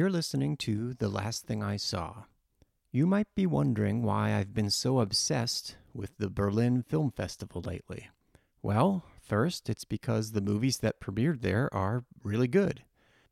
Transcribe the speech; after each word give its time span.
You're 0.00 0.08
listening 0.08 0.56
to 0.56 0.94
The 0.94 1.10
Last 1.10 1.44
Thing 1.44 1.62
I 1.62 1.76
Saw. 1.76 2.22
You 2.90 3.06
might 3.06 3.34
be 3.34 3.44
wondering 3.44 4.02
why 4.02 4.32
I've 4.32 4.54
been 4.54 4.70
so 4.70 5.00
obsessed 5.00 5.76
with 5.92 6.16
the 6.16 6.30
Berlin 6.30 6.82
Film 6.82 7.10
Festival 7.10 7.60
lately. 7.60 8.08
Well, 8.62 9.04
first, 9.20 9.68
it's 9.68 9.84
because 9.84 10.32
the 10.32 10.40
movies 10.40 10.78
that 10.78 11.02
premiered 11.02 11.42
there 11.42 11.68
are 11.74 12.06
really 12.22 12.48
good. 12.48 12.82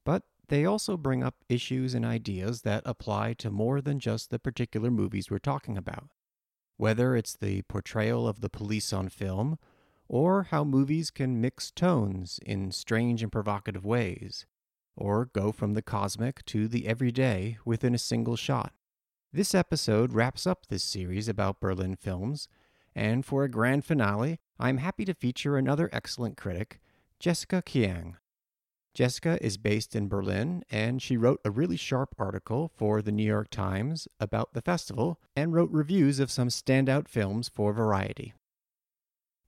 But 0.04 0.24
they 0.48 0.66
also 0.66 0.98
bring 0.98 1.22
up 1.24 1.36
issues 1.48 1.94
and 1.94 2.04
ideas 2.04 2.60
that 2.60 2.82
apply 2.84 3.32
to 3.38 3.50
more 3.50 3.80
than 3.80 3.98
just 3.98 4.28
the 4.28 4.38
particular 4.38 4.90
movies 4.90 5.30
we're 5.30 5.38
talking 5.38 5.78
about. 5.78 6.10
Whether 6.76 7.16
it's 7.16 7.34
the 7.34 7.62
portrayal 7.62 8.28
of 8.28 8.42
the 8.42 8.50
police 8.50 8.92
on 8.92 9.08
film, 9.08 9.58
or 10.06 10.42
how 10.50 10.64
movies 10.64 11.10
can 11.10 11.40
mix 11.40 11.70
tones 11.70 12.38
in 12.44 12.72
strange 12.72 13.22
and 13.22 13.32
provocative 13.32 13.86
ways, 13.86 14.44
or 14.98 15.26
go 15.26 15.52
from 15.52 15.74
the 15.74 15.82
cosmic 15.82 16.44
to 16.44 16.68
the 16.68 16.86
everyday 16.86 17.56
within 17.64 17.94
a 17.94 17.98
single 17.98 18.36
shot. 18.36 18.72
This 19.32 19.54
episode 19.54 20.12
wraps 20.12 20.46
up 20.46 20.66
this 20.66 20.82
series 20.82 21.28
about 21.28 21.60
Berlin 21.60 21.96
films, 21.96 22.48
and 22.94 23.24
for 23.24 23.44
a 23.44 23.50
grand 23.50 23.84
finale, 23.84 24.40
I'm 24.58 24.78
happy 24.78 25.04
to 25.04 25.14
feature 25.14 25.56
another 25.56 25.88
excellent 25.92 26.36
critic, 26.36 26.80
Jessica 27.20 27.62
Kiang. 27.64 28.16
Jessica 28.94 29.38
is 29.40 29.56
based 29.56 29.94
in 29.94 30.08
Berlin, 30.08 30.64
and 30.70 31.00
she 31.00 31.16
wrote 31.16 31.40
a 31.44 31.50
really 31.50 31.76
sharp 31.76 32.14
article 32.18 32.72
for 32.74 33.00
the 33.00 33.12
New 33.12 33.24
York 33.24 33.48
Times 33.50 34.08
about 34.18 34.54
the 34.54 34.62
festival 34.62 35.20
and 35.36 35.52
wrote 35.52 35.70
reviews 35.70 36.18
of 36.18 36.30
some 36.30 36.48
standout 36.48 37.06
films 37.06 37.48
for 37.48 37.72
Variety. 37.72 38.34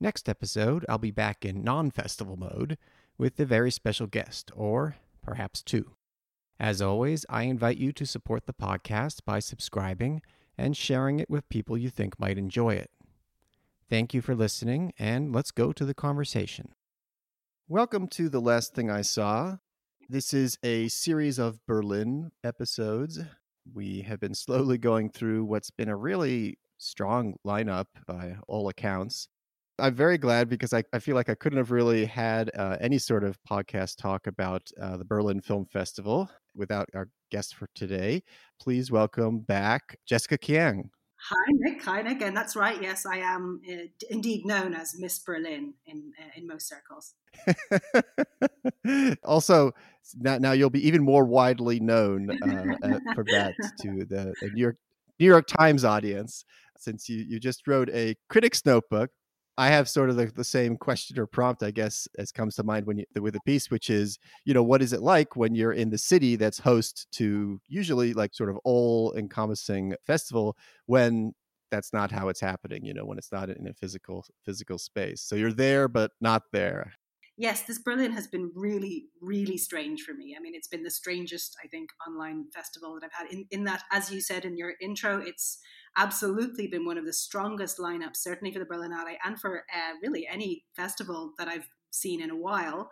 Next 0.00 0.28
episode, 0.28 0.86
I'll 0.88 0.98
be 0.98 1.10
back 1.10 1.44
in 1.44 1.64
non 1.64 1.90
festival 1.90 2.36
mode 2.36 2.78
with 3.18 3.40
a 3.40 3.44
very 3.44 3.70
special 3.70 4.06
guest, 4.06 4.50
or 4.54 4.96
perhaps 5.30 5.62
two. 5.62 5.92
As 6.58 6.82
always, 6.82 7.24
I 7.30 7.44
invite 7.44 7.76
you 7.76 7.92
to 7.92 8.04
support 8.04 8.46
the 8.46 8.52
podcast 8.52 9.24
by 9.24 9.38
subscribing 9.38 10.22
and 10.58 10.76
sharing 10.76 11.20
it 11.20 11.30
with 11.30 11.48
people 11.48 11.78
you 11.78 11.88
think 11.88 12.18
might 12.18 12.36
enjoy 12.36 12.74
it. 12.74 12.90
Thank 13.88 14.12
you 14.12 14.22
for 14.22 14.34
listening, 14.34 14.92
and 14.98 15.32
let's 15.32 15.52
go 15.52 15.72
to 15.72 15.84
the 15.84 15.94
conversation. 15.94 16.74
Welcome 17.68 18.08
to 18.08 18.28
The 18.28 18.40
Last 18.40 18.74
Thing 18.74 18.90
I 18.90 19.02
Saw. 19.02 19.58
This 20.08 20.34
is 20.34 20.58
a 20.64 20.88
series 20.88 21.38
of 21.38 21.64
Berlin 21.64 22.32
episodes. 22.42 23.20
We 23.72 24.00
have 24.00 24.18
been 24.18 24.34
slowly 24.46 24.78
going 24.78 25.10
through 25.10 25.44
what's 25.44 25.70
been 25.70 25.88
a 25.88 25.96
really 25.96 26.58
strong 26.76 27.36
lineup 27.46 27.86
by 28.04 28.38
all 28.48 28.68
accounts. 28.68 29.28
I'm 29.80 29.94
very 29.94 30.18
glad 30.18 30.48
because 30.48 30.72
I, 30.72 30.84
I 30.92 30.98
feel 30.98 31.14
like 31.14 31.28
I 31.28 31.34
couldn't 31.34 31.58
have 31.58 31.70
really 31.70 32.04
had 32.04 32.50
uh, 32.56 32.76
any 32.80 32.98
sort 32.98 33.24
of 33.24 33.38
podcast 33.48 33.96
talk 33.96 34.26
about 34.26 34.62
uh, 34.80 34.96
the 34.96 35.04
Berlin 35.04 35.40
Film 35.40 35.64
Festival 35.64 36.30
without 36.54 36.88
our 36.94 37.08
guest 37.30 37.54
for 37.54 37.68
today. 37.74 38.22
Please 38.60 38.90
welcome 38.90 39.38
back 39.40 39.96
Jessica 40.06 40.36
Kiang. 40.36 40.90
Hi, 41.28 41.52
Nick. 41.52 41.82
Hi, 41.84 42.02
Nick. 42.02 42.22
And 42.22 42.36
that's 42.36 42.56
right. 42.56 42.80
Yes, 42.80 43.06
I 43.06 43.18
am 43.18 43.60
uh, 43.70 43.86
indeed 44.10 44.46
known 44.46 44.74
as 44.74 44.94
Miss 44.98 45.18
Berlin 45.18 45.74
in 45.86 46.12
uh, 46.18 46.30
in 46.36 46.46
most 46.46 46.68
circles. 46.68 47.14
also, 49.24 49.72
now, 50.18 50.38
now 50.38 50.52
you'll 50.52 50.70
be 50.70 50.86
even 50.86 51.02
more 51.02 51.24
widely 51.24 51.80
known 51.80 52.30
uh, 52.30 52.98
for 53.14 53.24
that 53.24 53.54
to 53.80 54.04
the 54.06 54.34
New 54.54 54.62
York 54.62 54.76
New 55.18 55.26
York 55.26 55.46
Times 55.46 55.84
audience, 55.84 56.44
since 56.78 57.08
you 57.08 57.24
you 57.28 57.38
just 57.38 57.66
wrote 57.66 57.90
a 57.90 58.14
critic's 58.30 58.64
notebook 58.64 59.10
I 59.60 59.68
have 59.68 59.90
sort 59.90 60.08
of 60.08 60.16
the, 60.16 60.24
the 60.24 60.42
same 60.42 60.78
question 60.78 61.18
or 61.18 61.26
prompt, 61.26 61.62
I 61.62 61.70
guess, 61.70 62.08
as 62.18 62.32
comes 62.32 62.54
to 62.54 62.62
mind 62.62 62.86
when 62.86 62.96
you 62.96 63.04
with 63.20 63.36
a 63.36 63.40
piece, 63.44 63.70
which 63.70 63.90
is, 63.90 64.18
you 64.46 64.54
know, 64.54 64.62
what 64.62 64.80
is 64.80 64.94
it 64.94 65.02
like 65.02 65.36
when 65.36 65.54
you're 65.54 65.74
in 65.74 65.90
the 65.90 65.98
city 65.98 66.36
that's 66.36 66.58
host 66.58 67.06
to 67.12 67.60
usually 67.68 68.14
like 68.14 68.34
sort 68.34 68.48
of 68.48 68.56
all 68.64 69.12
encompassing 69.18 69.92
festival 70.06 70.56
when 70.86 71.34
that's 71.70 71.92
not 71.92 72.10
how 72.10 72.28
it's 72.30 72.40
happening, 72.40 72.86
you 72.86 72.94
know, 72.94 73.04
when 73.04 73.18
it's 73.18 73.32
not 73.32 73.50
in 73.50 73.68
a 73.68 73.74
physical 73.74 74.24
physical 74.46 74.78
space. 74.78 75.20
So 75.20 75.36
you're 75.36 75.52
there 75.52 75.88
but 75.88 76.12
not 76.22 76.44
there 76.52 76.94
yes, 77.40 77.62
this 77.62 77.78
Berlin 77.78 78.12
has 78.12 78.26
been 78.26 78.52
really, 78.54 79.06
really 79.22 79.56
strange 79.56 80.02
for 80.02 80.12
me. 80.12 80.36
I 80.36 80.42
mean, 80.42 80.54
it's 80.54 80.68
been 80.68 80.82
the 80.82 80.90
strangest, 80.90 81.56
I 81.64 81.68
think, 81.68 81.88
online 82.06 82.44
festival 82.54 82.94
that 82.94 83.02
I've 83.02 83.12
had. 83.12 83.32
In, 83.32 83.46
in 83.50 83.64
that, 83.64 83.82
as 83.90 84.12
you 84.12 84.20
said 84.20 84.44
in 84.44 84.58
your 84.58 84.74
intro, 84.78 85.22
it's 85.22 85.58
absolutely 85.96 86.66
been 86.66 86.84
one 86.84 86.98
of 86.98 87.06
the 87.06 87.14
strongest 87.14 87.78
lineups, 87.78 88.16
certainly 88.16 88.52
for 88.52 88.58
the 88.58 88.66
Berlinale 88.66 89.16
and 89.24 89.40
for 89.40 89.64
uh, 89.74 89.94
really 90.02 90.28
any 90.30 90.64
festival 90.76 91.32
that 91.38 91.48
I've 91.48 91.68
seen 91.90 92.20
in 92.20 92.28
a 92.28 92.36
while. 92.36 92.90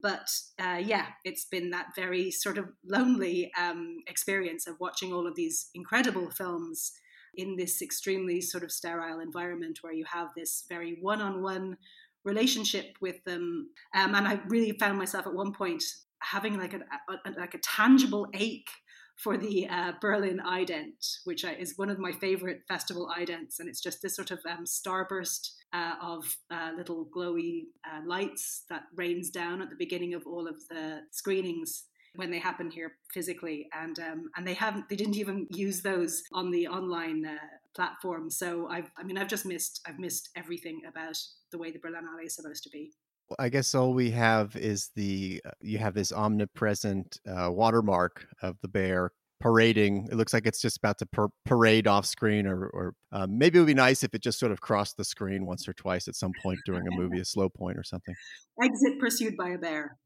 But 0.00 0.30
uh, 0.58 0.80
yeah, 0.82 1.08
it's 1.26 1.44
been 1.44 1.68
that 1.70 1.88
very 1.94 2.30
sort 2.30 2.56
of 2.56 2.70
lonely 2.82 3.52
um, 3.60 3.98
experience 4.06 4.66
of 4.66 4.80
watching 4.80 5.12
all 5.12 5.26
of 5.26 5.36
these 5.36 5.68
incredible 5.74 6.30
films 6.30 6.92
in 7.34 7.56
this 7.56 7.82
extremely 7.82 8.40
sort 8.40 8.64
of 8.64 8.72
sterile 8.72 9.20
environment 9.20 9.78
where 9.82 9.92
you 9.92 10.04
have 10.10 10.28
this 10.34 10.64
very 10.70 10.98
one 11.00 11.20
on 11.20 11.42
one 11.42 11.76
relationship 12.24 12.96
with 13.00 13.22
them. 13.24 13.70
Um, 13.94 14.14
and 14.14 14.26
I 14.26 14.40
really 14.48 14.76
found 14.78 14.98
myself 14.98 15.26
at 15.26 15.34
one 15.34 15.52
point 15.52 15.82
having 16.22 16.58
like 16.58 16.74
a, 16.74 16.80
a 17.26 17.30
like 17.38 17.54
a 17.54 17.58
tangible 17.58 18.26
ache 18.34 18.68
for 19.16 19.36
the 19.36 19.68
uh, 19.68 19.92
Berlin 20.00 20.40
Ident, 20.46 21.18
which 21.24 21.44
is 21.44 21.76
one 21.76 21.90
of 21.90 21.98
my 21.98 22.12
favorite 22.12 22.62
festival 22.68 23.10
idents, 23.16 23.58
and 23.58 23.68
it's 23.68 23.80
just 23.80 24.00
this 24.00 24.16
sort 24.16 24.30
of 24.30 24.38
um, 24.48 24.64
starburst 24.64 25.50
uh, 25.74 25.94
of 26.02 26.24
uh, 26.50 26.70
little 26.76 27.06
glowy 27.14 27.64
uh, 27.86 28.00
lights 28.06 28.64
that 28.70 28.84
rains 28.96 29.28
down 29.30 29.60
at 29.60 29.68
the 29.68 29.76
beginning 29.78 30.14
of 30.14 30.26
all 30.26 30.48
of 30.48 30.56
the 30.70 31.00
screenings 31.10 31.84
when 32.16 32.30
they 32.30 32.38
happen 32.38 32.70
here 32.70 32.92
physically, 33.12 33.68
and 33.78 33.98
um, 33.98 34.30
and 34.36 34.46
they 34.46 34.54
haven't, 34.54 34.88
they 34.88 34.96
didn't 34.96 35.16
even 35.16 35.46
use 35.50 35.82
those 35.82 36.22
on 36.32 36.50
the 36.50 36.66
online 36.66 37.26
uh, 37.26 37.36
platform. 37.74 38.30
So 38.30 38.68
I've, 38.68 38.90
I 38.96 39.02
mean, 39.02 39.18
I've 39.18 39.28
just 39.28 39.46
missed, 39.46 39.80
I've 39.86 39.98
missed 39.98 40.30
everything 40.36 40.82
about 40.88 41.16
the 41.52 41.58
way 41.58 41.70
the 41.70 41.78
Berlinale 41.78 42.24
is 42.24 42.34
supposed 42.34 42.62
to 42.64 42.70
be. 42.70 42.92
I 43.38 43.48
guess 43.48 43.74
all 43.74 43.94
we 43.94 44.10
have 44.10 44.56
is 44.56 44.90
the 44.96 45.40
uh, 45.44 45.50
you 45.60 45.78
have 45.78 45.94
this 45.94 46.12
omnipresent 46.12 47.20
uh, 47.28 47.48
watermark 47.52 48.26
of 48.42 48.56
the 48.60 48.66
bear 48.66 49.12
parading. 49.40 50.08
It 50.10 50.16
looks 50.16 50.32
like 50.32 50.46
it's 50.46 50.60
just 50.60 50.76
about 50.78 50.98
to 50.98 51.06
par- 51.06 51.30
parade 51.46 51.86
off 51.86 52.06
screen, 52.06 52.46
or, 52.46 52.66
or 52.66 52.94
uh, 53.12 53.26
maybe 53.28 53.58
it 53.58 53.62
would 53.62 53.66
be 53.66 53.74
nice 53.74 54.04
if 54.04 54.14
it 54.14 54.22
just 54.22 54.38
sort 54.38 54.52
of 54.52 54.60
crossed 54.60 54.96
the 54.96 55.04
screen 55.04 55.46
once 55.46 55.66
or 55.68 55.72
twice 55.72 56.08
at 56.08 56.14
some 56.14 56.32
point 56.42 56.58
during 56.66 56.86
a 56.86 56.96
movie, 56.96 57.20
a 57.20 57.24
slow 57.24 57.48
point 57.48 57.78
or 57.78 57.84
something. 57.84 58.14
Exit 58.62 58.98
pursued 59.00 59.36
by 59.36 59.50
a 59.50 59.58
bear. 59.58 59.96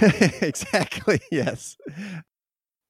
exactly. 0.40 1.20
Yes. 1.30 1.76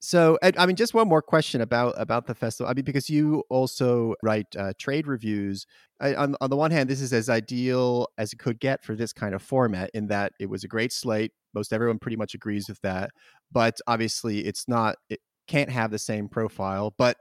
So, 0.06 0.38
I 0.40 0.66
mean, 0.66 0.76
just 0.76 0.94
one 0.94 1.08
more 1.08 1.20
question 1.20 1.60
about 1.60 1.94
about 1.96 2.28
the 2.28 2.34
festival. 2.36 2.70
I 2.70 2.74
mean, 2.74 2.84
because 2.84 3.10
you 3.10 3.42
also 3.50 4.14
write 4.22 4.46
uh, 4.56 4.72
trade 4.78 5.08
reviews. 5.08 5.66
I, 6.00 6.14
on 6.14 6.36
on 6.40 6.48
the 6.48 6.54
one 6.54 6.70
hand, 6.70 6.88
this 6.88 7.00
is 7.00 7.12
as 7.12 7.28
ideal 7.28 8.06
as 8.16 8.32
it 8.32 8.38
could 8.38 8.60
get 8.60 8.84
for 8.84 8.94
this 8.94 9.12
kind 9.12 9.34
of 9.34 9.42
format, 9.42 9.90
in 9.94 10.06
that 10.06 10.30
it 10.38 10.48
was 10.48 10.62
a 10.62 10.68
great 10.68 10.92
slate. 10.92 11.32
Most 11.54 11.72
everyone 11.72 11.98
pretty 11.98 12.16
much 12.16 12.34
agrees 12.34 12.68
with 12.68 12.80
that. 12.82 13.10
But 13.50 13.78
obviously, 13.88 14.46
it's 14.46 14.68
not. 14.68 14.94
It 15.10 15.18
can't 15.48 15.70
have 15.70 15.90
the 15.90 15.98
same 15.98 16.28
profile. 16.28 16.94
But 16.96 17.16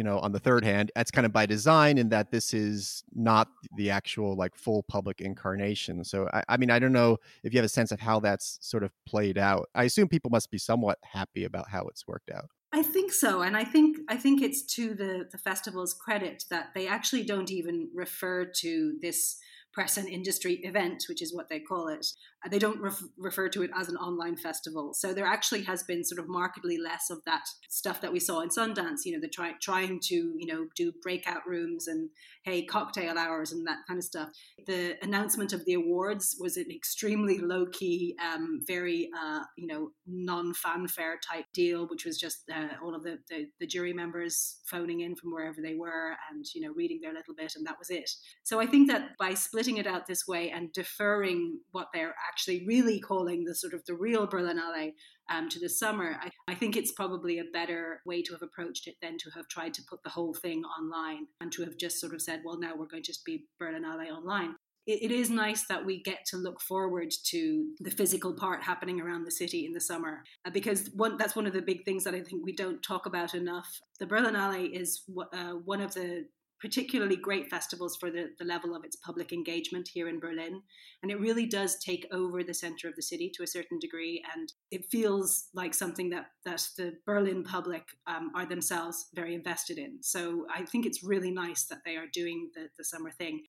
you 0.00 0.04
know 0.04 0.18
on 0.20 0.32
the 0.32 0.38
third 0.38 0.64
hand 0.64 0.90
that's 0.94 1.10
kind 1.10 1.26
of 1.26 1.32
by 1.32 1.44
design 1.44 1.98
in 1.98 2.08
that 2.08 2.30
this 2.30 2.54
is 2.54 3.04
not 3.14 3.48
the 3.76 3.90
actual 3.90 4.34
like 4.34 4.56
full 4.56 4.82
public 4.84 5.20
incarnation 5.20 6.02
so 6.02 6.26
I, 6.32 6.42
I, 6.48 6.56
mean 6.56 6.70
i 6.70 6.78
don't 6.78 6.94
know 6.94 7.18
if 7.44 7.52
you 7.52 7.58
have 7.58 7.66
a 7.66 7.68
sense 7.68 7.92
of 7.92 8.00
how 8.00 8.18
that's 8.18 8.56
sort 8.62 8.82
of 8.82 8.92
played 9.04 9.36
out 9.36 9.68
i 9.74 9.84
assume 9.84 10.08
people 10.08 10.30
must 10.30 10.50
be 10.50 10.56
somewhat 10.56 10.96
happy 11.02 11.44
about 11.44 11.68
how 11.68 11.82
it's 11.88 12.08
worked 12.08 12.30
out 12.30 12.46
i 12.72 12.82
think 12.82 13.12
so 13.12 13.42
and 13.42 13.58
i 13.58 13.62
think 13.62 13.98
i 14.08 14.16
think 14.16 14.40
it's 14.40 14.62
to 14.62 14.94
the 14.94 15.28
the 15.30 15.36
festival's 15.36 15.92
credit 15.92 16.44
that 16.48 16.70
they 16.74 16.88
actually 16.88 17.22
don't 17.22 17.50
even 17.50 17.90
refer 17.94 18.46
to 18.46 18.94
this 19.02 19.36
press 19.72 19.96
and 19.96 20.08
industry 20.08 20.54
event, 20.64 21.04
which 21.08 21.22
is 21.22 21.34
what 21.34 21.48
they 21.48 21.60
call 21.60 21.88
it. 21.88 22.06
They 22.48 22.58
don't 22.58 22.80
ref- 22.80 23.02
refer 23.18 23.48
to 23.50 23.62
it 23.62 23.70
as 23.76 23.88
an 23.88 23.96
online 23.96 24.36
festival. 24.36 24.94
So 24.94 25.12
there 25.12 25.26
actually 25.26 25.62
has 25.64 25.82
been 25.82 26.04
sort 26.04 26.18
of 26.18 26.28
markedly 26.28 26.78
less 26.78 27.10
of 27.10 27.18
that 27.26 27.42
stuff 27.68 28.00
that 28.00 28.12
we 28.12 28.20
saw 28.20 28.40
in 28.40 28.48
Sundance. 28.48 29.00
You 29.04 29.14
know, 29.14 29.20
the 29.20 29.28
try- 29.28 29.54
trying 29.60 30.00
to 30.04 30.14
you 30.14 30.46
know 30.46 30.66
do 30.74 30.92
breakout 31.02 31.46
rooms 31.46 31.86
and 31.86 32.10
hey 32.44 32.64
cocktail 32.64 33.18
hours 33.18 33.52
and 33.52 33.66
that 33.66 33.78
kind 33.86 33.98
of 33.98 34.04
stuff. 34.04 34.30
The 34.66 34.96
announcement 35.02 35.52
of 35.52 35.64
the 35.66 35.74
awards 35.74 36.36
was 36.40 36.56
an 36.56 36.70
extremely 36.70 37.38
low 37.38 37.66
key, 37.66 38.16
um, 38.24 38.60
very 38.66 39.10
uh, 39.18 39.40
you 39.56 39.66
know 39.66 39.90
non 40.06 40.54
fanfare 40.54 41.18
type 41.18 41.46
deal, 41.52 41.86
which 41.88 42.04
was 42.04 42.18
just 42.18 42.50
uh, 42.54 42.74
all 42.82 42.94
of 42.94 43.02
the, 43.02 43.18
the 43.28 43.46
the 43.60 43.66
jury 43.66 43.92
members 43.92 44.60
phoning 44.66 45.00
in 45.00 45.14
from 45.14 45.32
wherever 45.32 45.60
they 45.62 45.74
were 45.74 46.16
and 46.30 46.46
you 46.54 46.60
know 46.62 46.72
reading 46.74 47.00
their 47.02 47.12
little 47.12 47.34
bit 47.34 47.52
and 47.56 47.66
that 47.66 47.78
was 47.78 47.90
it. 47.90 48.08
So 48.42 48.60
I 48.60 48.66
think 48.66 48.88
that 48.88 49.16
by 49.18 49.34
splitting 49.34 49.76
it 49.76 49.86
out 49.86 50.06
this 50.06 50.26
way 50.26 50.50
and 50.50 50.72
deferring 50.72 51.60
what 51.72 51.88
they're 51.92 52.14
actually 52.30 52.64
really 52.66 53.00
calling 53.00 53.44
the 53.44 53.54
sort 53.54 53.74
of 53.74 53.82
the 53.86 53.94
real 53.94 54.26
Berlinale 54.26 54.92
um, 55.30 55.48
to 55.48 55.58
the 55.58 55.68
summer, 55.68 56.16
I, 56.20 56.30
I 56.52 56.54
think 56.54 56.76
it's 56.76 56.92
probably 56.92 57.38
a 57.38 57.52
better 57.52 58.00
way 58.06 58.22
to 58.22 58.32
have 58.32 58.42
approached 58.42 58.86
it 58.86 58.96
than 59.02 59.18
to 59.18 59.30
have 59.34 59.48
tried 59.48 59.74
to 59.74 59.82
put 59.88 60.02
the 60.02 60.10
whole 60.10 60.34
thing 60.34 60.62
online 60.78 61.26
and 61.40 61.50
to 61.52 61.64
have 61.64 61.76
just 61.76 62.00
sort 62.00 62.14
of 62.14 62.22
said, 62.22 62.42
well, 62.44 62.58
now 62.58 62.72
we're 62.76 62.86
going 62.86 63.02
to 63.02 63.12
just 63.12 63.24
be 63.24 63.46
Berlinale 63.60 64.10
online. 64.10 64.54
it, 64.86 65.10
is 65.10 65.30
nice 65.30 65.66
that 65.66 65.84
we 65.84 66.02
get 66.02 66.24
to 66.26 66.36
look 66.36 66.60
forward 66.60 67.10
to 67.24 67.66
the 67.80 67.90
physical 67.90 68.32
part 68.34 68.62
happening 68.62 69.00
around 69.00 69.24
the 69.24 69.30
city 69.30 69.66
in 69.66 69.72
the 69.72 69.80
summer 69.80 70.24
uh, 70.44 70.50
because 70.50 70.90
one 70.94 71.16
that's 71.16 71.36
one 71.36 71.46
of 71.46 71.52
the 71.52 71.62
big 71.62 71.84
things 71.84 72.04
that 72.04 72.14
I 72.14 72.22
think 72.22 72.44
we 72.44 72.54
don't 72.54 72.82
talk 72.82 73.06
about 73.06 73.34
enough. 73.34 73.68
The 74.00 74.06
Berlinale 74.06 74.70
is 74.72 75.02
uh, 75.32 75.52
one 75.64 75.80
of 75.80 75.94
the 75.94 76.26
particularly 76.60 77.16
great 77.16 77.48
festivals 77.48 77.96
for 77.96 78.10
the, 78.10 78.30
the 78.38 78.44
level 78.44 78.74
of 78.74 78.84
its 78.84 78.96
public 78.96 79.32
engagement 79.32 79.88
here 79.92 80.08
in 80.08 80.20
Berlin. 80.20 80.62
And 81.02 81.10
it 81.10 81.18
really 81.18 81.46
does 81.46 81.78
take 81.78 82.06
over 82.12 82.44
the 82.44 82.54
center 82.54 82.88
of 82.88 82.96
the 82.96 83.02
city 83.02 83.30
to 83.34 83.42
a 83.42 83.46
certain 83.46 83.78
degree. 83.78 84.22
And 84.34 84.52
it 84.70 84.84
feels 84.90 85.48
like 85.54 85.74
something 85.74 86.10
that, 86.10 86.26
that 86.44 86.66
the 86.76 86.94
Berlin 87.06 87.42
public 87.42 87.84
um, 88.06 88.30
are 88.34 88.46
themselves 88.46 89.06
very 89.14 89.34
invested 89.34 89.78
in. 89.78 89.98
So 90.02 90.46
I 90.54 90.64
think 90.64 90.86
it's 90.86 91.02
really 91.02 91.30
nice 91.30 91.64
that 91.66 91.80
they 91.84 91.96
are 91.96 92.06
doing 92.12 92.50
the, 92.54 92.68
the 92.76 92.84
summer 92.84 93.10
thing. 93.10 93.44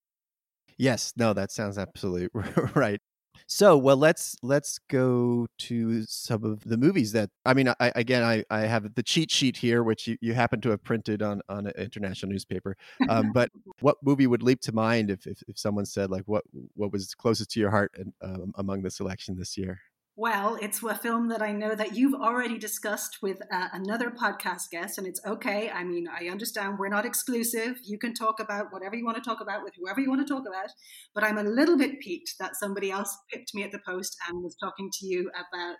Yes, 0.77 1.13
no, 1.17 1.33
that 1.33 1.51
sounds 1.51 1.77
absolutely 1.77 2.29
right. 2.75 2.99
So, 3.47 3.77
well, 3.77 3.97
let's 3.97 4.37
let's 4.41 4.79
go 4.89 5.47
to 5.59 6.03
some 6.05 6.43
of 6.43 6.63
the 6.63 6.77
movies 6.77 7.11
that 7.13 7.29
I 7.45 7.53
mean. 7.53 7.67
I, 7.79 7.91
again, 7.95 8.23
I, 8.23 8.43
I 8.49 8.61
have 8.61 8.93
the 8.95 9.03
cheat 9.03 9.29
sheet 9.29 9.57
here, 9.57 9.83
which 9.83 10.07
you, 10.07 10.17
you 10.21 10.33
happen 10.33 10.61
to 10.61 10.69
have 10.69 10.83
printed 10.83 11.21
on 11.21 11.41
on 11.49 11.67
an 11.67 11.73
international 11.77 12.31
newspaper. 12.31 12.77
Um, 13.09 13.31
but 13.33 13.49
what 13.81 13.97
movie 14.03 14.27
would 14.27 14.43
leap 14.43 14.61
to 14.61 14.71
mind 14.73 15.11
if, 15.11 15.27
if, 15.27 15.43
if 15.47 15.59
someone 15.59 15.85
said 15.85 16.09
like 16.09 16.23
what 16.27 16.43
what 16.75 16.91
was 16.91 17.13
closest 17.15 17.51
to 17.51 17.59
your 17.59 17.71
heart 17.71 17.93
um, 18.21 18.53
among 18.55 18.83
the 18.83 18.89
selection 18.91 19.37
this 19.37 19.57
year? 19.57 19.79
Well, 20.17 20.57
it's 20.61 20.83
a 20.83 20.93
film 20.93 21.29
that 21.29 21.41
I 21.41 21.53
know 21.53 21.73
that 21.73 21.95
you've 21.95 22.19
already 22.19 22.57
discussed 22.57 23.19
with 23.21 23.41
uh, 23.49 23.69
another 23.71 24.11
podcast 24.11 24.69
guest, 24.69 24.97
and 24.97 25.07
it's 25.07 25.21
okay. 25.25 25.69
I 25.69 25.85
mean, 25.85 26.05
I 26.07 26.27
understand 26.27 26.77
we're 26.77 26.89
not 26.89 27.05
exclusive. 27.05 27.77
You 27.81 27.97
can 27.97 28.13
talk 28.13 28.41
about 28.41 28.67
whatever 28.71 28.97
you 28.97 29.05
want 29.05 29.15
to 29.15 29.23
talk 29.23 29.39
about 29.39 29.63
with 29.63 29.73
whoever 29.79 30.01
you 30.01 30.09
want 30.09 30.27
to 30.27 30.31
talk 30.31 30.43
about. 30.45 30.69
But 31.15 31.23
I'm 31.23 31.37
a 31.37 31.43
little 31.43 31.77
bit 31.77 32.01
piqued 32.01 32.35
that 32.39 32.57
somebody 32.57 32.91
else 32.91 33.17
picked 33.31 33.55
me 33.55 33.63
at 33.63 33.71
the 33.71 33.79
post 33.85 34.17
and 34.27 34.43
was 34.43 34.57
talking 34.57 34.89
to 34.99 35.05
you 35.05 35.29
about 35.29 35.77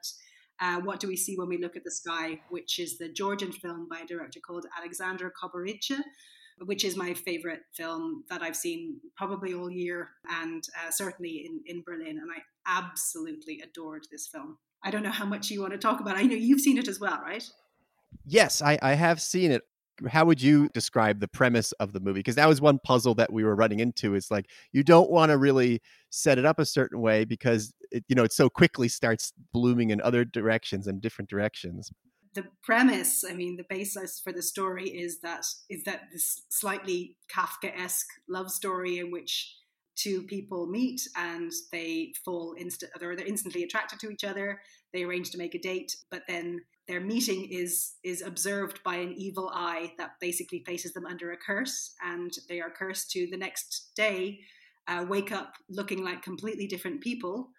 uh, 0.62 0.80
What 0.82 1.02
Do 1.02 1.10
We 1.10 1.18
See 1.18 1.36
When 1.36 1.50
We 1.50 1.58
Look 1.58 1.76
at 1.76 1.84
the 1.84 1.92
Sky, 1.92 2.40
which 2.50 2.80
is 2.80 2.98
the 2.98 3.10
Georgian 3.10 3.52
film 3.52 3.88
by 3.90 4.00
a 4.00 4.08
director 4.08 4.40
called 4.40 4.66
Alexander 4.78 5.32
Koberidze 5.44 6.00
which 6.66 6.84
is 6.84 6.96
my 6.96 7.14
favorite 7.14 7.62
film 7.76 8.24
that 8.30 8.42
I've 8.42 8.56
seen 8.56 9.00
probably 9.18 9.54
all 9.54 9.72
year 9.72 10.10
and 10.30 10.64
uh, 10.80 10.92
certainly 10.92 11.46
in, 11.46 11.62
in 11.66 11.84
Berlin. 11.84 12.20
And 12.20 12.30
I 12.32 12.42
absolutely 12.68 13.62
adored 13.62 14.08
this 14.12 14.28
film. 14.28 14.58
I 14.84 14.92
don't 14.92 15.04
know 15.04 15.12
how 15.12 15.26
much 15.26 15.50
you 15.50 15.62
want 15.62 15.74
to 15.74 15.80
talk 15.80 16.00
about. 16.00 16.18
I 16.18 16.24
know 16.24 16.36
you've 16.36 16.62
seen 16.62 16.78
it 16.78 16.88
as 16.88 17.00
well, 17.00 17.20
right? 17.22 17.44
Yes, 18.26 18.62
I, 18.62 18.80
I 18.82 18.94
have 18.94 19.22
seen 19.22 19.52
it. 19.52 19.64
How 20.08 20.26
would 20.26 20.42
you 20.42 20.68
describe 20.70 21.20
the 21.20 21.28
premise 21.28 21.74
of 21.74 21.94
the 21.94 22.00
movie? 22.00 22.20
Because 22.20 22.36
that 22.36 22.48
was 22.48 22.60
one 22.60 22.80
puzzle 22.80 23.14
that 23.16 23.32
we 23.32 23.44
were 23.44 23.56
running 23.56 23.80
into. 23.80 24.16
Is 24.16 24.32
like 24.32 24.48
you 24.72 24.84
don't 24.84 25.12
want 25.12 25.30
to 25.30 25.38
really 25.38 25.82
set 26.10 26.40
it 26.40 26.46
up 26.46 26.58
a 26.58 26.66
certain 26.66 27.02
way 27.02 27.24
because 27.24 27.72
it, 27.92 28.04
you 28.08 28.16
know 28.16 28.24
it 28.24 28.34
so 28.34 28.50
quickly 28.50 28.88
starts 28.88 29.32
blooming 29.54 29.92
in 29.92 30.02
other 30.02 30.26
directions 30.26 30.88
and 30.88 31.02
different 31.02 31.30
directions 31.30 31.92
the 32.34 32.46
premise, 32.64 33.24
I 33.30 33.34
mean, 33.34 33.58
the 33.58 33.66
basis 33.70 34.20
for 34.20 34.32
the 34.32 34.42
story 34.42 34.90
is 34.90 35.20
that 35.22 35.46
is 35.70 35.84
that 35.84 36.04
this 36.12 36.44
slightly 36.50 37.18
Kafka-esque 37.34 38.08
love 38.30 38.50
story 38.52 39.00
in 39.00 39.12
which 39.12 39.56
two 39.96 40.24
people 40.24 40.68
meet 40.68 41.02
and 41.18 41.52
they 41.72 42.14
fall 42.24 42.56
instant 42.58 42.92
or 43.02 43.16
they're 43.16 43.26
instantly 43.26 43.64
attracted 43.64 44.00
to 44.00 44.10
each 44.10 44.24
other. 44.24 44.62
They 44.94 45.04
arrange 45.04 45.32
to 45.32 45.38
make 45.38 45.56
a 45.56 45.60
date, 45.60 45.96
but 46.10 46.24
then 46.28 46.62
their 46.88 47.00
meeting 47.00 47.48
is 47.50 47.94
is 48.04 48.22
observed 48.22 48.82
by 48.84 48.96
an 48.96 49.14
evil 49.18 49.50
eye 49.54 49.94
that 49.98 50.12
basically 50.20 50.60
places 50.60 50.94
them 50.94 51.06
under 51.06 51.32
a 51.32 51.38
curse, 51.38 51.94
and 52.04 52.32
they 52.50 52.60
are 52.60 52.70
cursed 52.70 53.12
to 53.12 53.28
the 53.30 53.38
next 53.38 53.92
day 53.96 54.40
uh, 54.88 55.06
wake 55.08 55.32
up 55.32 55.54
looking 55.70 56.04
like 56.04 56.22
completely 56.22 56.68
different 56.68 57.02
people 57.02 57.50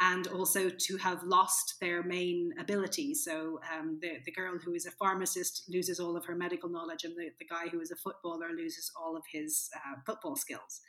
and 0.00 0.28
also 0.28 0.70
to 0.70 0.96
have 0.98 1.22
lost 1.24 1.74
their 1.80 2.04
main 2.04 2.52
ability. 2.60 3.14
So 3.14 3.60
um, 3.72 3.98
the, 4.00 4.18
the 4.24 4.30
girl 4.30 4.56
who 4.64 4.74
is 4.74 4.86
a 4.86 4.92
pharmacist 4.92 5.64
loses 5.68 5.98
all 5.98 6.16
of 6.16 6.24
her 6.26 6.36
medical 6.36 6.68
knowledge, 6.68 7.02
and 7.04 7.16
the, 7.16 7.30
the 7.38 7.46
guy 7.46 7.68
who 7.68 7.80
is 7.80 7.90
a 7.90 7.96
footballer 7.96 8.50
loses 8.56 8.92
all 9.00 9.16
of 9.16 9.24
his 9.32 9.68
uh, 9.74 9.96
football 10.06 10.36
skills. 10.36 10.80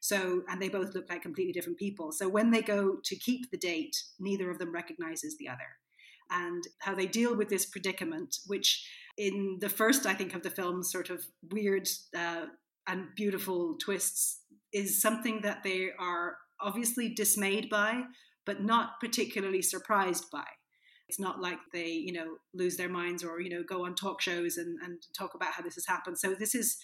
So, 0.00 0.42
and 0.48 0.60
they 0.60 0.68
both 0.68 0.94
look 0.94 1.08
like 1.08 1.22
completely 1.22 1.52
different 1.52 1.78
people. 1.78 2.12
So 2.12 2.28
when 2.28 2.50
they 2.50 2.60
go 2.60 2.98
to 3.02 3.16
keep 3.16 3.50
the 3.50 3.56
date, 3.56 3.96
neither 4.20 4.50
of 4.50 4.58
them 4.58 4.72
recognizes 4.72 5.38
the 5.38 5.48
other. 5.48 5.78
And 6.30 6.62
how 6.80 6.94
they 6.94 7.06
deal 7.06 7.34
with 7.34 7.48
this 7.48 7.64
predicament, 7.64 8.36
which 8.46 8.86
in 9.16 9.58
the 9.60 9.70
first, 9.70 10.04
I 10.04 10.12
think, 10.12 10.34
of 10.34 10.42
the 10.42 10.50
film, 10.50 10.82
sort 10.82 11.08
of 11.08 11.24
weird 11.50 11.88
uh, 12.14 12.46
and 12.86 13.06
beautiful 13.16 13.76
twists, 13.80 14.40
is 14.74 15.00
something 15.00 15.40
that 15.40 15.62
they 15.64 15.88
are 15.98 16.36
obviously 16.60 17.08
dismayed 17.08 17.70
by, 17.70 18.02
but 18.48 18.62
not 18.62 18.98
particularly 18.98 19.60
surprised 19.60 20.30
by. 20.32 20.46
It's 21.06 21.20
not 21.20 21.38
like 21.38 21.58
they, 21.70 21.88
you 21.88 22.14
know, 22.14 22.38
lose 22.54 22.78
their 22.78 22.88
minds 22.88 23.22
or, 23.22 23.42
you 23.42 23.50
know, 23.50 23.62
go 23.62 23.84
on 23.84 23.94
talk 23.94 24.22
shows 24.22 24.56
and, 24.56 24.78
and 24.82 25.02
talk 25.16 25.34
about 25.34 25.52
how 25.52 25.62
this 25.62 25.74
has 25.74 25.84
happened. 25.86 26.18
So 26.18 26.34
this 26.34 26.54
is 26.54 26.78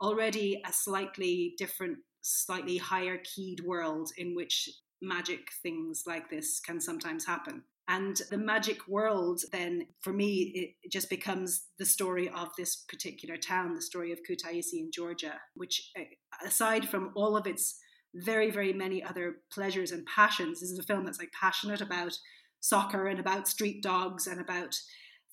already 0.00 0.62
a 0.66 0.72
slightly 0.72 1.52
different, 1.58 1.98
slightly 2.22 2.78
higher 2.78 3.18
keyed 3.22 3.60
world 3.60 4.12
in 4.16 4.34
which 4.34 4.70
magic 5.02 5.40
things 5.62 6.04
like 6.06 6.30
this 6.30 6.58
can 6.58 6.80
sometimes 6.80 7.26
happen. 7.26 7.64
And 7.86 8.18
the 8.30 8.38
magic 8.38 8.88
world, 8.88 9.42
then, 9.52 9.88
for 10.00 10.14
me, 10.14 10.74
it 10.82 10.90
just 10.90 11.10
becomes 11.10 11.64
the 11.78 11.84
story 11.84 12.30
of 12.30 12.48
this 12.56 12.76
particular 12.88 13.36
town, 13.36 13.74
the 13.74 13.82
story 13.82 14.10
of 14.10 14.20
Kutaisi 14.20 14.78
in 14.78 14.90
Georgia, 14.90 15.34
which, 15.54 15.90
eh, 15.98 16.04
aside 16.42 16.88
from 16.88 17.12
all 17.14 17.36
of 17.36 17.46
its 17.46 17.78
very, 18.14 18.50
very 18.50 18.72
many 18.72 19.02
other 19.02 19.36
pleasures 19.52 19.92
and 19.92 20.06
passions. 20.06 20.60
This 20.60 20.70
is 20.70 20.78
a 20.78 20.84
film 20.84 21.04
that's 21.04 21.18
like 21.18 21.32
passionate 21.32 21.80
about 21.80 22.18
soccer 22.60 23.06
and 23.06 23.18
about 23.18 23.48
street 23.48 23.82
dogs 23.82 24.26
and 24.26 24.40
about 24.40 24.78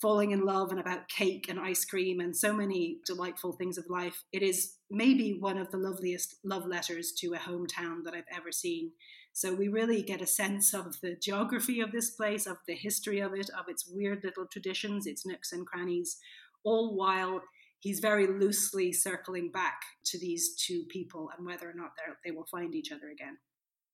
falling 0.02 0.32
in 0.32 0.46
love 0.46 0.70
and 0.70 0.80
about 0.80 1.10
cake 1.10 1.48
and 1.50 1.60
ice 1.60 1.84
cream 1.84 2.20
and 2.20 2.36
so 2.36 2.54
many 2.54 3.00
delightful 3.06 3.54
things 3.54 3.78
of 3.78 3.90
life. 3.90 4.24
It 4.32 4.44
is 4.44 4.76
maybe 4.92 5.38
one 5.40 5.58
of 5.58 5.72
the 5.72 5.78
loveliest 5.78 6.36
love 6.44 6.68
letters 6.68 7.12
to 7.20 7.34
a 7.34 7.38
hometown 7.38 8.04
that 8.06 8.14
I've 8.14 8.24
ever 8.32 8.52
seen. 8.52 8.92
So 9.34 9.54
we 9.54 9.68
really 9.68 10.04
get 10.04 10.22
a 10.22 10.28
sense 10.28 10.74
of 10.74 11.00
the 11.02 11.16
geography 11.16 11.82
of 11.82 11.92
this 11.92 12.12
place, 12.12 12.46
of 12.46 12.58
the 12.68 12.76
history 12.76 13.20
of 13.20 13.34
it, 13.34 13.50
of 13.50 13.66
its 13.68 13.88
weird 13.88 14.24
little 14.24 14.46
traditions, 14.46 15.08
its 15.08 15.26
nooks 15.26 15.52
and 15.52 15.66
crannies, 15.66 16.18
all 16.64 16.96
while 16.96 17.42
he's 17.80 18.00
very 18.00 18.28
loosely 18.28 18.92
circling 18.92 19.52
back 19.52 19.82
to 20.06 20.20
these 20.20 20.56
two 20.56 20.84
people 20.90 21.30
and 21.38 21.46
whether 21.46 21.70
or 21.70 21.74
not 21.74 21.92
they 22.24 22.32
will 22.32 22.46
find 22.46 22.76
each 22.76 22.92
other 22.92 23.10
again. 23.10 23.38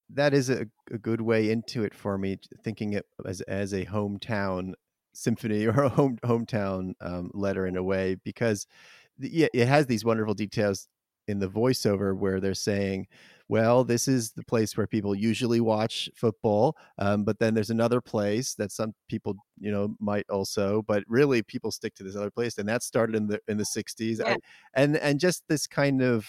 That 0.10 0.34
is 0.34 0.50
a, 0.50 0.68
a 0.92 0.98
good 0.98 1.22
way 1.22 1.50
into 1.50 1.84
it 1.84 1.94
for 1.94 2.18
me, 2.18 2.38
thinking 2.64 2.94
it 2.94 3.06
as 3.26 3.42
as 3.42 3.74
a 3.74 3.86
hometown 3.86 4.74
symphony 5.14 5.66
or 5.68 5.84
a 5.84 5.90
home 5.90 6.18
hometown 6.24 6.94
um, 7.02 7.32
letter 7.34 7.66
in 7.66 7.78
a 7.78 7.84
way, 7.84 8.16
because 8.24 8.68
yeah, 9.20 9.48
it 9.54 9.68
has 9.68 9.88
these 9.88 10.06
wonderful 10.06 10.34
details 10.34 10.88
in 11.28 11.40
the 11.40 11.50
voiceover 11.50 12.16
where 12.18 12.40
they're 12.40 12.54
saying 12.54 13.08
well, 13.54 13.84
this 13.84 14.08
is 14.08 14.32
the 14.32 14.44
place 14.44 14.76
where 14.76 14.88
people 14.88 15.14
usually 15.14 15.62
watch 15.62 16.10
football. 16.16 16.76
Um, 16.98 17.24
but 17.24 17.38
then 17.38 17.54
there's 17.54 17.70
another 17.70 18.02
place 18.02 18.56
that 18.56 18.72
some 18.72 18.96
people, 19.08 19.36
you 19.60 19.72
know, 19.72 19.96
might 20.00 20.28
also, 20.28 20.82
but 20.88 21.04
really 21.08 21.44
people 21.44 21.70
stick 21.70 21.94
to 21.98 22.04
this 22.04 22.16
other 22.16 22.32
place. 22.32 22.58
And 22.58 22.68
that 22.68 22.82
started 22.82 23.16
in 23.16 23.28
the, 23.28 23.40
in 23.48 23.58
the 23.58 23.66
sixties 23.66 24.20
yeah. 24.20 24.38
and, 24.74 24.98
and 24.98 25.20
just 25.20 25.44
this 25.50 25.68
kind 25.68 26.02
of 26.02 26.28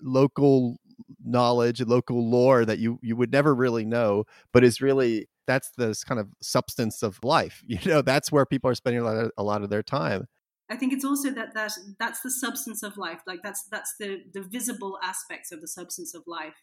local 0.00 0.78
knowledge, 1.24 1.80
local 1.82 2.28
lore 2.28 2.64
that 2.64 2.80
you, 2.80 2.98
you 3.02 3.14
would 3.14 3.30
never 3.30 3.54
really 3.54 3.84
know, 3.84 4.24
but 4.52 4.64
is 4.64 4.80
really, 4.80 5.28
that's 5.46 5.70
this 5.78 6.02
kind 6.02 6.18
of 6.18 6.26
substance 6.40 7.04
of 7.04 7.22
life. 7.22 7.62
You 7.68 7.78
know, 7.84 8.02
that's 8.02 8.32
where 8.32 8.46
people 8.46 8.68
are 8.68 8.74
spending 8.74 9.02
a 9.02 9.04
lot 9.04 9.16
of, 9.16 9.30
a 9.38 9.44
lot 9.44 9.62
of 9.62 9.70
their 9.70 9.84
time. 9.84 10.26
I 10.70 10.76
think 10.76 10.92
it's 10.92 11.04
also 11.04 11.30
that 11.30 11.54
that 11.54 11.72
that's 11.98 12.20
the 12.20 12.30
substance 12.30 12.82
of 12.82 12.96
life. 12.96 13.20
Like 13.26 13.42
that's 13.42 13.64
that's 13.70 13.94
the 13.98 14.22
the 14.32 14.42
visible 14.42 14.98
aspects 15.02 15.52
of 15.52 15.60
the 15.60 15.68
substance 15.68 16.14
of 16.14 16.22
life. 16.26 16.54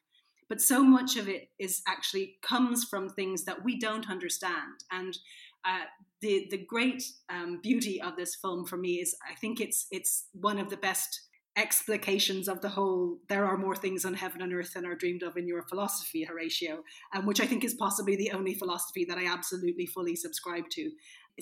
But 0.47 0.61
so 0.61 0.83
much 0.83 1.15
of 1.15 1.29
it 1.29 1.49
is 1.59 1.81
actually 1.87 2.37
comes 2.41 2.83
from 2.83 3.09
things 3.09 3.45
that 3.45 3.63
we 3.63 3.79
don't 3.79 4.09
understand. 4.09 4.83
And 4.91 5.15
uh, 5.63 5.85
the 6.21 6.47
the 6.49 6.57
great 6.57 7.03
um, 7.29 7.59
beauty 7.61 8.01
of 8.01 8.15
this 8.15 8.35
film 8.35 8.65
for 8.65 8.77
me 8.77 8.95
is 8.95 9.15
I 9.29 9.35
think 9.35 9.61
it's 9.61 9.85
it's 9.91 10.25
one 10.33 10.57
of 10.57 10.69
the 10.69 10.77
best 10.77 11.21
explications 11.57 12.47
of 12.47 12.61
the 12.61 12.69
whole 12.69 13.17
there 13.27 13.45
are 13.45 13.57
more 13.57 13.75
things 13.75 14.05
on 14.05 14.13
heaven 14.13 14.41
and 14.41 14.53
earth 14.53 14.73
than 14.73 14.85
are 14.85 14.95
dreamed 14.95 15.23
of 15.23 15.35
in 15.35 15.47
your 15.47 15.63
philosophy 15.63 16.23
horatio 16.23 16.81
um, 17.13 17.25
which 17.25 17.41
i 17.41 17.45
think 17.45 17.65
is 17.65 17.73
possibly 17.73 18.15
the 18.15 18.31
only 18.31 18.53
philosophy 18.53 19.03
that 19.03 19.17
i 19.17 19.25
absolutely 19.25 19.85
fully 19.85 20.15
subscribe 20.15 20.63
to 20.69 20.89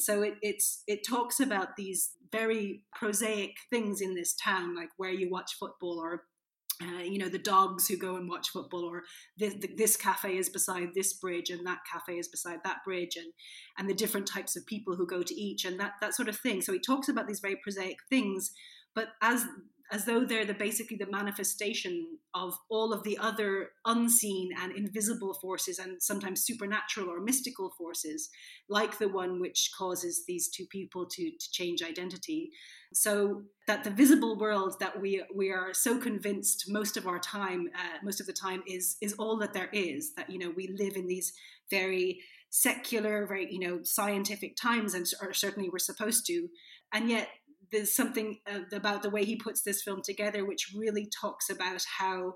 so 0.02 0.22
it, 0.22 0.36
it's 0.42 0.84
it 0.88 1.06
talks 1.08 1.40
about 1.40 1.76
these 1.76 2.12
very 2.32 2.84
prosaic 2.94 3.52
things 3.70 4.02
in 4.02 4.16
this 4.16 4.36
town, 4.36 4.76
like 4.76 4.90
where 4.98 5.12
you 5.12 5.30
watch 5.30 5.54
football 5.60 6.00
or 6.00 6.24
uh, 6.82 7.02
you 7.02 7.18
know 7.18 7.30
the 7.30 7.40
dogs 7.40 7.88
who 7.88 7.98
go 7.98 8.16
and 8.16 8.30
watch 8.30 8.50
football 8.50 8.84
or 8.84 9.02
this, 9.38 9.56
this, 9.78 9.98
cafe 9.98 10.38
is 10.38 10.48
beside 10.48 10.90
this 10.94 11.14
bridge 11.14 11.50
and 11.50 11.66
that 11.66 11.80
cafe 11.92 12.20
is 12.20 12.28
beside 12.28 12.60
that 12.64 12.78
bridge 12.86 13.16
and 13.16 13.34
and 13.80 13.90
the 13.90 13.96
different 13.96 14.28
types 14.28 14.56
of 14.56 14.66
people 14.68 14.96
who 14.96 15.08
go 15.08 15.24
to 15.24 15.34
each 15.34 15.66
and 15.66 15.80
that 15.80 15.94
that 16.02 16.14
sort 16.14 16.30
of 16.30 16.38
thing. 16.38 16.62
So 16.62 16.74
he 16.74 16.80
talks 16.80 17.10
about 17.10 17.28
these 17.28 17.40
very 17.40 17.58
prosaic 17.64 17.98
things 18.10 18.52
but 18.98 19.10
as 19.22 19.46
as 19.92 20.06
though 20.06 20.26
they're 20.26 20.46
the 20.46 20.54
basically 20.54 20.98
the 20.98 21.10
manifestation 21.10 22.18
of 22.34 22.58
all 22.70 22.92
of 22.92 23.04
the 23.04 23.18
other 23.18 23.70
unseen 23.86 24.50
and 24.60 24.74
invisible 24.74 25.34
forces 25.34 25.80
and 25.80 26.02
sometimes 26.02 26.44
supernatural 26.44 27.10
or 27.10 27.22
mystical 27.22 27.72
forces 27.78 28.30
like 28.68 28.98
the 28.98 29.08
one 29.08 29.40
which 29.40 29.72
causes 29.78 30.26
these 30.26 30.50
two 30.50 30.66
people 30.66 31.06
to, 31.06 31.32
to 31.32 31.52
change 31.52 31.82
identity. 31.82 32.52
So 32.94 33.44
that 33.68 33.84
the 33.84 33.90
visible 33.90 34.38
world 34.38 34.80
that 34.80 35.00
we 35.00 35.24
we 35.34 35.52
are 35.52 35.74
so 35.74 35.98
convinced 35.98 36.66
most 36.70 36.98
of 36.98 37.08
our 37.08 37.20
time 37.20 37.70
uh, 37.76 37.98
most 38.04 38.20
of 38.20 38.28
the 38.28 38.34
time 38.34 38.64
is 38.66 38.98
is 39.02 39.14
all 39.14 39.38
that 39.38 39.54
there 39.54 39.70
is 39.74 40.14
that 40.16 40.30
you 40.30 40.40
know 40.40 40.52
we 40.56 40.68
live 40.68 40.96
in 40.96 41.08
these 41.08 41.34
very 41.70 42.22
secular 42.50 43.26
very 43.28 43.52
you 43.52 43.60
know 43.60 43.84
scientific 43.84 44.56
times 44.56 44.94
and 44.94 45.08
certainly 45.34 45.70
we're 45.70 45.80
supposed 45.80 46.26
to. 46.28 46.48
And 46.94 47.10
yet 47.10 47.28
there's 47.72 47.94
something 47.94 48.40
uh, 48.52 48.62
about 48.72 49.04
the 49.04 49.10
way 49.10 49.26
he 49.26 49.36
puts 49.36 49.62
this 49.62 49.82
film 49.82 50.02
together 50.02 50.46
which 50.46 50.72
really 50.76 51.08
talks 51.08 51.50
about 51.50 51.84
how 52.00 52.36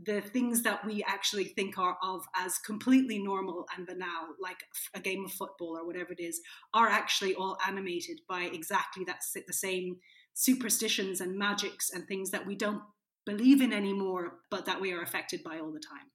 the 0.00 0.20
things 0.20 0.62
that 0.62 0.84
we 0.84 1.02
actually 1.02 1.44
think 1.44 1.76
are 1.76 1.96
of 2.02 2.24
as 2.36 2.58
completely 2.58 3.18
normal 3.18 3.66
and 3.76 3.86
banal, 3.86 4.28
like 4.40 4.62
a 4.94 5.00
game 5.00 5.24
of 5.24 5.32
football 5.32 5.76
or 5.76 5.84
whatever 5.84 6.12
it 6.12 6.20
is, 6.20 6.40
are 6.72 6.88
actually 6.88 7.34
all 7.34 7.58
animated 7.66 8.20
by 8.28 8.42
exactly 8.42 9.04
that 9.04 9.22
the 9.46 9.52
same 9.52 9.96
superstitions 10.34 11.20
and 11.20 11.36
magics 11.36 11.90
and 11.90 12.06
things 12.06 12.30
that 12.30 12.46
we 12.46 12.54
don't 12.54 12.82
believe 13.26 13.60
in 13.60 13.72
anymore, 13.72 14.34
but 14.50 14.66
that 14.66 14.80
we 14.80 14.92
are 14.92 15.02
affected 15.02 15.42
by 15.42 15.58
all 15.58 15.72
the 15.72 15.80
time. 15.80 16.06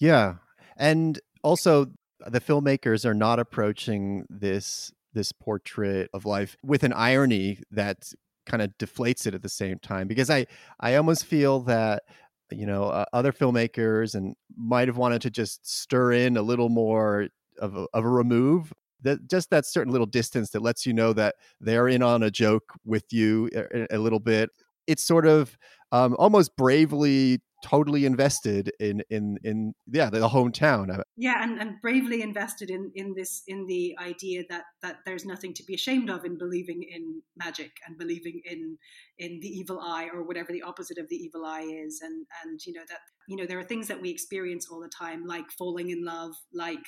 Yeah, 0.00 0.34
and 0.76 1.20
also 1.44 1.92
the 2.26 2.40
filmmakers 2.40 3.04
are 3.04 3.14
not 3.14 3.38
approaching 3.38 4.26
this 4.28 4.92
this 5.18 5.32
portrait 5.32 6.08
of 6.14 6.24
life 6.24 6.56
with 6.62 6.84
an 6.84 6.92
irony 6.92 7.58
that 7.70 8.12
kind 8.46 8.62
of 8.62 8.70
deflates 8.78 9.26
it 9.26 9.34
at 9.34 9.42
the 9.42 9.48
same 9.48 9.78
time 9.80 10.06
because 10.06 10.30
i 10.30 10.46
i 10.80 10.94
almost 10.94 11.26
feel 11.26 11.60
that 11.60 12.04
you 12.50 12.64
know 12.64 12.84
uh, 12.84 13.04
other 13.12 13.32
filmmakers 13.32 14.14
and 14.14 14.34
might 14.56 14.88
have 14.88 14.96
wanted 14.96 15.20
to 15.20 15.30
just 15.30 15.68
stir 15.68 16.12
in 16.12 16.36
a 16.36 16.42
little 16.42 16.68
more 16.68 17.28
of 17.58 17.76
a, 17.76 17.86
of 17.92 18.04
a 18.04 18.08
remove 18.08 18.72
that 19.02 19.28
just 19.28 19.50
that 19.50 19.66
certain 19.66 19.92
little 19.92 20.06
distance 20.06 20.50
that 20.50 20.62
lets 20.62 20.86
you 20.86 20.92
know 20.92 21.12
that 21.12 21.36
they're 21.60 21.88
in 21.88 22.02
on 22.02 22.22
a 22.22 22.30
joke 22.30 22.72
with 22.84 23.12
you 23.12 23.48
a, 23.54 23.96
a 23.96 23.98
little 23.98 24.18
bit. 24.18 24.50
It's 24.86 25.04
sort 25.04 25.26
of 25.26 25.56
um, 25.92 26.16
almost 26.18 26.56
bravely 26.56 27.40
totally 27.62 28.04
invested 28.04 28.70
in 28.78 29.02
in 29.10 29.36
in 29.42 29.74
yeah 29.92 30.08
the 30.10 30.28
hometown 30.28 31.02
yeah 31.16 31.42
and, 31.42 31.58
and 31.60 31.80
bravely 31.82 32.22
invested 32.22 32.70
in 32.70 32.90
in 32.94 33.14
this 33.14 33.42
in 33.46 33.66
the 33.66 33.96
idea 33.98 34.44
that 34.48 34.64
that 34.82 34.98
there's 35.04 35.24
nothing 35.24 35.52
to 35.52 35.64
be 35.64 35.74
ashamed 35.74 36.08
of 36.08 36.24
in 36.24 36.38
believing 36.38 36.82
in 36.82 37.20
magic 37.36 37.72
and 37.86 37.98
believing 37.98 38.40
in 38.44 38.78
in 39.18 39.40
the 39.40 39.48
evil 39.48 39.80
eye 39.80 40.08
or 40.12 40.22
whatever 40.22 40.52
the 40.52 40.62
opposite 40.62 40.98
of 40.98 41.08
the 41.08 41.16
evil 41.16 41.44
eye 41.44 41.62
is. 41.62 42.00
And 42.02 42.26
and 42.44 42.60
you 42.64 42.72
know 42.72 42.84
that 42.88 43.00
you 43.26 43.36
know 43.36 43.46
there 43.46 43.58
are 43.58 43.64
things 43.64 43.88
that 43.88 44.00
we 44.00 44.10
experience 44.10 44.68
all 44.70 44.80
the 44.80 44.88
time 44.88 45.26
like 45.26 45.50
falling 45.50 45.90
in 45.90 46.04
love 46.04 46.32
like 46.52 46.86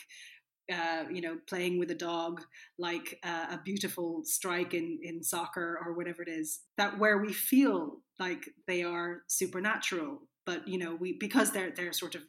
uh, 0.73 1.05
you 1.11 1.21
know, 1.21 1.37
playing 1.49 1.79
with 1.79 1.91
a 1.91 1.97
dog, 1.97 2.43
like 2.79 3.19
uh, 3.25 3.47
a 3.51 3.61
beautiful 3.65 4.23
strike 4.25 4.73
in, 4.73 5.01
in 5.03 5.23
soccer 5.23 5.81
or 5.85 5.95
whatever 5.95 6.23
it 6.23 6.29
is, 6.29 6.61
that 6.77 6.99
where 6.99 7.19
we 7.19 7.33
feel 7.33 8.03
like 8.21 8.45
they 8.69 8.85
are 8.85 9.23
supernatural, 9.27 10.23
but 10.51 10.61
you 10.67 10.79
know 10.83 10.93
we 11.03 11.09
because 11.27 11.49
they're 11.53 11.73
they're 11.77 11.93
sort 12.05 12.15
of 12.15 12.23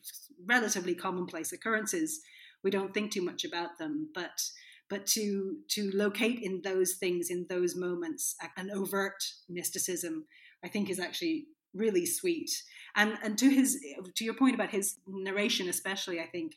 relatively 0.56 0.96
commonplace 1.06 1.52
occurrences 1.52 2.22
we 2.64 2.72
don't 2.72 2.94
think 2.94 3.12
too 3.12 3.22
much 3.22 3.44
about 3.44 3.78
them. 3.78 4.10
But 4.14 4.42
but 4.90 5.06
to 5.08 5.58
to 5.70 5.92
locate 5.94 6.40
in 6.42 6.62
those 6.64 6.94
things 6.94 7.30
in 7.30 7.46
those 7.50 7.76
moments 7.76 8.36
an 8.58 8.70
overt 8.70 9.24
mysticism 9.48 10.26
i 10.66 10.68
think 10.68 10.90
is 10.90 11.00
actually 11.00 11.46
really 11.74 12.06
sweet. 12.06 12.52
And 12.98 13.18
and 13.24 13.38
to 13.38 13.50
his 13.50 13.80
to 14.16 14.26
your 14.26 14.34
point 14.34 14.56
about 14.56 14.72
his 14.72 14.98
narration 15.08 15.70
especially 15.70 16.20
i 16.20 16.28
think 16.28 16.56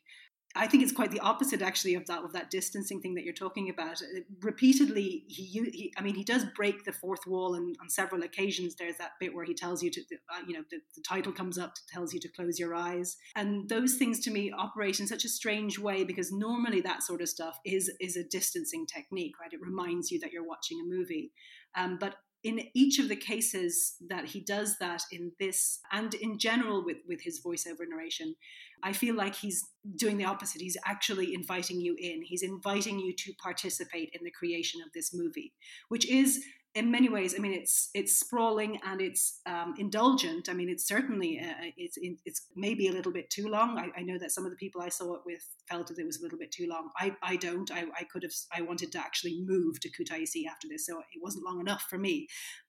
I 0.56 0.68
think 0.68 0.82
it's 0.82 0.92
quite 0.92 1.10
the 1.10 1.20
opposite, 1.20 1.62
actually, 1.62 1.94
of 1.94 2.06
that 2.06 2.22
of 2.22 2.32
that 2.32 2.50
distancing 2.50 3.00
thing 3.00 3.14
that 3.14 3.24
you're 3.24 3.34
talking 3.34 3.70
about. 3.70 4.00
Uh, 4.02 4.20
repeatedly, 4.40 5.24
he, 5.26 5.44
he 5.46 5.92
I 5.96 6.02
mean, 6.02 6.14
he 6.14 6.22
does 6.22 6.44
break 6.56 6.84
the 6.84 6.92
fourth 6.92 7.26
wall, 7.26 7.54
and 7.54 7.76
on 7.80 7.90
several 7.90 8.22
occasions, 8.22 8.76
there's 8.76 8.96
that 8.98 9.12
bit 9.18 9.34
where 9.34 9.44
he 9.44 9.54
tells 9.54 9.82
you 9.82 9.90
to, 9.90 10.00
uh, 10.00 10.40
you 10.46 10.54
know, 10.54 10.64
the, 10.70 10.78
the 10.94 11.02
title 11.02 11.32
comes 11.32 11.58
up, 11.58 11.74
tells 11.92 12.14
you 12.14 12.20
to 12.20 12.28
close 12.28 12.58
your 12.58 12.74
eyes, 12.74 13.16
and 13.34 13.68
those 13.68 13.94
things 13.94 14.20
to 14.20 14.30
me 14.30 14.52
operate 14.56 15.00
in 15.00 15.06
such 15.06 15.24
a 15.24 15.28
strange 15.28 15.78
way 15.78 16.04
because 16.04 16.30
normally 16.30 16.80
that 16.80 17.02
sort 17.02 17.20
of 17.20 17.28
stuff 17.28 17.58
is 17.64 17.90
is 18.00 18.16
a 18.16 18.24
distancing 18.24 18.86
technique, 18.86 19.34
right? 19.40 19.52
It 19.52 19.60
reminds 19.60 20.10
you 20.10 20.20
that 20.20 20.32
you're 20.32 20.46
watching 20.46 20.78
a 20.80 20.88
movie, 20.88 21.32
um, 21.76 21.98
but 21.98 22.16
in 22.44 22.60
each 22.74 22.98
of 22.98 23.08
the 23.08 23.16
cases 23.16 23.96
that 24.06 24.26
he 24.26 24.40
does 24.40 24.76
that 24.78 25.02
in 25.10 25.32
this 25.40 25.80
and 25.90 26.12
in 26.14 26.38
general 26.38 26.84
with, 26.84 26.98
with 27.08 27.22
his 27.22 27.40
voiceover 27.42 27.88
narration, 27.88 28.36
I 28.82 28.92
feel 28.92 29.14
like 29.14 29.34
he's 29.34 29.66
doing 29.96 30.18
the 30.18 30.24
opposite. 30.24 30.60
He's 30.60 30.76
actually 30.84 31.34
inviting 31.34 31.80
you 31.80 31.96
in. 31.98 32.22
He's 32.22 32.42
inviting 32.42 32.98
you 32.98 33.14
to 33.16 33.32
participate 33.34 34.10
in 34.12 34.24
the 34.24 34.30
creation 34.30 34.80
of 34.84 34.92
this 34.92 35.14
movie, 35.14 35.52
which 35.88 36.08
is 36.08 36.44
in 36.74 36.90
many 36.90 37.08
ways, 37.08 37.34
I 37.36 37.38
mean, 37.38 37.52
it's 37.52 37.90
it's 37.94 38.18
sprawling 38.18 38.80
and 38.84 39.00
it's 39.00 39.40
um, 39.46 39.74
indulgent. 39.78 40.48
I 40.48 40.54
mean, 40.54 40.68
it's 40.68 40.86
certainly 40.86 41.38
uh, 41.38 41.70
it's 41.76 41.96
it's 42.24 42.46
maybe 42.56 42.88
a 42.88 42.92
little 42.92 43.12
bit 43.12 43.30
too 43.30 43.46
long. 43.46 43.78
I, 43.78 44.00
I, 44.00 44.02
know 44.02 44.18
that 44.18 44.32
some 44.32 44.44
of 44.44 44.50
the 44.50 44.56
people 44.56 44.82
I 44.82 44.88
saw 44.88 45.14
it 45.14 45.20
with 45.24 45.46
felt 45.68 45.86
that 45.86 45.98
it 45.98 46.04
was 46.04 46.18
a 46.18 46.22
little 46.22 46.38
bit 46.38 46.50
too 46.50 46.66
long. 46.68 46.90
I, 46.98 47.14
I 47.22 47.36
don't. 47.36 47.70
I, 47.70 47.84
I 47.96 48.04
could 48.04 48.24
have. 48.24 48.32
I 48.52 48.62
wanted 48.62 48.90
to 48.92 48.98
actually 48.98 49.40
move 49.46 49.78
to 49.80 49.88
Kutaisi 49.88 50.46
after 50.50 50.66
this, 50.68 50.86
so 50.86 50.98
it 50.98 51.22
wasn't 51.22 51.44
long 51.44 51.60
enough 51.60 51.86
for 51.88 51.96
me. 51.96 52.26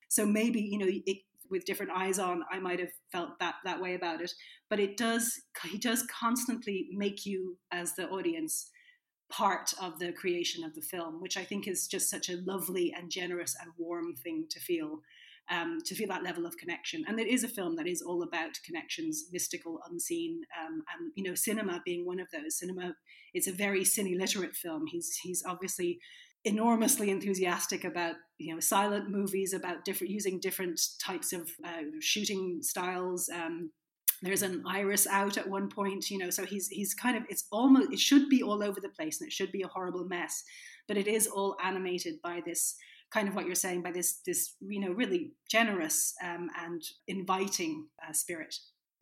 So 0.07 0.23
maybe 0.23 0.61
you 0.61 0.77
know, 0.77 0.87
it, 0.87 1.17
with 1.49 1.65
different 1.65 1.91
eyes 1.93 2.19
on, 2.19 2.43
I 2.51 2.59
might 2.59 2.79
have 2.79 2.91
felt 3.11 3.39
that 3.39 3.55
that 3.63 3.81
way 3.81 3.95
about 3.95 4.21
it. 4.21 4.31
But 4.69 4.79
it 4.79 4.97
does. 4.97 5.41
He 5.69 5.77
does 5.77 6.03
constantly 6.03 6.87
make 6.91 7.25
you, 7.25 7.57
as 7.71 7.95
the 7.95 8.07
audience, 8.09 8.69
part 9.29 9.73
of 9.81 9.99
the 9.99 10.11
creation 10.11 10.63
of 10.63 10.75
the 10.75 10.81
film, 10.81 11.21
which 11.21 11.37
I 11.37 11.43
think 11.43 11.67
is 11.67 11.87
just 11.87 12.09
such 12.09 12.29
a 12.29 12.37
lovely 12.45 12.93
and 12.95 13.09
generous 13.09 13.55
and 13.59 13.71
warm 13.77 14.15
thing 14.15 14.45
to 14.49 14.59
feel. 14.59 15.01
Um, 15.47 15.77
to 15.85 15.93
feel 15.93 16.07
that 16.07 16.23
level 16.23 16.47
of 16.47 16.57
connection, 16.57 17.05
and 17.07 17.19
it 17.19 17.27
is 17.27 17.43
a 17.43 17.47
film 17.47 17.75
that 17.75 17.85
is 17.85 18.01
all 18.01 18.23
about 18.23 18.57
connections, 18.65 19.25
mystical, 19.31 19.79
unseen, 19.87 20.41
um, 20.59 20.81
and 20.97 21.11
you 21.13 21.23
know, 21.23 21.35
cinema 21.35 21.83
being 21.85 22.03
one 22.03 22.19
of 22.19 22.25
those. 22.33 22.57
Cinema, 22.57 22.95
it's 23.31 23.45
a 23.45 23.51
very 23.51 23.81
cine 23.81 24.17
literate 24.17 24.55
film. 24.55 24.87
He's 24.87 25.19
he's 25.21 25.43
obviously 25.47 25.99
enormously 26.45 27.09
enthusiastic 27.09 27.83
about 27.83 28.15
you 28.37 28.53
know 28.53 28.59
silent 28.59 29.09
movies 29.09 29.53
about 29.53 29.83
different 29.83 30.11
using 30.11 30.39
different 30.39 30.79
types 30.99 31.33
of 31.33 31.49
uh, 31.63 31.83
shooting 31.99 32.59
styles. 32.61 33.29
Um, 33.29 33.71
there's 34.21 34.43
an 34.43 34.63
iris 34.65 35.05
out 35.07 35.37
at 35.37 35.47
one 35.47 35.69
point 35.69 36.09
you 36.09 36.17
know 36.17 36.29
so 36.29 36.45
he's 36.45 36.69
he's 36.69 36.93
kind 36.93 37.17
of 37.17 37.23
it's 37.29 37.45
almost 37.51 37.91
it 37.91 37.99
should 37.99 38.29
be 38.29 38.41
all 38.41 38.63
over 38.63 38.79
the 38.79 38.89
place 38.89 39.19
and 39.19 39.27
it 39.27 39.33
should 39.33 39.51
be 39.51 39.61
a 39.61 39.67
horrible 39.67 40.05
mess 40.05 40.41
but 40.87 40.95
it 40.95 41.05
is 41.05 41.27
all 41.27 41.57
animated 41.61 42.15
by 42.23 42.41
this 42.45 42.75
kind 43.11 43.27
of 43.27 43.35
what 43.35 43.45
you're 43.45 43.55
saying 43.55 43.81
by 43.81 43.91
this 43.91 44.19
this 44.25 44.55
you 44.61 44.79
know 44.79 44.91
really 44.91 45.31
generous 45.49 46.13
um, 46.23 46.49
and 46.63 46.81
inviting 47.07 47.87
uh, 48.07 48.11
spirit. 48.13 48.55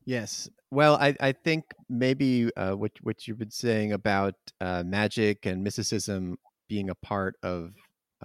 Yes. 0.05 0.49
Well 0.71 0.95
i 0.95 1.15
i 1.19 1.31
think 1.31 1.63
maybe 1.89 2.49
uh, 2.57 2.73
what 2.73 2.91
what 3.01 3.27
you've 3.27 3.39
been 3.39 3.51
saying 3.51 3.93
about 3.93 4.35
uh, 4.59 4.83
magic 4.85 5.45
and 5.45 5.63
mysticism 5.63 6.37
being 6.73 6.89
a 6.89 6.95
part 6.95 7.35
of 7.43 7.75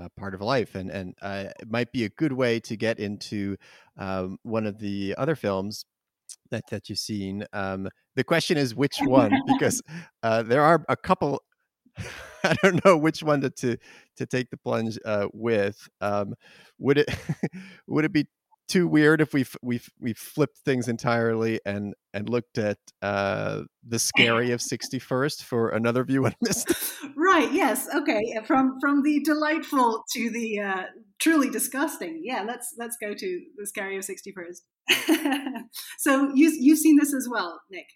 uh, 0.00 0.08
part 0.16 0.34
of 0.34 0.40
life, 0.40 0.74
and 0.74 0.90
and 0.90 1.14
uh, 1.20 1.44
it 1.60 1.70
might 1.70 1.92
be 1.92 2.04
a 2.04 2.08
good 2.08 2.32
way 2.32 2.58
to 2.60 2.76
get 2.76 2.98
into 2.98 3.56
um, 3.98 4.38
one 4.42 4.64
of 4.64 4.78
the 4.78 5.14
other 5.18 5.36
films 5.36 5.84
that 6.50 6.64
that 6.70 6.88
you've 6.88 6.98
seen. 6.98 7.44
Um, 7.52 7.90
the 8.16 8.24
question 8.24 8.56
is 8.56 8.74
which 8.74 8.96
one, 9.02 9.32
because 9.46 9.82
uh, 10.22 10.42
there 10.44 10.62
are 10.62 10.82
a 10.88 10.96
couple. 10.96 11.42
I 12.44 12.54
don't 12.62 12.82
know 12.86 12.96
which 12.96 13.22
one 13.22 13.42
to 13.42 13.50
to, 13.50 13.76
to 14.16 14.24
take 14.24 14.48
the 14.48 14.56
plunge 14.56 14.98
uh, 15.04 15.26
with. 15.34 15.86
Um, 16.00 16.34
would 16.78 16.98
it 16.98 17.14
would 17.86 18.06
it 18.06 18.12
be 18.12 18.24
too 18.68 18.86
weird 18.86 19.20
if 19.20 19.32
we 19.32 19.44
we 19.62 19.80
we 19.98 20.12
flipped 20.12 20.58
things 20.58 20.88
entirely 20.88 21.60
and 21.64 21.94
and 22.12 22.28
looked 22.28 22.58
at 22.58 22.78
uh, 23.02 23.62
the 23.86 23.98
scary 23.98 24.50
of 24.50 24.60
61st 24.72 25.42
for 25.42 25.70
another 25.70 26.04
view 26.04 26.26
on 26.26 26.34
this 26.40 26.64
right 27.16 27.52
yes 27.52 27.88
okay 27.94 28.20
from 28.46 28.78
from 28.80 29.02
the 29.02 29.20
delightful 29.24 30.04
to 30.12 30.30
the 30.30 30.60
uh, 30.60 30.82
truly 31.18 31.50
disgusting 31.50 32.20
yeah 32.22 32.42
let's 32.46 32.74
let's 32.78 32.96
go 33.00 33.14
to 33.14 33.40
the 33.56 33.66
scary 33.66 33.96
of 33.96 34.04
61st 34.04 35.62
so 35.98 36.30
you 36.34 36.54
you've 36.58 36.78
seen 36.78 36.96
this 36.98 37.14
as 37.14 37.28
well 37.30 37.60
nick 37.70 37.86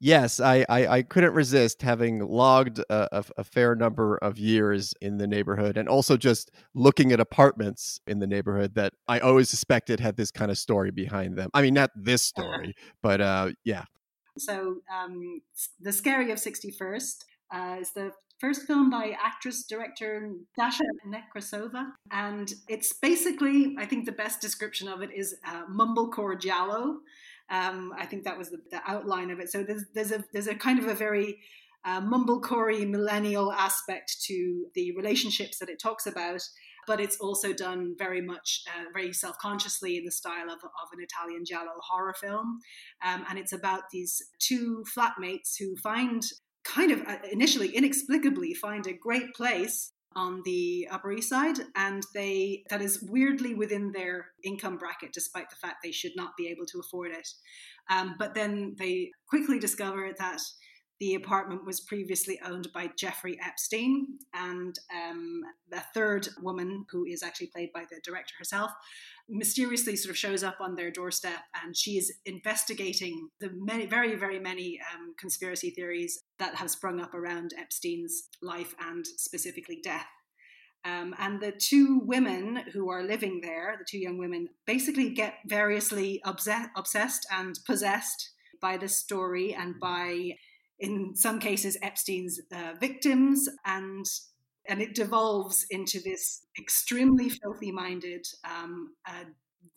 yes, 0.00 0.40
I, 0.40 0.64
I, 0.68 0.86
I 0.86 1.02
couldn't 1.02 1.32
resist 1.32 1.82
having 1.82 2.20
logged 2.20 2.78
a, 2.78 3.18
a, 3.18 3.24
a, 3.38 3.44
fair 3.44 3.74
number 3.74 4.16
of 4.18 4.38
years 4.38 4.94
in 5.00 5.18
the 5.18 5.26
neighborhood 5.26 5.76
and 5.76 5.88
also 5.88 6.16
just 6.16 6.50
looking 6.74 7.12
at 7.12 7.20
apartments 7.20 8.00
in 8.06 8.18
the 8.18 8.26
neighborhood 8.26 8.74
that 8.74 8.94
I 9.08 9.20
always 9.20 9.48
suspected 9.48 10.00
had 10.00 10.16
this 10.16 10.30
kind 10.30 10.50
of 10.50 10.58
story 10.58 10.90
behind 10.90 11.36
them. 11.36 11.50
I 11.54 11.62
mean, 11.62 11.74
not 11.74 11.90
this 11.94 12.22
story, 12.34 12.74
but 13.02 13.20
uh, 13.20 13.50
yeah. 13.64 13.84
So, 14.38 14.78
um, 14.94 15.40
The 15.80 15.92
Scary 15.92 16.30
of 16.30 16.38
61st 16.38 17.24
uh, 17.54 17.76
is 17.80 17.92
the 17.92 18.12
first 18.38 18.66
film 18.66 18.90
by 18.90 19.16
actress 19.22 19.64
director 19.64 20.30
Dasha 20.56 20.84
Nekrasova. 21.06 21.92
And 22.10 22.52
it's 22.68 22.92
basically, 22.92 23.74
I 23.78 23.86
think 23.86 24.04
the 24.04 24.12
best 24.12 24.40
description 24.40 24.88
of 24.88 25.02
it 25.02 25.10
is 25.12 25.36
uh, 25.46 25.64
mumblecore 25.66 26.38
giallo. 26.40 26.98
Um, 27.50 27.92
I 27.96 28.06
think 28.06 28.24
that 28.24 28.36
was 28.36 28.50
the, 28.50 28.58
the, 28.70 28.80
outline 28.86 29.30
of 29.30 29.38
it. 29.38 29.50
So 29.50 29.62
there's, 29.62 29.84
there's, 29.94 30.10
a, 30.12 30.24
there's 30.32 30.48
a 30.48 30.54
kind 30.54 30.78
of 30.78 30.88
a 30.88 30.94
very 30.94 31.38
uh, 31.84 32.00
millennial 32.00 33.52
aspect 33.52 34.16
to 34.24 34.66
the 34.74 34.96
relationships 34.96 35.58
that 35.58 35.68
it 35.68 35.78
talks 35.78 36.06
about 36.06 36.42
but 36.86 37.00
it's 37.00 37.16
also 37.18 37.52
done 37.52 37.94
very 37.98 38.22
much, 38.22 38.62
uh, 38.68 38.84
very 38.92 39.12
self 39.12 39.36
consciously 39.38 39.96
in 39.96 40.04
the 40.04 40.10
style 40.10 40.46
of, 40.46 40.58
of 40.58 40.88
an 40.92 41.02
Italian 41.02 41.44
giallo 41.44 41.72
horror 41.80 42.14
film. 42.20 42.60
Um, 43.04 43.24
and 43.28 43.38
it's 43.38 43.52
about 43.52 43.90
these 43.92 44.22
two 44.38 44.84
flatmates 44.96 45.58
who 45.58 45.76
find, 45.76 46.22
kind 46.64 46.92
of 46.92 47.02
uh, 47.06 47.16
initially 47.30 47.68
inexplicably, 47.74 48.54
find 48.54 48.86
a 48.86 48.92
great 48.92 49.34
place 49.34 49.92
on 50.16 50.42
the 50.44 50.88
Upper 50.90 51.12
East 51.12 51.28
Side, 51.28 51.58
and 51.76 52.02
they 52.14 52.64
that 52.70 52.82
is 52.82 53.02
weirdly 53.02 53.54
within 53.54 53.92
their 53.92 54.28
income 54.42 54.78
bracket, 54.78 55.12
despite 55.12 55.50
the 55.50 55.56
fact 55.56 55.76
they 55.84 55.92
should 55.92 56.16
not 56.16 56.36
be 56.36 56.48
able 56.48 56.66
to 56.66 56.80
afford 56.80 57.12
it. 57.12 57.28
Um, 57.88 58.16
but 58.18 58.34
then 58.34 58.74
they 58.78 59.10
quickly 59.28 59.60
discover 59.60 60.10
that 60.18 60.40
the 60.98 61.14
apartment 61.14 61.66
was 61.66 61.80
previously 61.80 62.40
owned 62.44 62.68
by 62.72 62.90
Jeffrey 62.98 63.38
Epstein, 63.46 64.06
and 64.34 64.78
um, 64.94 65.42
the 65.70 65.82
third 65.92 66.26
woman, 66.40 66.86
who 66.90 67.04
is 67.04 67.22
actually 67.22 67.48
played 67.48 67.70
by 67.74 67.84
the 67.90 68.00
director 68.02 68.34
herself, 68.38 68.70
mysteriously 69.28 69.96
sort 69.96 70.10
of 70.10 70.18
shows 70.18 70.42
up 70.42 70.58
on 70.60 70.76
their 70.76 70.90
doorstep, 70.90 71.40
and 71.62 71.76
she 71.76 71.98
is 71.98 72.12
investigating 72.24 73.28
the 73.40 73.50
many, 73.54 73.86
very, 73.86 74.14
very 74.14 74.38
many 74.38 74.78
um, 74.94 75.14
conspiracy 75.18 75.70
theories 75.70 76.22
that 76.38 76.54
have 76.54 76.70
sprung 76.70 77.00
up 77.00 77.14
around 77.14 77.52
Epstein's 77.58 78.28
life 78.42 78.74
and 78.80 79.06
specifically 79.06 79.80
death. 79.82 80.06
Um, 80.84 81.14
and 81.18 81.40
the 81.40 81.52
two 81.52 82.00
women 82.04 82.58
who 82.72 82.90
are 82.90 83.02
living 83.02 83.40
there, 83.42 83.74
the 83.78 83.86
two 83.88 83.98
young 83.98 84.18
women, 84.18 84.48
basically 84.66 85.10
get 85.10 85.34
variously 85.46 86.20
obsessed, 86.24 87.26
and 87.32 87.58
possessed 87.66 88.30
by 88.60 88.76
this 88.76 88.98
story 88.98 89.52
and 89.52 89.74
by 89.80 90.32
in 90.78 91.16
some 91.16 91.40
cases 91.40 91.76
Epstein's 91.82 92.38
uh, 92.54 92.74
victims, 92.78 93.48
and 93.64 94.04
and 94.68 94.80
it 94.80 94.94
devolves 94.94 95.66
into 95.70 96.00
this 96.00 96.46
extremely 96.58 97.28
filthy 97.28 97.72
minded, 97.72 98.26
um, 98.44 98.94
uh, 99.08 99.24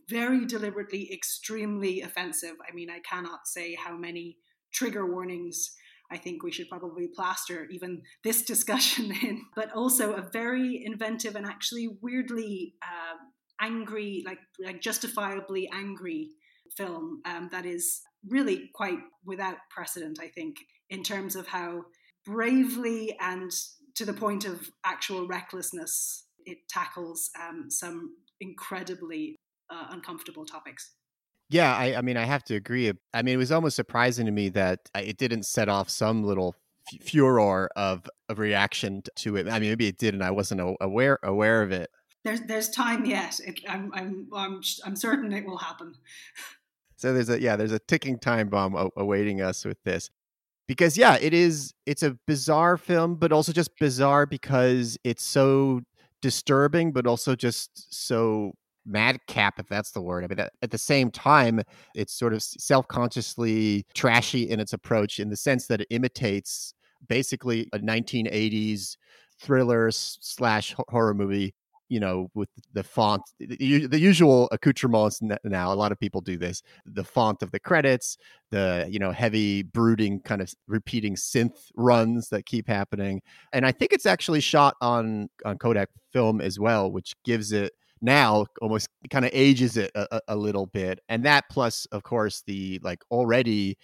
very 0.09 0.45
deliberately 0.45 1.11
extremely 1.13 2.01
offensive. 2.01 2.55
I 2.67 2.73
mean, 2.73 2.89
I 2.89 2.99
cannot 2.99 3.47
say 3.47 3.75
how 3.75 3.95
many 3.95 4.37
trigger 4.73 5.05
warnings 5.11 5.71
I 6.11 6.17
think 6.17 6.43
we 6.43 6.51
should 6.51 6.69
probably 6.69 7.07
plaster 7.07 7.67
even 7.69 8.01
this 8.23 8.41
discussion 8.53 9.11
in, 9.21 9.45
but 9.55 9.71
also 9.73 10.13
a 10.13 10.29
very 10.33 10.83
inventive 10.83 11.35
and 11.35 11.45
actually 11.45 11.97
weirdly 12.01 12.75
uh, 12.81 13.17
angry, 13.61 14.23
like 14.25 14.39
like 14.63 14.81
justifiably 14.81 15.69
angry 15.71 16.29
film 16.75 17.21
um, 17.25 17.49
that 17.51 17.65
is 17.65 18.01
really 18.27 18.69
quite 18.73 18.99
without 19.25 19.57
precedent. 19.69 20.19
I 20.21 20.27
think 20.27 20.57
in 20.89 21.03
terms 21.03 21.35
of 21.35 21.47
how 21.47 21.83
bravely 22.25 23.15
and 23.19 23.51
to 23.95 24.05
the 24.05 24.13
point 24.13 24.45
of 24.45 24.71
actual 24.85 25.27
recklessness 25.27 26.25
it 26.45 26.57
tackles 26.69 27.29
um, 27.39 27.69
some 27.69 28.15
incredibly 28.39 29.35
uh, 29.69 29.87
uncomfortable 29.91 30.45
topics. 30.45 30.93
Yeah, 31.49 31.75
I, 31.75 31.95
I, 31.97 32.01
mean, 32.01 32.17
I 32.17 32.25
have 32.25 32.43
to 32.45 32.55
agree. 32.55 32.91
I 33.13 33.21
mean, 33.21 33.33
it 33.33 33.37
was 33.37 33.51
almost 33.51 33.75
surprising 33.75 34.25
to 34.27 34.31
me 34.31 34.49
that 34.49 34.79
uh, 34.95 35.01
it 35.03 35.17
didn't 35.17 35.43
set 35.43 35.67
off 35.67 35.89
some 35.89 36.23
little 36.23 36.55
f- 36.93 37.01
furor 37.01 37.69
of 37.75 38.07
a 38.29 38.35
reaction 38.35 39.01
to 39.17 39.35
it. 39.35 39.47
I 39.47 39.59
mean, 39.59 39.69
maybe 39.69 39.87
it 39.87 39.97
did, 39.97 40.13
and 40.13 40.23
I 40.23 40.31
wasn't 40.31 40.61
aware 40.79 41.17
aware 41.23 41.63
of 41.63 41.71
it. 41.71 41.89
There's 42.23 42.41
there's 42.41 42.69
time 42.69 43.05
yet. 43.05 43.39
It, 43.39 43.61
I'm 43.67 43.91
I'm 43.93 44.27
I'm 44.33 44.61
I'm 44.85 44.95
certain 44.95 45.33
it 45.33 45.45
will 45.45 45.57
happen. 45.57 45.95
So 46.97 47.13
there's 47.13 47.29
a 47.29 47.41
yeah, 47.41 47.55
there's 47.55 47.71
a 47.71 47.79
ticking 47.79 48.19
time 48.19 48.49
bomb 48.49 48.91
awaiting 48.95 49.41
us 49.41 49.65
with 49.65 49.81
this 49.83 50.11
because 50.69 50.95
yeah 50.95 51.17
it 51.19 51.33
is 51.33 51.73
it's 51.87 52.03
a 52.03 52.15
bizarre 52.27 52.77
film 52.77 53.15
but 53.15 53.31
also 53.31 53.51
just 53.51 53.71
bizarre 53.79 54.27
because 54.27 54.97
it's 55.03 55.23
so 55.23 55.81
disturbing 56.21 56.91
but 56.91 57.07
also 57.07 57.35
just 57.35 57.93
so 57.93 58.53
madcap 58.85 59.59
if 59.59 59.67
that's 59.67 59.91
the 59.91 60.01
word. 60.01 60.23
I 60.23 60.27
mean 60.27 60.39
at 60.39 60.71
the 60.71 60.77
same 60.77 61.09
time 61.09 61.61
it's 61.95 62.13
sort 62.13 62.33
of 62.33 62.43
self-consciously 62.43 63.85
trashy 63.95 64.43
in 64.49 64.59
its 64.59 64.71
approach 64.71 65.19
in 65.19 65.29
the 65.29 65.35
sense 65.35 65.65
that 65.67 65.81
it 65.81 65.87
imitates 65.89 66.73
basically 67.07 67.67
a 67.73 67.79
1980s 67.79 68.95
thriller 69.41 69.89
slash 69.91 70.75
horror 70.89 71.15
movie 71.15 71.55
you 71.89 71.99
know, 71.99 72.29
with 72.35 72.49
the 72.73 72.83
font, 72.83 73.23
the, 73.39 73.87
the, 73.87 73.99
usual 73.99 74.47
accoutrements 74.51 75.19
now. 75.43 75.73
A 75.73 75.75
lot 75.75 75.91
of 75.91 75.99
people 75.99 76.21
do 76.21 76.37
this. 76.37 76.61
The 76.85 77.03
font 77.03 77.41
of 77.41 77.51
the 77.51 77.59
credits, 77.59 78.17
the 78.51 78.87
you 78.89 78.99
know 78.99 79.11
heavy 79.11 79.63
brooding 79.63 80.21
kind 80.21 80.41
of 80.41 80.53
repeating 80.67 81.15
synth 81.15 81.71
runs 81.75 82.29
that 82.29 82.45
keep 82.45 82.67
happening, 82.67 83.21
and 83.51 83.65
I 83.65 83.71
think 83.71 83.91
it's 83.91 84.05
actually 84.05 84.39
shot 84.39 84.75
on 84.81 85.29
on 85.43 85.57
Kodak 85.57 85.89
film 86.13 86.41
as 86.41 86.59
well, 86.59 86.91
which 86.91 87.13
gives 87.25 87.51
it 87.51 87.73
now 88.01 88.45
almost 88.61 88.87
kind 89.09 89.25
of 89.25 89.31
ages 89.33 89.75
it 89.75 89.91
a, 89.93 90.21
a, 90.29 90.35
little 90.35 90.67
bit 90.67 91.01
and 91.09 91.25
that 91.25 91.43
plus 91.51 91.85
of 91.91 92.01
course 92.01 92.43
the 92.47 92.79
like 92.81 93.01
already 93.11 93.77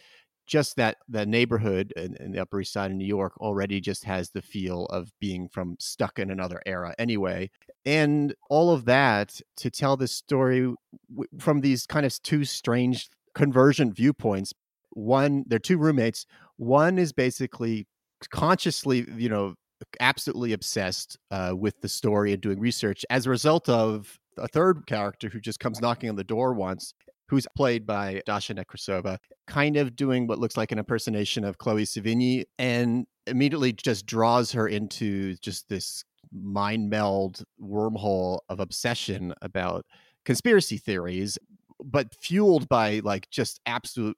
just 0.46 0.76
that 0.76 0.98
the 1.08 1.26
neighborhood 1.26 1.94
in, 1.96 2.16
in, 2.18 2.32
the 2.32 2.40
Upper 2.40 2.62
East 2.62 2.74
Side 2.74 2.92
of 2.92 2.98
New 2.98 3.06
York 3.06 3.38
already 3.40 3.82
just 3.82 4.04
has 4.04 4.30
the 4.30 4.42
feel 4.42 4.86
of 4.88 5.12
being 5.20 5.48
from 5.50 5.76
stuck 5.80 6.20
in 6.20 6.30
another 6.30 6.62
era 6.66 6.94
anyway. 7.00 7.50
And 7.86 8.36
all 8.50 8.72
of 8.72 8.86
that 8.86 9.40
to 9.58 9.70
tell 9.70 9.98
this 9.98 10.12
story 10.12 10.62
w- 11.10 11.30
from 11.40 11.62
these 11.62 11.86
kind 11.86 12.06
of 12.06 12.22
two 12.22 12.46
strange 12.46 13.10
convergent 13.34 13.96
viewpoints. 13.96 14.54
One, 14.92 15.44
they're 15.48 15.60
two 15.60 15.78
roommates. 15.78 16.26
One 16.58 16.98
is 16.98 17.12
basically 17.12 17.88
consciously, 18.32 19.06
you 19.16 19.30
know, 19.30 19.56
absolutely 20.00 20.54
obsessed 20.54 21.18
uh, 21.32 21.54
with 21.56 21.82
the 21.82 21.90
story 21.90 22.34
and 22.34 22.42
doing 22.42 22.60
research 22.60 23.06
as 23.10 23.26
a 23.26 23.30
result 23.30 23.68
of 23.68 24.20
a 24.38 24.48
third 24.48 24.86
character 24.88 25.30
who 25.30 25.40
just 25.40 25.60
comes 25.60 25.82
knocking 25.82 26.10
on 26.10 26.16
the 26.16 26.24
door 26.24 26.54
once 26.54 26.94
who's 27.28 27.48
played 27.56 27.86
by 27.86 28.22
Dasha 28.26 28.54
Nekrasova, 28.54 29.18
kind 29.48 29.78
of 29.78 29.96
doing 29.96 30.28
what 30.28 30.40
looks 30.40 30.58
like 30.58 30.72
an 30.72 30.80
impersonation 30.80 31.44
of 31.44 31.58
Chloe 31.58 31.84
Sevigny 31.84 32.46
and 32.60 33.08
immediately 33.28 33.74
just 33.74 34.06
draws 34.06 34.52
her 34.52 34.68
into 34.68 35.36
just 35.38 35.68
this 35.70 36.04
mind 36.32 36.90
meld 36.90 37.44
wormhole 37.62 38.40
of 38.50 38.60
obsession 38.60 39.34
about 39.42 39.86
conspiracy 40.24 40.78
theories, 40.78 41.38
but 41.84 42.14
fueled 42.16 42.70
by 42.70 43.02
like 43.04 43.30
just 43.30 43.60
absolute 43.66 44.18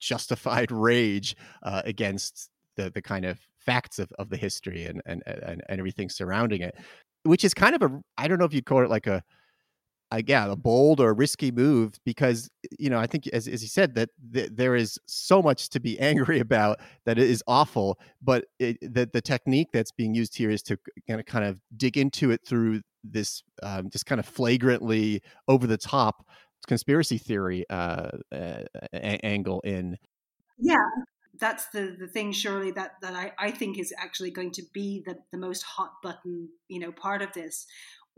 justified 0.00 0.70
rage 0.72 1.36
uh, 1.62 1.82
against 1.84 2.50
the, 2.76 2.90
the 2.90 3.02
kind 3.02 3.24
of 3.24 3.38
facts 3.58 3.98
of, 3.98 4.10
of 4.18 4.30
the 4.30 4.36
history 4.36 4.84
and, 4.84 5.02
and, 5.06 5.22
and, 5.26 5.62
and 5.68 5.78
everything 5.80 6.08
surrounding 6.08 6.62
it, 6.62 6.74
which 7.24 7.44
is 7.44 7.54
kind 7.54 7.74
of 7.74 7.82
a, 7.82 8.00
I 8.16 8.28
don't 8.28 8.38
know 8.38 8.44
if 8.44 8.54
you'd 8.54 8.66
call 8.66 8.82
it 8.82 8.90
like 8.90 9.06
a, 9.06 9.22
again 10.10 10.48
a 10.50 10.56
bold 10.56 11.00
or 11.00 11.12
risky 11.12 11.50
move 11.50 11.94
because 12.04 12.48
you 12.78 12.88
know 12.88 12.98
i 12.98 13.06
think 13.06 13.26
as, 13.28 13.46
as 13.46 13.62
you 13.62 13.68
said 13.68 13.94
that 13.94 14.08
th- 14.32 14.50
there 14.52 14.74
is 14.74 14.98
so 15.06 15.42
much 15.42 15.68
to 15.68 15.80
be 15.80 15.98
angry 16.00 16.40
about 16.40 16.78
that 17.04 17.18
it 17.18 17.28
is 17.28 17.42
awful 17.46 17.98
but 18.22 18.46
it, 18.58 18.78
the, 18.80 19.08
the 19.12 19.20
technique 19.20 19.68
that's 19.72 19.92
being 19.92 20.14
used 20.14 20.36
here 20.36 20.50
is 20.50 20.62
to 20.62 20.78
kind 21.06 21.20
of, 21.20 21.26
kind 21.26 21.44
of 21.44 21.58
dig 21.76 21.96
into 21.96 22.30
it 22.30 22.40
through 22.46 22.80
this 23.04 23.42
um, 23.62 23.88
just 23.90 24.06
kind 24.06 24.18
of 24.18 24.26
flagrantly 24.26 25.22
over 25.46 25.66
the 25.66 25.78
top 25.78 26.26
conspiracy 26.66 27.18
theory 27.18 27.64
uh, 27.70 28.10
uh, 28.32 28.62
a- 28.92 29.24
angle 29.24 29.60
in 29.60 29.96
yeah 30.58 30.76
that's 31.38 31.66
the 31.68 31.96
the 31.98 32.06
thing 32.06 32.32
surely 32.32 32.70
that 32.72 32.92
that 33.00 33.14
I, 33.14 33.32
I 33.38 33.50
think 33.50 33.78
is 33.78 33.92
actually 33.98 34.30
going 34.30 34.50
to 34.52 34.62
be 34.72 35.02
the 35.06 35.18
the 35.30 35.38
most 35.38 35.62
hot 35.62 35.92
button 36.02 36.48
you 36.68 36.80
know 36.80 36.92
part 36.92 37.22
of 37.22 37.32
this 37.32 37.66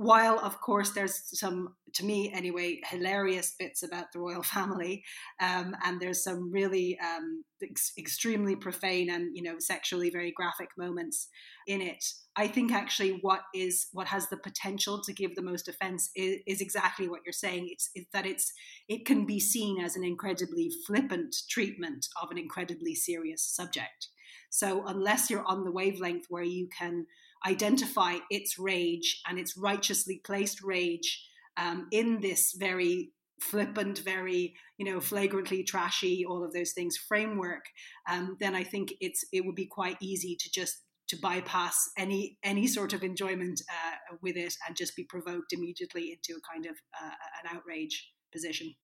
while 0.00 0.38
of 0.40 0.58
course 0.62 0.92
there's 0.92 1.38
some 1.38 1.74
to 1.92 2.06
me 2.06 2.32
anyway 2.32 2.80
hilarious 2.88 3.54
bits 3.58 3.82
about 3.82 4.06
the 4.12 4.18
royal 4.18 4.42
family 4.56 5.04
um, 5.42 5.76
and 5.84 6.00
there's 6.00 6.24
some 6.24 6.50
really 6.50 6.98
um, 7.00 7.44
ex- 7.62 7.92
extremely 7.98 8.56
profane 8.56 9.10
and 9.10 9.36
you 9.36 9.42
know 9.42 9.56
sexually 9.58 10.08
very 10.08 10.32
graphic 10.32 10.70
moments 10.78 11.28
in 11.66 11.82
it. 11.82 12.02
I 12.34 12.48
think 12.48 12.72
actually 12.72 13.18
what 13.20 13.42
is 13.54 13.88
what 13.92 14.06
has 14.06 14.28
the 14.28 14.38
potential 14.38 15.02
to 15.02 15.12
give 15.12 15.34
the 15.34 15.42
most 15.42 15.68
offense 15.68 16.10
is, 16.16 16.38
is 16.46 16.60
exactly 16.62 17.06
what 17.06 17.20
you're 17.26 17.32
saying. 17.32 17.68
It's, 17.70 17.90
it's 17.94 18.10
that 18.14 18.24
it's 18.24 18.52
it 18.88 19.04
can 19.04 19.26
be 19.26 19.38
seen 19.38 19.80
as 19.80 19.96
an 19.96 20.04
incredibly 20.04 20.70
flippant 20.86 21.36
treatment 21.50 22.06
of 22.22 22.30
an 22.30 22.38
incredibly 22.38 22.94
serious 22.94 23.42
subject. 23.44 24.08
So 24.48 24.84
unless 24.86 25.28
you're 25.28 25.46
on 25.46 25.64
the 25.64 25.72
wavelength 25.72 26.24
where 26.28 26.42
you 26.42 26.68
can 26.76 27.06
identify 27.46 28.16
its 28.30 28.58
rage 28.58 29.20
and 29.28 29.38
its 29.38 29.56
righteously 29.56 30.20
placed 30.24 30.62
rage 30.62 31.24
um, 31.56 31.88
in 31.90 32.20
this 32.20 32.54
very 32.58 33.12
flippant, 33.40 33.98
very 34.00 34.54
you 34.78 34.84
know 34.84 35.00
flagrantly 35.00 35.64
trashy, 35.64 36.24
all 36.24 36.44
of 36.44 36.52
those 36.52 36.72
things 36.72 36.96
framework, 36.96 37.64
um, 38.08 38.36
then 38.40 38.54
I 38.54 38.64
think 38.64 38.92
it's 39.00 39.24
it 39.32 39.44
would 39.44 39.56
be 39.56 39.66
quite 39.66 39.96
easy 40.00 40.36
to 40.38 40.50
just 40.52 40.82
to 41.08 41.16
bypass 41.16 41.90
any 41.98 42.38
any 42.44 42.66
sort 42.66 42.92
of 42.92 43.02
enjoyment 43.02 43.60
uh, 43.68 44.16
with 44.22 44.36
it 44.36 44.54
and 44.66 44.76
just 44.76 44.96
be 44.96 45.04
provoked 45.04 45.52
immediately 45.52 46.12
into 46.12 46.38
a 46.38 46.52
kind 46.52 46.66
of 46.66 46.76
uh, 47.00 47.14
an 47.42 47.56
outrage 47.56 48.10
position. 48.32 48.74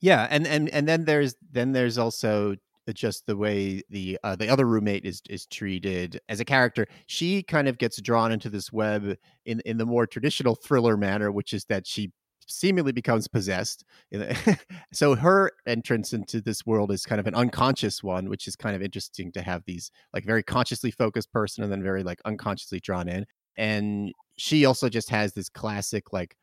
Yeah, 0.00 0.26
and 0.30 0.46
and 0.46 0.68
and 0.70 0.88
then 0.88 1.04
there's 1.04 1.34
then 1.50 1.72
there's 1.72 1.98
also 1.98 2.56
just 2.94 3.26
the 3.26 3.36
way 3.36 3.82
the 3.90 4.18
uh, 4.22 4.36
the 4.36 4.48
other 4.48 4.66
roommate 4.66 5.04
is 5.04 5.22
is 5.28 5.46
treated 5.46 6.20
as 6.28 6.40
a 6.40 6.44
character. 6.44 6.86
She 7.06 7.42
kind 7.42 7.68
of 7.68 7.78
gets 7.78 8.00
drawn 8.00 8.32
into 8.32 8.50
this 8.50 8.72
web 8.72 9.16
in 9.44 9.60
in 9.60 9.78
the 9.78 9.86
more 9.86 10.06
traditional 10.06 10.54
thriller 10.54 10.96
manner, 10.96 11.30
which 11.30 11.52
is 11.52 11.64
that 11.66 11.86
she 11.86 12.12
seemingly 12.50 12.92
becomes 12.92 13.28
possessed. 13.28 13.84
so 14.92 15.14
her 15.14 15.52
entrance 15.66 16.12
into 16.12 16.40
this 16.40 16.66
world 16.66 16.90
is 16.90 17.04
kind 17.04 17.20
of 17.20 17.26
an 17.26 17.34
unconscious 17.34 18.02
one, 18.02 18.28
which 18.28 18.46
is 18.46 18.56
kind 18.56 18.76
of 18.76 18.82
interesting 18.82 19.32
to 19.32 19.42
have 19.42 19.62
these 19.66 19.90
like 20.12 20.24
very 20.24 20.42
consciously 20.42 20.90
focused 20.90 21.32
person 21.32 21.62
and 21.62 21.72
then 21.72 21.82
very 21.82 22.02
like 22.02 22.20
unconsciously 22.24 22.80
drawn 22.80 23.08
in. 23.08 23.24
And 23.56 24.12
she 24.36 24.64
also 24.64 24.88
just 24.88 25.10
has 25.10 25.32
this 25.32 25.48
classic 25.48 26.12
like 26.12 26.36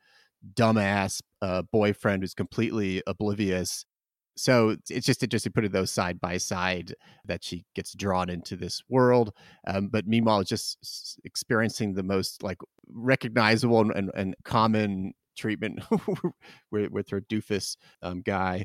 dumbass 0.54 1.20
uh, 1.42 1.62
boyfriend 1.72 2.22
who's 2.22 2.34
completely 2.34 3.02
oblivious 3.06 3.84
so 4.38 4.76
it's 4.88 5.06
just 5.06 5.22
interesting 5.22 5.52
putting 5.52 5.72
those 5.72 5.90
side 5.90 6.20
by 6.20 6.36
side 6.36 6.94
that 7.24 7.42
she 7.42 7.64
gets 7.74 7.92
drawn 7.92 8.30
into 8.30 8.56
this 8.56 8.82
world 8.88 9.32
um, 9.66 9.88
but 9.88 10.06
meanwhile 10.06 10.42
just 10.42 11.18
experiencing 11.24 11.94
the 11.94 12.02
most 12.02 12.42
like 12.42 12.58
recognizable 12.88 13.80
and, 13.80 13.90
and, 13.92 14.10
and 14.14 14.36
common 14.44 15.12
treatment 15.36 15.82
with, 16.70 16.90
with, 16.90 17.08
her 17.10 17.20
doofus 17.20 17.76
um, 18.02 18.22
guy 18.22 18.64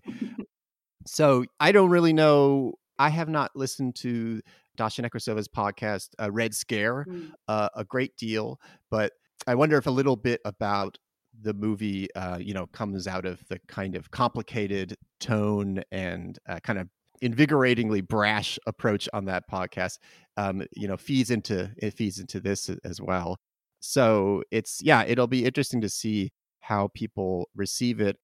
so 1.06 1.44
i 1.60 1.72
don't 1.72 1.90
really 1.90 2.14
know 2.14 2.74
i 3.00 3.10
have 3.10 3.30
not 3.30 3.52
listened 3.56 3.96
to 3.96 4.42
dasha 4.76 5.02
nekrasova's 5.02 5.48
podcast 5.48 6.10
uh, 6.22 6.32
red 6.32 6.54
scare 6.54 7.06
mm. 7.08 7.32
uh, 7.48 7.70
a 7.76 7.84
great 7.84 8.16
deal 8.16 8.60
but 8.90 9.12
i 9.48 9.56
wonder 9.56 9.78
if 9.78 9.88
a 9.88 9.92
little 9.92 10.16
bit 10.16 10.40
about 10.46 10.98
the 11.42 11.54
movie, 11.54 12.14
uh, 12.16 12.38
you 12.38 12.54
know, 12.54 12.68
comes 12.68 13.08
out 13.08 13.26
of 13.26 13.44
the 13.50 13.60
kind 13.68 13.96
of 13.96 14.12
complicated 14.12 14.96
tone 15.20 15.82
and 15.92 16.40
uh, 16.48 16.60
kind 16.60 16.80
of 16.80 16.88
invigoratingly 17.22 18.06
brash 18.06 18.60
approach 18.68 19.08
on 19.14 19.26
that 19.26 19.44
podcast, 19.50 19.98
um, 20.38 20.64
you 20.76 20.88
know, 20.88 20.98
feeds 20.98 21.32
into 21.32 21.72
it 21.78 21.94
feeds 21.94 22.20
into 22.20 22.40
this 22.40 22.70
as 22.84 23.02
well. 23.02 23.38
So 23.80 24.44
it's 24.52 24.80
yeah, 24.82 25.04
it'll 25.06 25.28
be 25.28 25.46
interesting 25.46 25.82
to 25.82 25.90
see 25.90 26.32
how 26.62 26.90
people 26.94 27.50
receive 27.56 28.00
it. 28.00 28.18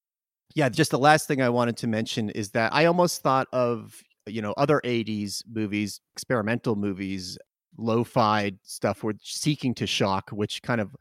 Yeah, 0.56 0.70
just 0.70 0.92
the 0.92 1.00
last 1.00 1.28
thing 1.28 1.42
I 1.42 1.50
wanted 1.50 1.78
to 1.78 1.88
mention 1.88 2.30
is 2.30 2.52
that 2.52 2.74
I 2.74 2.86
almost 2.86 3.22
thought 3.22 3.48
of 3.54 4.02
you 4.26 4.42
know 4.42 4.54
other 4.58 4.82
80s 4.84 5.44
movies 5.50 6.00
experimental 6.14 6.76
movies 6.76 7.38
lo-fi 7.78 8.52
stuff 8.64 9.04
were 9.04 9.16
seeking 9.22 9.74
to 9.74 9.88
shock 9.88 10.30
which 10.32 10.62
kind 10.62 10.82
of 10.82 10.96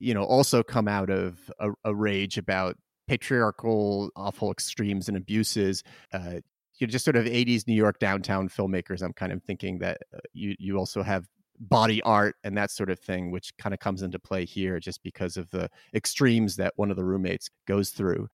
you 0.00 0.14
know, 0.14 0.24
also 0.24 0.62
come 0.62 0.88
out 0.88 1.10
of 1.10 1.50
a, 1.60 1.70
a 1.84 1.94
rage 1.94 2.38
about 2.38 2.76
patriarchal, 3.06 4.10
awful 4.16 4.50
extremes 4.50 5.08
and 5.08 5.16
abuses. 5.16 5.82
Uh, 6.12 6.40
you 6.78 6.86
know, 6.86 6.90
just 6.90 7.04
sort 7.04 7.16
of 7.16 7.26
80s 7.26 7.68
New 7.68 7.74
York 7.74 7.98
downtown 7.98 8.48
filmmakers. 8.48 9.02
I'm 9.02 9.12
kind 9.12 9.32
of 9.32 9.42
thinking 9.44 9.78
that 9.80 9.98
uh, 10.14 10.18
you 10.32 10.56
you 10.58 10.78
also 10.78 11.02
have 11.02 11.26
body 11.58 12.00
art 12.02 12.36
and 12.42 12.56
that 12.56 12.70
sort 12.70 12.90
of 12.90 12.98
thing, 12.98 13.30
which 13.30 13.52
kind 13.58 13.74
of 13.74 13.80
comes 13.80 14.00
into 14.00 14.18
play 14.18 14.46
here 14.46 14.80
just 14.80 15.02
because 15.02 15.36
of 15.36 15.50
the 15.50 15.68
extremes 15.94 16.56
that 16.56 16.72
one 16.76 16.90
of 16.90 16.96
the 16.96 17.04
roommates 17.04 17.50
goes 17.68 17.90
through. 17.90 18.28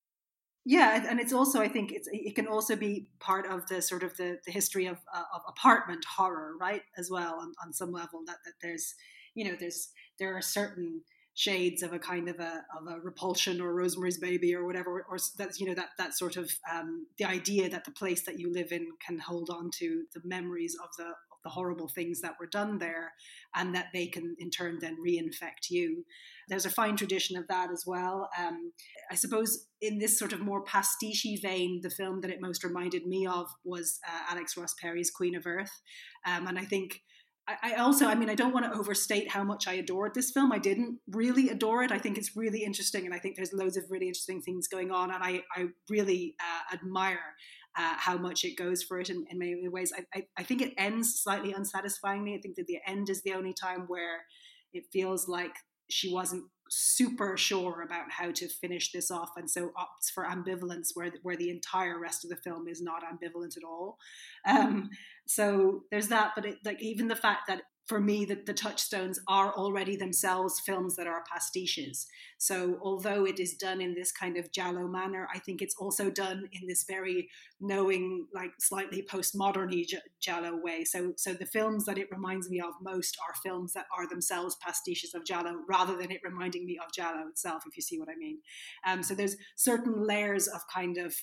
Yeah, 0.64 1.04
and 1.08 1.20
it's 1.20 1.32
also 1.32 1.60
I 1.60 1.68
think 1.68 1.92
it 1.92 2.34
can 2.34 2.46
also 2.46 2.76
be 2.76 3.08
part 3.20 3.46
of 3.46 3.66
the 3.68 3.80
sort 3.80 4.02
of 4.02 4.16
the, 4.16 4.38
the 4.44 4.52
history 4.52 4.86
of 4.86 4.98
uh, 5.12 5.22
of 5.34 5.42
apartment 5.48 6.04
horror, 6.04 6.54
right? 6.60 6.82
As 6.96 7.10
well 7.10 7.38
on, 7.40 7.52
on 7.64 7.72
some 7.72 7.92
level 7.92 8.22
that 8.26 8.38
that 8.44 8.54
there's 8.60 8.94
you 9.34 9.44
know 9.44 9.56
there's 9.58 9.90
there 10.18 10.36
are 10.36 10.42
certain 10.42 11.02
shades 11.36 11.82
of 11.82 11.92
a 11.92 11.98
kind 11.98 12.30
of 12.30 12.40
a 12.40 12.64
of 12.76 12.86
a 12.88 12.98
repulsion 13.00 13.60
or 13.60 13.74
Rosemary's 13.74 14.16
Baby 14.16 14.54
or 14.54 14.64
whatever, 14.64 15.04
or 15.08 15.18
that's 15.36 15.60
you 15.60 15.66
know 15.66 15.74
that 15.74 15.90
that 15.98 16.16
sort 16.16 16.36
of 16.36 16.50
um, 16.72 17.06
the 17.18 17.26
idea 17.26 17.68
that 17.68 17.84
the 17.84 17.90
place 17.90 18.22
that 18.22 18.40
you 18.40 18.50
live 18.50 18.72
in 18.72 18.88
can 19.06 19.18
hold 19.18 19.50
on 19.50 19.70
to 19.78 20.04
the 20.14 20.22
memories 20.24 20.74
of 20.82 20.88
the 20.96 21.04
of 21.04 21.38
the 21.44 21.50
horrible 21.50 21.88
things 21.88 22.22
that 22.22 22.36
were 22.40 22.46
done 22.46 22.78
there, 22.78 23.12
and 23.54 23.74
that 23.74 23.88
they 23.92 24.06
can 24.06 24.34
in 24.38 24.48
turn 24.48 24.78
then 24.80 24.96
reinfect 25.06 25.68
you. 25.68 26.06
There's 26.48 26.64
a 26.64 26.70
fine 26.70 26.96
tradition 26.96 27.36
of 27.36 27.46
that 27.48 27.70
as 27.70 27.84
well. 27.86 28.30
Um, 28.38 28.72
I 29.10 29.14
suppose 29.14 29.66
in 29.82 29.98
this 29.98 30.18
sort 30.18 30.32
of 30.32 30.40
more 30.40 30.62
pastiche 30.62 31.42
vein, 31.42 31.80
the 31.82 31.90
film 31.90 32.22
that 32.22 32.30
it 32.30 32.40
most 32.40 32.64
reminded 32.64 33.06
me 33.06 33.26
of 33.26 33.48
was 33.62 34.00
uh, 34.08 34.32
Alex 34.32 34.56
Ross 34.56 34.74
Perry's 34.80 35.10
Queen 35.10 35.34
of 35.34 35.46
Earth, 35.46 35.82
um, 36.26 36.46
and 36.46 36.58
I 36.58 36.64
think 36.64 37.02
I 37.48 37.74
also, 37.74 38.06
I 38.06 38.16
mean, 38.16 38.28
I 38.28 38.34
don't 38.34 38.52
want 38.52 38.66
to 38.66 38.76
overstate 38.76 39.30
how 39.30 39.44
much 39.44 39.68
I 39.68 39.74
adored 39.74 40.14
this 40.14 40.32
film. 40.32 40.50
I 40.50 40.58
didn't 40.58 40.98
really 41.08 41.48
adore 41.48 41.84
it. 41.84 41.92
I 41.92 41.98
think 41.98 42.18
it's 42.18 42.36
really 42.36 42.64
interesting, 42.64 43.04
and 43.04 43.14
I 43.14 43.18
think 43.18 43.36
there's 43.36 43.52
loads 43.52 43.76
of 43.76 43.84
really 43.88 44.08
interesting 44.08 44.42
things 44.42 44.66
going 44.66 44.90
on, 44.90 45.12
and 45.12 45.22
I, 45.22 45.42
I 45.54 45.68
really 45.88 46.34
uh, 46.40 46.74
admire 46.74 47.36
uh, 47.76 47.94
how 47.98 48.16
much 48.16 48.44
it 48.44 48.56
goes 48.56 48.82
for 48.82 48.98
it 48.98 49.10
in, 49.10 49.26
in 49.30 49.38
many 49.38 49.68
ways. 49.68 49.92
I, 49.96 50.18
I, 50.18 50.26
I, 50.38 50.42
think 50.42 50.62
it 50.62 50.72
ends 50.78 51.20
slightly 51.22 51.52
unsatisfyingly. 51.52 52.34
I 52.34 52.40
think 52.40 52.56
that 52.56 52.66
the 52.66 52.78
end 52.86 53.10
is 53.10 53.22
the 53.22 53.34
only 53.34 53.52
time 53.52 53.84
where 53.86 54.24
it 54.72 54.84
feels 54.92 55.28
like 55.28 55.54
she 55.88 56.12
wasn't 56.12 56.44
super 56.68 57.36
sure 57.36 57.82
about 57.82 58.10
how 58.10 58.30
to 58.32 58.48
finish 58.48 58.90
this 58.90 59.10
off 59.10 59.30
and 59.36 59.48
so 59.48 59.68
opts 59.78 60.10
for 60.12 60.24
ambivalence 60.24 60.90
where 60.94 61.10
the, 61.10 61.18
where 61.22 61.36
the 61.36 61.50
entire 61.50 61.98
rest 61.98 62.24
of 62.24 62.30
the 62.30 62.36
film 62.36 62.66
is 62.66 62.82
not 62.82 63.04
ambivalent 63.04 63.56
at 63.56 63.62
all. 63.62 63.98
Um, 64.46 64.90
so 65.26 65.82
there's 65.90 66.08
that 66.08 66.32
but 66.34 66.44
it, 66.44 66.56
like 66.64 66.82
even 66.82 67.08
the 67.08 67.16
fact 67.16 67.42
that 67.48 67.62
for 67.86 68.00
me 68.00 68.24
that 68.24 68.46
the 68.46 68.54
touchstones 68.54 69.20
are 69.28 69.54
already 69.54 69.96
themselves 69.96 70.60
films 70.60 70.96
that 70.96 71.06
are 71.06 71.22
pastiches. 71.32 72.06
So 72.38 72.78
although 72.82 73.24
it 73.24 73.38
is 73.38 73.54
done 73.54 73.80
in 73.80 73.94
this 73.94 74.12
kind 74.12 74.36
of 74.36 74.52
giallo 74.52 74.86
manner 74.88 75.28
i 75.34 75.38
think 75.38 75.62
it's 75.62 75.76
also 75.76 76.10
done 76.10 76.48
in 76.52 76.66
this 76.66 76.84
very 76.88 77.28
knowing 77.60 78.26
like 78.34 78.50
slightly 78.58 79.02
postmodern 79.02 79.72
giallo 80.20 80.56
way. 80.62 80.84
So 80.84 81.12
so 81.16 81.32
the 81.32 81.46
films 81.46 81.84
that 81.86 81.98
it 81.98 82.08
reminds 82.10 82.50
me 82.50 82.60
of 82.60 82.74
most 82.82 83.16
are 83.26 83.34
films 83.42 83.72
that 83.72 83.86
are 83.96 84.08
themselves 84.08 84.56
pastiches 84.66 85.14
of 85.14 85.24
giallo 85.24 85.56
rather 85.68 85.96
than 85.96 86.10
it 86.10 86.20
reminding 86.24 86.66
me 86.66 86.78
of 86.84 86.92
giallo 86.92 87.28
itself 87.28 87.64
if 87.66 87.76
you 87.76 87.82
see 87.82 87.98
what 87.98 88.08
i 88.08 88.16
mean. 88.16 88.38
Um, 88.86 89.02
so 89.02 89.14
there's 89.14 89.36
certain 89.56 90.06
layers 90.06 90.48
of 90.48 90.60
kind 90.72 90.98
of 90.98 91.14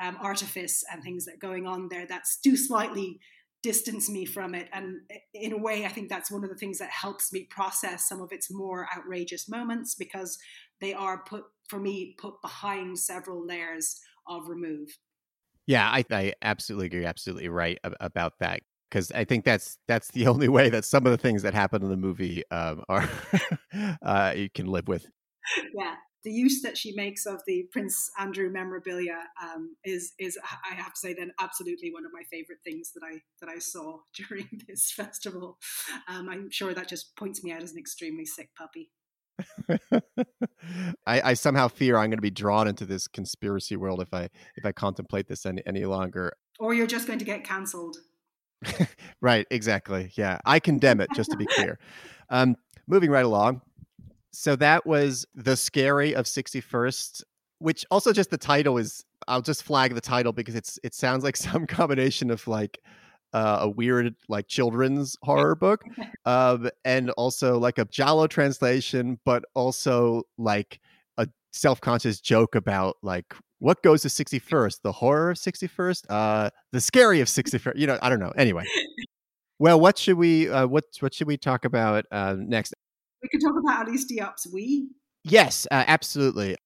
um, 0.00 0.16
artifice 0.20 0.84
and 0.92 1.02
things 1.02 1.24
that 1.24 1.34
are 1.34 1.48
going 1.48 1.66
on 1.66 1.88
there 1.88 2.06
that 2.06 2.24
do 2.42 2.56
slightly 2.56 3.18
distance 3.66 4.08
me 4.08 4.24
from 4.24 4.54
it. 4.54 4.68
And 4.72 4.98
in 5.34 5.52
a 5.52 5.58
way, 5.58 5.84
I 5.84 5.88
think 5.88 6.08
that's 6.08 6.30
one 6.30 6.44
of 6.44 6.50
the 6.50 6.56
things 6.56 6.78
that 6.78 6.88
helps 6.88 7.32
me 7.32 7.48
process 7.50 8.08
some 8.08 8.20
of 8.20 8.30
its 8.30 8.48
more 8.48 8.86
outrageous 8.96 9.48
moments 9.48 9.96
because 9.96 10.38
they 10.80 10.94
are 10.94 11.24
put, 11.24 11.42
for 11.68 11.80
me, 11.80 12.14
put 12.16 12.40
behind 12.42 12.96
several 12.96 13.44
layers 13.44 13.98
of 14.28 14.48
remove. 14.48 14.88
Yeah, 15.66 15.90
I, 15.90 16.04
I 16.12 16.32
absolutely 16.42 16.86
agree. 16.86 17.04
Absolutely 17.04 17.48
right 17.48 17.76
about 17.82 18.34
that. 18.38 18.60
Because 18.88 19.10
I 19.10 19.24
think 19.24 19.44
that's 19.44 19.78
that's 19.88 20.12
the 20.12 20.26
only 20.32 20.48
way 20.48 20.70
that 20.70 20.84
some 20.84 21.04
of 21.04 21.10
the 21.10 21.18
things 21.18 21.42
that 21.42 21.52
happen 21.52 21.82
in 21.82 21.88
the 21.88 21.96
movie 21.96 22.44
um, 22.52 22.84
are 22.88 23.10
uh, 24.02 24.32
you 24.36 24.48
can 24.48 24.66
live 24.66 24.86
with. 24.86 25.08
Yeah, 25.76 25.96
the 26.26 26.32
use 26.32 26.60
that 26.60 26.76
she 26.76 26.92
makes 26.92 27.24
of 27.24 27.40
the 27.46 27.68
Prince 27.70 28.10
Andrew 28.18 28.50
memorabilia 28.50 29.16
um, 29.40 29.76
is 29.84 30.12
is 30.18 30.36
I 30.68 30.74
have 30.74 30.92
to 30.94 30.98
say 30.98 31.14
then 31.14 31.30
absolutely 31.40 31.92
one 31.92 32.04
of 32.04 32.10
my 32.12 32.22
favorite 32.28 32.58
things 32.64 32.90
that 32.94 33.02
I 33.04 33.20
that 33.40 33.48
I 33.48 33.60
saw 33.60 34.00
during 34.28 34.48
this 34.66 34.90
festival. 34.90 35.58
Um, 36.08 36.28
I'm 36.28 36.50
sure 36.50 36.74
that 36.74 36.88
just 36.88 37.14
points 37.14 37.44
me 37.44 37.52
out 37.52 37.62
as 37.62 37.70
an 37.70 37.78
extremely 37.78 38.26
sick 38.26 38.50
puppy. 38.58 38.90
I, 41.06 41.20
I, 41.20 41.34
somehow 41.34 41.68
fear 41.68 41.96
I'm 41.96 42.08
going 42.08 42.18
to 42.18 42.22
be 42.22 42.30
drawn 42.30 42.66
into 42.66 42.86
this 42.86 43.06
conspiracy 43.06 43.76
world 43.76 44.00
if 44.00 44.12
I 44.12 44.28
if 44.56 44.66
I 44.66 44.72
contemplate 44.72 45.28
this 45.28 45.46
any 45.46 45.62
any 45.64 45.84
longer. 45.84 46.32
Or 46.58 46.74
you're 46.74 46.88
just 46.88 47.06
going 47.06 47.20
to 47.20 47.24
get 47.24 47.44
cancelled. 47.44 47.98
right, 49.20 49.46
exactly. 49.52 50.10
Yeah, 50.16 50.38
I 50.44 50.58
condemn 50.58 51.00
it. 51.00 51.10
Just 51.14 51.30
to 51.30 51.36
be 51.36 51.46
clear. 51.46 51.78
Um, 52.30 52.56
moving 52.88 53.10
right 53.10 53.24
along, 53.24 53.60
so 54.36 54.54
that 54.56 54.86
was 54.86 55.24
the 55.34 55.56
scary 55.56 56.14
of 56.14 56.26
61st, 56.26 57.22
which 57.58 57.86
also 57.90 58.12
just 58.12 58.30
the 58.30 58.36
title 58.36 58.76
is. 58.76 59.02
I'll 59.28 59.40
just 59.40 59.62
flag 59.62 59.94
the 59.94 60.00
title 60.02 60.32
because 60.32 60.54
it's 60.54 60.78
it 60.84 60.94
sounds 60.94 61.24
like 61.24 61.36
some 61.48 61.66
combination 61.66 62.30
of 62.30 62.46
like 62.46 62.78
uh, 63.32 63.60
a 63.62 63.68
weird 63.68 64.14
like 64.28 64.46
children's 64.46 65.16
horror 65.22 65.54
book, 65.54 65.82
um, 66.26 66.68
and 66.84 67.10
also 67.12 67.58
like 67.58 67.78
a 67.78 67.86
giallo 67.86 68.26
translation, 68.26 69.18
but 69.24 69.42
also 69.54 70.24
like 70.36 70.80
a 71.16 71.26
self-conscious 71.54 72.20
joke 72.20 72.54
about 72.54 72.96
like 73.02 73.34
what 73.58 73.82
goes 73.82 74.02
to 74.02 74.08
61st, 74.08 74.82
the 74.82 74.92
horror 74.92 75.30
of 75.30 75.38
61st, 75.38 76.04
uh, 76.10 76.50
the 76.72 76.80
scary 76.82 77.20
of 77.22 77.28
61st. 77.28 77.72
You 77.76 77.86
know, 77.86 77.98
I 78.02 78.10
don't 78.10 78.20
know. 78.20 78.32
Anyway. 78.36 78.64
Well, 79.58 79.80
what 79.80 79.96
should 79.96 80.18
we 80.18 80.50
uh, 80.50 80.66
what 80.66 80.84
what 81.00 81.14
should 81.14 81.26
we 81.26 81.38
talk 81.38 81.64
about 81.64 82.04
uh, 82.10 82.36
next? 82.38 82.74
We 83.26 83.38
could 83.38 83.44
talk 83.44 83.56
about 83.58 83.88
Alice 83.88 84.04
Diop's 84.04 84.46
We. 84.52 84.90
Yes, 85.24 85.66
uh, 85.70 85.84
absolutely. 85.86 86.56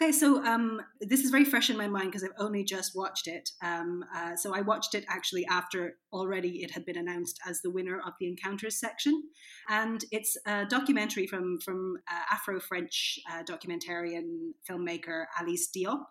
Okay, 0.00 0.12
so 0.12 0.44
um, 0.44 0.80
this 1.00 1.24
is 1.24 1.30
very 1.30 1.44
fresh 1.44 1.70
in 1.70 1.76
my 1.76 1.88
mind 1.88 2.06
because 2.06 2.22
I've 2.22 2.30
only 2.38 2.62
just 2.62 2.92
watched 2.94 3.26
it. 3.26 3.50
Um, 3.64 4.04
uh, 4.14 4.36
so 4.36 4.54
I 4.54 4.60
watched 4.60 4.94
it 4.94 5.04
actually 5.08 5.44
after 5.46 5.96
already 6.12 6.62
it 6.62 6.70
had 6.70 6.86
been 6.86 6.96
announced 6.96 7.40
as 7.44 7.60
the 7.62 7.70
winner 7.70 8.00
of 8.06 8.12
the 8.20 8.28
Encounters 8.28 8.78
section, 8.78 9.24
and 9.68 10.04
it's 10.12 10.36
a 10.46 10.66
documentary 10.66 11.26
from 11.26 11.58
from 11.64 11.96
uh, 12.08 12.34
Afro-French 12.34 13.18
uh, 13.28 13.42
documentarian 13.42 14.52
filmmaker 14.70 15.24
Alice 15.40 15.68
Diop. 15.76 16.04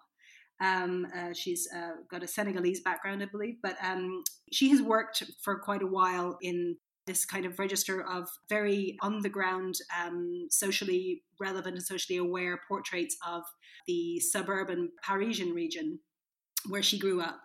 Um, 0.59 1.07
uh, 1.15 1.31
she's 1.33 1.69
uh, 1.73 2.01
got 2.11 2.23
a 2.23 2.27
Senegalese 2.27 2.81
background, 2.81 3.23
I 3.23 3.27
believe, 3.27 3.55
but 3.63 3.77
um, 3.81 4.23
she 4.51 4.69
has 4.71 4.81
worked 4.81 5.23
for 5.41 5.59
quite 5.59 5.83
a 5.83 5.87
while 5.87 6.37
in 6.41 6.75
this 7.07 7.25
kind 7.25 7.45
of 7.45 7.57
register 7.57 8.03
of 8.03 8.29
very 8.49 8.97
on 9.01 9.21
the 9.21 9.29
ground, 9.29 9.75
um, 10.03 10.47
socially 10.51 11.23
relevant 11.39 11.75
and 11.77 11.83
socially 11.83 12.17
aware 12.17 12.59
portraits 12.67 13.17
of 13.25 13.43
the 13.87 14.19
suburban 14.19 14.89
Parisian 15.03 15.53
region 15.53 15.99
where 16.69 16.83
she 16.83 16.99
grew 16.99 17.21
up. 17.21 17.39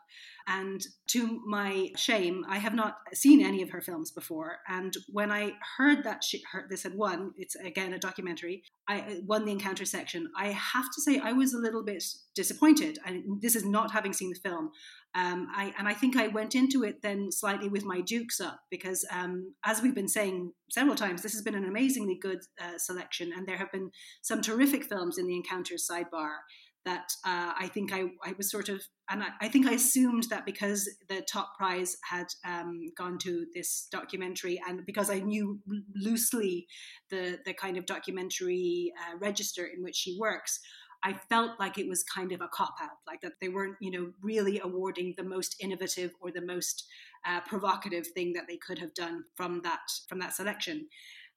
And 0.46 0.84
to 1.08 1.40
my 1.46 1.90
shame, 1.96 2.44
I 2.48 2.58
have 2.58 2.74
not 2.74 2.96
seen 3.14 3.44
any 3.44 3.62
of 3.62 3.70
her 3.70 3.80
films 3.80 4.10
before. 4.10 4.58
And 4.68 4.92
when 5.08 5.30
I 5.30 5.52
heard 5.76 6.02
that 6.04 6.24
she, 6.24 6.42
heard 6.50 6.68
this 6.68 6.82
had 6.82 6.94
won, 6.94 7.32
it's 7.36 7.54
again 7.56 7.92
a 7.92 7.98
documentary, 7.98 8.64
I 8.88 9.20
won 9.24 9.44
the 9.44 9.52
encounter 9.52 9.84
section. 9.84 10.28
I 10.36 10.48
have 10.48 10.86
to 10.86 11.00
say, 11.00 11.20
I 11.20 11.32
was 11.32 11.54
a 11.54 11.58
little 11.58 11.84
bit 11.84 12.02
disappointed. 12.34 12.98
And 13.06 13.40
this 13.40 13.54
is 13.54 13.64
not 13.64 13.92
having 13.92 14.12
seen 14.12 14.30
the 14.30 14.48
film. 14.48 14.72
Um, 15.14 15.46
I, 15.54 15.72
and 15.78 15.86
I 15.86 15.94
think 15.94 16.16
I 16.16 16.28
went 16.28 16.54
into 16.54 16.82
it 16.82 17.02
then 17.02 17.30
slightly 17.30 17.68
with 17.68 17.84
my 17.84 18.00
dukes 18.00 18.40
up 18.40 18.60
because, 18.70 19.06
um, 19.12 19.54
as 19.64 19.82
we've 19.82 19.94
been 19.94 20.08
saying 20.08 20.52
several 20.70 20.96
times, 20.96 21.22
this 21.22 21.34
has 21.34 21.42
been 21.42 21.54
an 21.54 21.66
amazingly 21.66 22.18
good 22.20 22.38
uh, 22.60 22.78
selection, 22.78 23.30
and 23.36 23.46
there 23.46 23.58
have 23.58 23.70
been 23.70 23.90
some 24.22 24.40
terrific 24.40 24.84
films 24.84 25.18
in 25.18 25.26
the 25.26 25.36
Encounters 25.36 25.86
sidebar 25.90 26.36
that 26.84 27.12
uh, 27.24 27.52
I 27.58 27.68
think 27.72 27.92
I, 27.92 28.04
I 28.24 28.34
was 28.36 28.50
sort 28.50 28.68
of, 28.68 28.82
and 29.10 29.22
I, 29.22 29.28
I, 29.40 29.48
think 29.48 29.66
I 29.66 29.72
assumed 29.72 30.24
that 30.30 30.44
because 30.44 30.88
the 31.08 31.22
top 31.22 31.56
prize 31.56 31.96
had 32.08 32.26
um, 32.44 32.92
gone 32.96 33.18
to 33.18 33.46
this 33.54 33.88
documentary, 33.90 34.60
and 34.68 34.84
because 34.86 35.10
I 35.10 35.20
knew 35.20 35.60
loosely 35.94 36.66
the 37.10 37.38
the 37.44 37.54
kind 37.54 37.76
of 37.76 37.86
documentary 37.86 38.92
uh, 38.98 39.18
register 39.18 39.66
in 39.66 39.82
which 39.82 39.96
she 39.96 40.16
works, 40.18 40.60
I 41.04 41.14
felt 41.28 41.58
like 41.58 41.78
it 41.78 41.88
was 41.88 42.04
kind 42.04 42.32
of 42.32 42.40
a 42.40 42.48
cop 42.48 42.74
out, 42.80 42.98
like 43.06 43.20
that 43.22 43.32
they 43.40 43.48
weren't, 43.48 43.76
you 43.80 43.90
know, 43.90 44.12
really 44.22 44.60
awarding 44.60 45.14
the 45.16 45.24
most 45.24 45.56
innovative 45.60 46.12
or 46.20 46.30
the 46.30 46.44
most 46.44 46.84
uh, 47.26 47.40
provocative 47.40 48.06
thing 48.08 48.32
that 48.34 48.44
they 48.48 48.56
could 48.56 48.78
have 48.78 48.94
done 48.94 49.24
from 49.34 49.62
that 49.64 49.80
from 50.08 50.20
that 50.20 50.34
selection. 50.34 50.88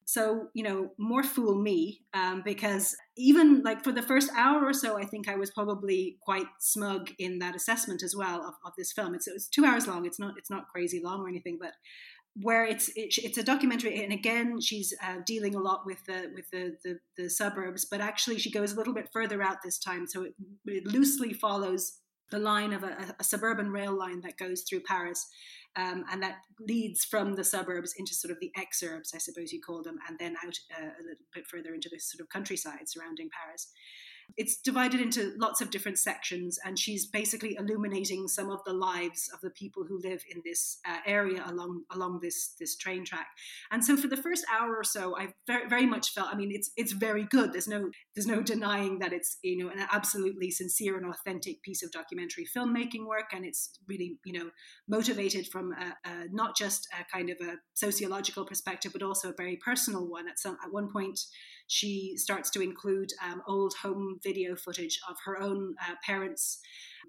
So, 0.06 0.50
you 0.54 0.64
know, 0.64 0.92
more 1.00 1.24
fool 1.24 1.60
me, 1.60 2.02
um, 2.14 2.44
because 2.46 2.96
even 3.18 3.62
like 3.64 3.84
for 3.84 3.92
the 3.92 4.02
first 4.02 4.30
hour 4.36 4.66
or 4.66 4.74
so, 4.74 4.98
I 4.98 5.06
think 5.06 5.30
I 5.30 5.36
was 5.36 5.52
probably 5.52 6.18
quite 6.22 6.48
smug 6.60 7.12
in 7.18 7.40
that 7.40 7.56
assessment 7.56 8.04
as 8.04 8.16
well 8.16 8.42
of, 8.46 8.56
of 8.66 8.74
this 8.78 8.92
film. 8.92 9.16
It's, 9.16 9.28
it's 9.28 9.48
two 9.48 9.66
hours 9.66 9.88
long. 9.88 10.06
It's 10.06 10.20
not 10.20 10.34
it's 10.38 10.50
not 10.50 10.68
crazy 10.68 11.02
long 11.04 11.22
or 11.22 11.30
anything, 11.30 11.58
but 11.60 11.74
where 12.42 12.66
it's 12.66 12.90
it, 12.90 13.18
it's 13.24 13.38
a 13.38 13.44
documentary, 13.44 14.04
and 14.04 14.12
again, 14.12 14.60
she's 14.60 14.94
uh, 15.02 15.18
dealing 15.26 15.56
a 15.56 15.60
lot 15.60 15.86
with 15.86 16.04
the 16.06 16.32
with 16.36 16.50
the, 16.52 16.76
the, 16.84 17.00
the 17.18 17.30
suburbs, 17.30 17.86
but 17.86 18.02
actually 18.02 18.38
she 18.38 18.52
goes 18.52 18.74
a 18.74 18.76
little 18.76 18.94
bit 18.94 19.10
further 19.14 19.42
out 19.42 19.58
this 19.64 19.80
time, 19.80 20.06
so 20.06 20.24
it, 20.24 20.34
it 20.66 20.86
loosely 20.86 21.34
follows 21.34 22.00
the 22.32 22.40
line 22.40 22.74
of 22.74 22.84
a, 22.84 23.16
a, 23.20 23.24
suburban 23.24 23.72
rail 23.72 23.96
line 23.96 24.20
that 24.22 24.36
goes 24.36 24.64
through 24.68 24.80
Paris 24.80 25.28
um, 25.76 26.06
and 26.12 26.22
that 26.24 26.38
leads 26.60 27.04
from 27.04 27.36
the 27.36 27.44
suburbs 27.44 27.94
into 27.98 28.14
sort 28.14 28.32
of 28.32 28.40
the 28.40 28.52
exurbs, 28.58 29.14
I 29.14 29.18
suppose 29.18 29.52
you 29.52 29.62
call 29.62 29.84
them, 29.84 29.98
and 30.08 30.18
then 30.18 30.36
out 30.46 30.58
uh, 30.78 30.86
a 30.86 31.04
little 31.04 31.26
bit 31.34 31.48
further 31.48 31.74
into 31.74 31.90
the 31.92 32.00
sort 32.00 32.22
of 32.22 32.30
countryside 32.30 32.88
surrounding 32.88 33.30
Paris. 33.30 33.72
It's 34.38 34.58
divided 34.58 35.02
into 35.02 35.34
lots 35.38 35.62
of 35.62 35.70
different 35.70 35.98
sections, 36.00 36.60
and 36.66 36.78
she's 36.78 37.06
basically 37.06 37.56
illuminating 37.58 38.28
some 38.28 38.50
of 38.50 38.60
the 38.66 38.74
lives 38.74 39.30
of 39.34 39.42
the 39.42 39.50
people 39.50 39.84
who 39.88 40.00
live 40.04 40.24
in 40.30 40.42
this 40.44 40.80
uh, 40.88 40.98
area 41.06 41.44
along 41.48 41.84
along 41.92 42.20
this 42.22 42.54
this 42.60 42.76
train 42.76 43.06
track. 43.06 43.28
And 43.72 43.84
so, 43.84 43.96
for 43.96 44.08
the 44.08 44.18
first 44.18 44.46
hour 44.52 44.76
or 44.76 44.84
so, 44.84 45.18
I 45.18 45.30
very, 45.48 45.68
very 45.68 45.86
much 45.86 46.14
felt. 46.14 46.30
I 46.32 46.36
mean, 46.36 46.52
it's 46.52 46.72
it's 46.76 46.92
very 46.92 47.24
good. 47.24 47.54
There's 47.54 47.68
no 47.68 47.90
there's 48.16 48.28
no 48.28 48.42
denying 48.42 49.00
that 49.00 49.14
it's 49.14 49.38
you 49.44 49.64
know 49.64 49.70
an 49.70 49.86
absolutely 49.92 50.52
sincere 50.52 50.98
and 50.98 51.06
authentic 51.06 51.62
piece 51.62 51.84
of 51.84 51.92
documentary 51.92 52.46
filmmaking 52.46 53.06
work, 53.06 53.32
and 53.34 53.46
it's 53.46 53.80
really 53.88 54.18
you 54.26 54.34
know 54.34 54.50
motivated 54.88 55.48
from 55.48 55.74
a, 55.74 56.10
a, 56.10 56.26
not 56.32 56.58
just 56.58 56.88
a 57.00 57.06
kind 57.16 57.30
of 57.30 57.38
a 57.42 57.56
sociological 57.74 58.46
perspective, 58.46 58.92
but 58.92 59.04
also 59.04 59.30
a 59.30 59.36
very 59.36 59.58
personal 59.58 60.08
one. 60.08 60.28
At 60.28 60.40
some 60.40 60.58
at 60.64 60.72
one 60.72 60.92
point 60.92 61.20
she 61.68 62.14
starts 62.18 62.50
to 62.52 62.62
include 62.62 63.12
um, 63.24 63.42
old 63.48 63.74
home 63.82 64.15
video 64.24 64.56
footage 64.56 65.00
of 65.10 65.18
her 65.26 65.40
own 65.42 65.76
uh, 65.82 65.96
parents 66.04 66.60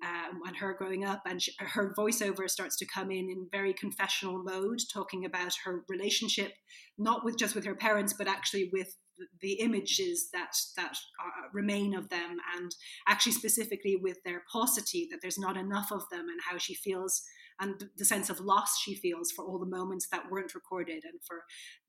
um, 0.05 0.41
and 0.47 0.57
her 0.57 0.75
growing 0.75 1.05
up. 1.05 1.23
And 1.27 1.41
she, 1.41 1.53
her 1.59 1.95
voiceover 1.99 2.49
starts 2.49 2.77
to 2.79 2.87
come 2.87 3.11
in 3.11 3.31
in 3.31 3.49
very 3.51 3.73
confessional 3.73 4.43
mode, 4.43 4.81
talking 4.93 5.25
about 5.25 5.53
her 5.65 5.85
relationship, 5.89 6.53
not 6.99 7.25
with 7.25 7.37
just 7.37 7.55
with 7.55 7.65
her 7.65 7.75
parents, 7.75 8.15
but 8.17 8.29
actually 8.29 8.71
with 8.73 8.97
the 9.41 9.55
images 9.55 10.29
that 10.33 10.53
that 10.77 10.93
uh, 10.93 11.49
remain 11.53 11.95
of 11.95 12.09
them, 12.11 12.37
and 12.57 12.75
actually 13.09 13.33
specifically 13.33 13.97
with 13.97 14.19
their 14.25 14.45
paucity, 14.53 15.09
that 15.11 15.21
there's 15.23 15.39
not 15.39 15.57
enough 15.57 15.91
of 15.91 16.03
them, 16.11 16.29
and 16.29 16.41
how 16.51 16.59
she 16.59 16.75
feels 16.75 17.23
and 17.61 17.89
the 17.97 18.05
sense 18.05 18.31
of 18.31 18.41
loss 18.41 18.79
she 18.81 18.95
feels 18.95 19.31
for 19.31 19.45
all 19.45 19.59
the 19.59 19.67
moments 19.67 20.09
that 20.11 20.31
weren't 20.31 20.55
recorded 20.55 21.03
and 21.05 21.21
for 21.27 21.45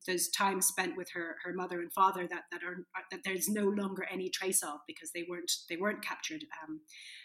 those 0.06 0.30
times 0.30 0.66
spent 0.66 0.96
with 0.96 1.10
her 1.14 1.36
her 1.44 1.54
mother 1.54 1.82
and 1.82 1.92
father 1.92 2.28
that 2.28 2.44
that 2.52 2.62
are 2.64 2.86
that 3.12 3.22
there's 3.24 3.50
no 3.50 3.66
longer 3.66 4.06
any 4.12 4.30
trace 4.30 4.64
of 4.64 4.80
because 4.88 5.12
they 5.14 5.26
weren't 5.30 5.52
they 5.70 5.76
weren't 5.76 6.04
captured 6.04 6.44
um, 6.64 6.80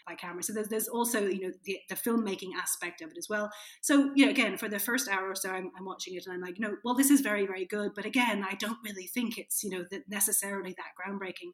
by 0.07 0.15
camera. 0.15 0.43
So 0.43 0.53
there's, 0.53 0.67
there's 0.67 0.87
also 0.87 1.27
you 1.27 1.47
know 1.47 1.53
the, 1.65 1.79
the 1.89 1.95
filmmaking 1.95 2.49
aspect 2.59 3.01
of 3.01 3.11
it 3.11 3.17
as 3.17 3.27
well. 3.29 3.49
So 3.81 4.11
you 4.15 4.25
know 4.25 4.31
again 4.31 4.57
for 4.57 4.69
the 4.69 4.79
first 4.79 5.07
hour 5.09 5.29
or 5.29 5.35
so 5.35 5.49
I'm, 5.49 5.71
I'm 5.77 5.85
watching 5.85 6.15
it 6.15 6.25
and 6.25 6.33
I'm 6.33 6.41
like 6.41 6.59
know 6.59 6.75
well 6.83 6.95
this 6.95 7.09
is 7.09 7.21
very 7.21 7.45
very 7.45 7.65
good 7.65 7.91
but 7.95 8.05
again 8.05 8.43
I 8.47 8.55
don't 8.55 8.77
really 8.83 9.07
think 9.07 9.37
it's 9.37 9.63
you 9.63 9.69
know 9.69 9.85
that 9.91 10.03
necessarily 10.09 10.75
that 10.77 10.93
groundbreaking. 10.99 11.51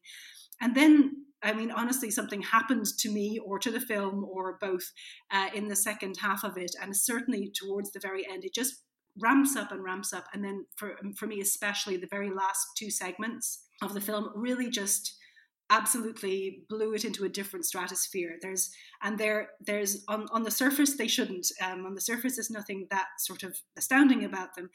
And 0.62 0.76
then, 0.76 1.26
I 1.42 1.54
mean, 1.54 1.72
honestly, 1.72 2.12
something 2.12 2.42
happened 2.42 2.86
to 3.00 3.10
me 3.10 3.40
or 3.40 3.60
to 3.60 3.72
the 3.72 3.80
film 3.80 4.26
or 4.30 4.58
both 4.60 4.92
uh, 5.32 5.48
in 5.54 5.68
the 5.68 5.76
second 5.76 6.18
half 6.18 6.44
of 6.44 6.58
it. 6.58 6.72
And 6.82 6.96
certainly 6.96 7.52
towards 7.54 7.92
the 7.92 8.00
very 8.00 8.30
end, 8.30 8.44
it 8.44 8.54
just 8.54 8.84
ramps 9.18 9.56
up 9.56 9.72
and 9.72 9.84
ramps 9.84 10.14
up. 10.14 10.26
And 10.34 10.44
then 10.44 10.66
for, 10.76 10.98
for 11.16 11.28
me, 11.28 11.40
especially 11.42 11.98
the 11.98 12.08
very 12.08 12.30
last 12.30 12.68
two 12.78 12.90
segments 12.90 13.64
of 13.82 13.94
the 13.94 14.02
film 14.02 14.32
really 14.36 14.70
just 14.70 15.16
absolutely 15.70 16.64
blew 16.68 16.94
it 16.94 17.06
into 17.06 17.26
a 17.26 17.30
different 17.30 17.64
stratosphere 17.64 18.38
there's 18.42 18.72
and 19.04 19.20
there 19.20 19.50
there's 19.62 20.04
on, 20.08 20.26
on 20.32 20.42
the 20.42 20.50
surface 20.50 20.98
they 20.98 21.08
shouldn't 21.08 21.48
um, 21.64 21.86
on 21.86 21.94
the 21.94 22.02
surface 22.02 22.36
there's 22.36 22.50
nothing 22.50 22.88
that 22.90 23.06
sort 23.20 23.44
of 23.44 23.56
astounding 23.78 24.26
about 24.26 24.56
them 24.56 24.70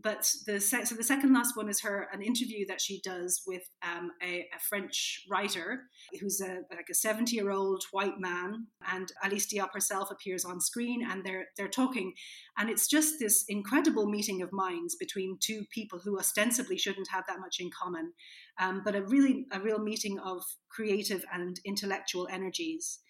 but 0.00 0.32
the 0.46 0.60
so 0.60 0.94
the 0.94 1.02
second 1.02 1.32
last 1.32 1.56
one 1.56 1.68
is 1.68 1.80
her 1.80 2.08
an 2.12 2.22
interview 2.22 2.64
that 2.68 2.80
she 2.80 3.00
does 3.02 3.42
with 3.46 3.62
um, 3.82 4.12
a, 4.22 4.46
a, 4.54 4.60
French 4.68 5.24
writer 5.28 5.82
who's 6.20 6.40
a 6.40 6.60
like 6.70 6.86
a 6.88 6.94
70 6.94 7.34
year 7.34 7.50
old 7.50 7.82
white 7.90 8.20
man, 8.20 8.68
and 8.92 9.10
Alice 9.24 9.52
Diop 9.52 9.74
herself 9.74 10.12
appears 10.12 10.44
on 10.44 10.60
screen, 10.60 11.04
and 11.08 11.24
they're 11.24 11.46
they're 11.56 11.68
talking, 11.68 12.12
and 12.56 12.70
it's 12.70 12.86
just 12.86 13.18
this 13.18 13.44
incredible 13.48 14.06
meeting 14.08 14.40
of 14.40 14.52
minds 14.52 14.94
between 14.94 15.36
two 15.40 15.64
people 15.74 15.98
who 16.04 16.16
ostensibly 16.16 16.78
shouldn't 16.78 17.08
have 17.10 17.24
that 17.26 17.40
much 17.40 17.56
in 17.58 17.68
common, 17.70 18.12
um, 18.60 18.82
but 18.84 18.94
a 18.94 19.02
really 19.02 19.46
a 19.50 19.60
real 19.60 19.80
meeting 19.80 20.20
of 20.20 20.44
creative 20.68 21.24
and 21.32 21.58
intellectual 21.64 22.28
energies. 22.30 23.00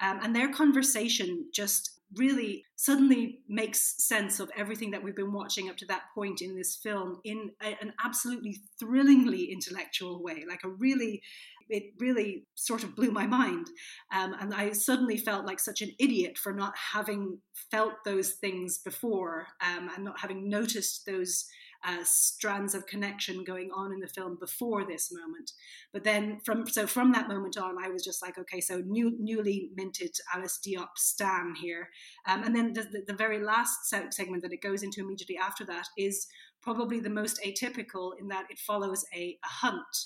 Um, 0.00 0.20
and 0.22 0.34
their 0.34 0.50
conversation 0.50 1.48
just 1.52 1.97
really 2.16 2.64
suddenly 2.76 3.40
makes 3.48 4.02
sense 4.04 4.40
of 4.40 4.50
everything 4.56 4.90
that 4.92 5.02
we've 5.02 5.16
been 5.16 5.32
watching 5.32 5.68
up 5.68 5.76
to 5.76 5.86
that 5.86 6.02
point 6.14 6.40
in 6.40 6.56
this 6.56 6.76
film 6.76 7.20
in 7.24 7.50
a, 7.62 7.76
an 7.80 7.92
absolutely 8.04 8.60
thrillingly 8.78 9.52
intellectual 9.52 10.22
way, 10.22 10.44
like 10.48 10.64
a 10.64 10.68
really 10.68 11.22
it 11.70 11.92
really 11.98 12.46
sort 12.54 12.82
of 12.82 12.96
blew 12.96 13.10
my 13.10 13.26
mind. 13.26 13.66
Um, 14.10 14.34
and 14.40 14.54
I 14.54 14.72
suddenly 14.72 15.18
felt 15.18 15.44
like 15.44 15.60
such 15.60 15.82
an 15.82 15.90
idiot 15.98 16.38
for 16.38 16.52
not 16.52 16.74
having 16.76 17.40
felt 17.70 17.92
those 18.04 18.32
things 18.32 18.78
before 18.78 19.48
um, 19.60 19.90
and 19.94 20.04
not 20.04 20.18
having 20.18 20.48
noticed 20.48 21.04
those 21.06 21.44
uh, 21.84 22.02
strands 22.04 22.74
of 22.74 22.86
connection 22.86 23.44
going 23.44 23.70
on 23.74 23.92
in 23.92 24.00
the 24.00 24.08
film 24.08 24.36
before 24.38 24.84
this 24.84 25.12
moment. 25.12 25.52
But 25.92 26.04
then 26.04 26.40
from 26.44 26.66
so 26.66 26.86
from 26.86 27.12
that 27.12 27.28
moment 27.28 27.56
on, 27.56 27.76
I 27.82 27.88
was 27.88 28.04
just 28.04 28.22
like, 28.22 28.38
okay, 28.38 28.60
so 28.60 28.82
new, 28.84 29.16
newly 29.18 29.70
minted 29.74 30.14
Alice 30.34 30.58
Diop 30.66 30.96
Stan 30.96 31.54
here. 31.60 31.88
Um, 32.26 32.42
and 32.42 32.54
then 32.54 32.72
the, 32.72 32.82
the, 32.82 33.04
the 33.08 33.12
very 33.14 33.40
last 33.40 33.88
segment 34.10 34.42
that 34.42 34.52
it 34.52 34.62
goes 34.62 34.82
into 34.82 35.00
immediately 35.00 35.38
after 35.38 35.64
that 35.66 35.86
is 35.96 36.26
probably 36.62 37.00
the 37.00 37.10
most 37.10 37.40
atypical 37.46 38.12
in 38.18 38.28
that 38.28 38.46
it 38.50 38.58
follows 38.58 39.04
a, 39.14 39.38
a 39.44 39.48
hunt 39.48 39.96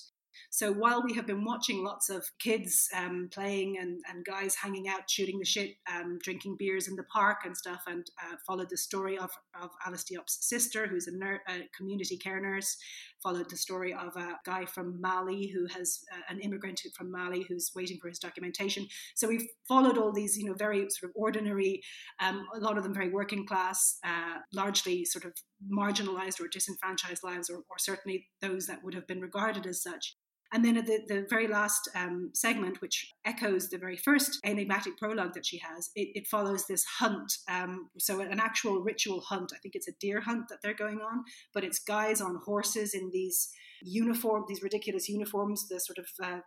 So 0.50 0.72
while 0.72 1.02
we 1.02 1.14
have 1.14 1.26
been 1.26 1.44
watching 1.44 1.84
lots 1.84 2.10
of 2.10 2.24
kids 2.38 2.88
um, 2.96 3.28
playing 3.32 3.78
and, 3.78 4.00
and 4.08 4.24
guys 4.24 4.54
hanging 4.54 4.88
out, 4.88 5.08
shooting 5.08 5.38
the 5.38 5.44
shit, 5.44 5.76
um, 5.92 6.18
drinking 6.22 6.56
beers 6.58 6.88
in 6.88 6.96
the 6.96 7.04
park 7.04 7.38
and 7.44 7.56
stuff, 7.56 7.82
and 7.86 8.06
uh, 8.22 8.36
followed 8.46 8.68
the 8.70 8.76
story 8.76 9.18
of, 9.18 9.30
of 9.60 9.70
Alice 9.86 10.04
Diop's 10.04 10.38
sister, 10.48 10.86
who's 10.86 11.06
a, 11.06 11.16
ner- 11.16 11.42
a, 11.48 11.68
community 11.76 12.16
care 12.16 12.40
nurse, 12.40 12.76
followed 13.22 13.48
the 13.50 13.56
story 13.56 13.92
of 13.92 14.16
a 14.16 14.36
guy 14.44 14.64
from 14.64 15.00
Mali 15.00 15.48
who 15.48 15.66
has 15.66 16.00
uh, 16.12 16.20
an 16.28 16.40
immigrant 16.40 16.80
from 16.96 17.10
Mali 17.10 17.44
who's 17.48 17.70
waiting 17.74 17.98
for 18.00 18.08
his 18.08 18.18
documentation. 18.18 18.86
So 19.14 19.28
we've 19.28 19.46
followed 19.68 19.98
all 19.98 20.12
these, 20.12 20.36
you 20.36 20.44
know, 20.44 20.54
very 20.54 20.88
sort 20.90 21.10
of 21.10 21.12
ordinary, 21.14 21.82
um, 22.20 22.46
a 22.54 22.58
lot 22.58 22.76
of 22.76 22.84
them 22.84 22.94
very 22.94 23.10
working 23.10 23.46
class, 23.46 23.98
uh, 24.04 24.38
largely 24.52 25.04
sort 25.04 25.24
of 25.24 25.32
marginalized 25.70 26.40
or 26.40 26.48
disenfranchised 26.48 27.22
lives, 27.22 27.48
or, 27.48 27.58
or 27.58 27.78
certainly 27.78 28.26
those 28.40 28.66
that 28.66 28.82
would 28.82 28.94
have 28.94 29.06
been 29.06 29.20
regarded 29.20 29.66
as 29.66 29.82
such. 29.82 30.16
And 30.52 30.64
then 30.64 30.76
at 30.76 30.86
the, 30.86 31.00
the 31.08 31.26
very 31.30 31.48
last 31.48 31.88
um, 31.94 32.30
segment, 32.34 32.82
which 32.82 33.14
echoes 33.24 33.70
the 33.70 33.78
very 33.78 33.96
first 33.96 34.38
enigmatic 34.44 34.98
prologue 34.98 35.32
that 35.34 35.46
she 35.46 35.58
has, 35.58 35.90
it, 35.94 36.08
it 36.14 36.26
follows 36.26 36.66
this 36.66 36.84
hunt. 36.84 37.38
Um, 37.48 37.88
so, 37.98 38.20
an 38.20 38.38
actual 38.40 38.82
ritual 38.82 39.20
hunt. 39.20 39.52
I 39.54 39.58
think 39.58 39.74
it's 39.74 39.88
a 39.88 39.98
deer 40.00 40.20
hunt 40.20 40.48
that 40.48 40.58
they're 40.62 40.74
going 40.74 41.00
on, 41.00 41.24
but 41.54 41.64
it's 41.64 41.78
guys 41.78 42.20
on 42.20 42.40
horses 42.44 42.92
in 42.92 43.10
these 43.12 43.48
uniform, 43.82 44.44
these 44.46 44.62
ridiculous 44.62 45.08
uniforms, 45.08 45.68
the 45.68 45.80
sort 45.80 45.98
of 45.98 46.06
uh, 46.22 46.40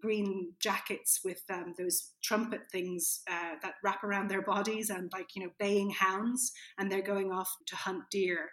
green 0.00 0.52
jackets 0.60 1.20
with 1.24 1.42
um, 1.52 1.74
those 1.78 2.12
trumpet 2.22 2.62
things 2.70 3.20
uh, 3.30 3.54
that 3.62 3.74
wrap 3.82 4.04
around 4.04 4.28
their 4.28 4.42
bodies 4.42 4.90
and 4.90 5.10
like 5.12 5.28
you 5.34 5.42
know 5.42 5.50
baying 5.58 5.90
hounds 5.90 6.52
and 6.78 6.90
they're 6.90 7.02
going 7.02 7.32
off 7.32 7.50
to 7.66 7.76
hunt 7.76 8.04
deer. 8.10 8.50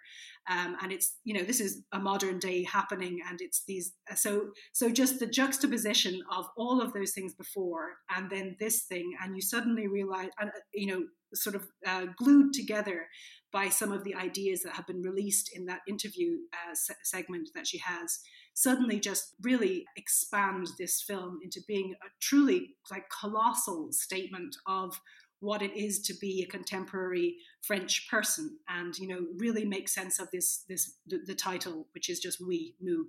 Um, 0.48 0.76
and 0.82 0.92
it's 0.92 1.16
you 1.24 1.34
know 1.34 1.42
this 1.42 1.60
is 1.60 1.82
a 1.92 1.98
modern 1.98 2.38
day 2.38 2.64
happening 2.64 3.18
and 3.28 3.40
it's 3.40 3.64
these 3.66 3.92
uh, 4.10 4.14
so 4.14 4.50
so 4.72 4.90
just 4.90 5.18
the 5.18 5.26
juxtaposition 5.26 6.20
of 6.30 6.46
all 6.56 6.80
of 6.80 6.92
those 6.92 7.12
things 7.12 7.34
before 7.34 7.94
and 8.16 8.30
then 8.30 8.56
this 8.60 8.84
thing 8.84 9.12
and 9.22 9.34
you 9.34 9.42
suddenly 9.42 9.88
realize 9.88 10.28
uh, 10.40 10.46
you 10.72 10.86
know 10.86 11.02
sort 11.34 11.56
of 11.56 11.66
uh, 11.86 12.06
glued 12.16 12.52
together 12.52 13.08
by 13.52 13.68
some 13.68 13.92
of 13.92 14.04
the 14.04 14.14
ideas 14.14 14.62
that 14.62 14.74
have 14.74 14.86
been 14.86 15.02
released 15.02 15.50
in 15.54 15.66
that 15.66 15.80
interview 15.88 16.36
uh, 16.52 16.74
se- 16.74 16.94
segment 17.02 17.48
that 17.54 17.66
she 17.66 17.78
has 17.78 18.20
suddenly 18.56 18.98
just 18.98 19.34
really 19.42 19.84
expand 19.96 20.68
this 20.78 21.02
film 21.02 21.38
into 21.42 21.60
being 21.68 21.94
a 22.02 22.08
truly 22.20 22.74
like 22.90 23.04
colossal 23.10 23.92
statement 23.92 24.56
of 24.66 24.98
what 25.40 25.60
it 25.60 25.76
is 25.76 26.00
to 26.00 26.14
be 26.14 26.42
a 26.42 26.50
contemporary 26.50 27.36
French 27.62 28.08
person, 28.10 28.58
and 28.68 28.96
you 28.98 29.06
know, 29.06 29.26
really 29.36 29.66
make 29.66 29.88
sense 29.88 30.18
of 30.18 30.28
this 30.32 30.64
this 30.68 30.96
the, 31.06 31.18
the 31.26 31.34
title, 31.34 31.86
which 31.92 32.08
is 32.08 32.18
just 32.18 32.40
"We 32.40 32.74
Nous," 32.80 33.06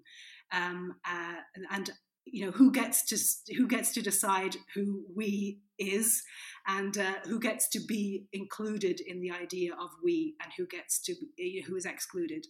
um, 0.52 0.96
uh, 1.06 1.36
and, 1.56 1.66
and, 1.72 1.90
you 2.26 2.46
know 2.46 2.52
who 2.52 2.70
gets 2.70 3.06
to 3.06 3.54
who 3.56 3.68
gets 3.68 3.94
to 3.94 4.02
decide 4.02 4.58
who 4.76 5.06
we 5.16 5.62
is, 5.80 6.22
and 6.68 6.98
uh, 6.98 7.14
who 7.24 7.40
gets 7.40 7.70
to 7.70 7.80
be 7.80 8.26
included 8.34 9.00
in 9.00 9.22
the 9.22 9.32
idea 9.32 9.72
of 9.74 9.92
we, 10.04 10.36
and 10.44 10.52
who 10.58 10.68
gets 10.68 11.00
to 11.04 11.16
who 11.66 11.78
is 11.78 11.86
excluded. 11.86 12.46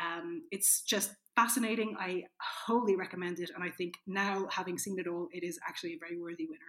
Um, 0.00 0.42
it's 0.50 0.82
just 0.82 1.12
fascinating. 1.36 1.96
I 1.98 2.24
wholly 2.66 2.96
recommend 2.96 3.38
it, 3.40 3.50
and 3.54 3.62
I 3.62 3.70
think 3.70 3.94
now, 4.06 4.46
having 4.50 4.78
seen 4.78 4.98
it 4.98 5.06
all, 5.06 5.28
it 5.32 5.44
is 5.44 5.58
actually 5.66 5.94
a 5.94 5.98
very 5.98 6.18
worthy 6.18 6.46
winner. 6.48 6.60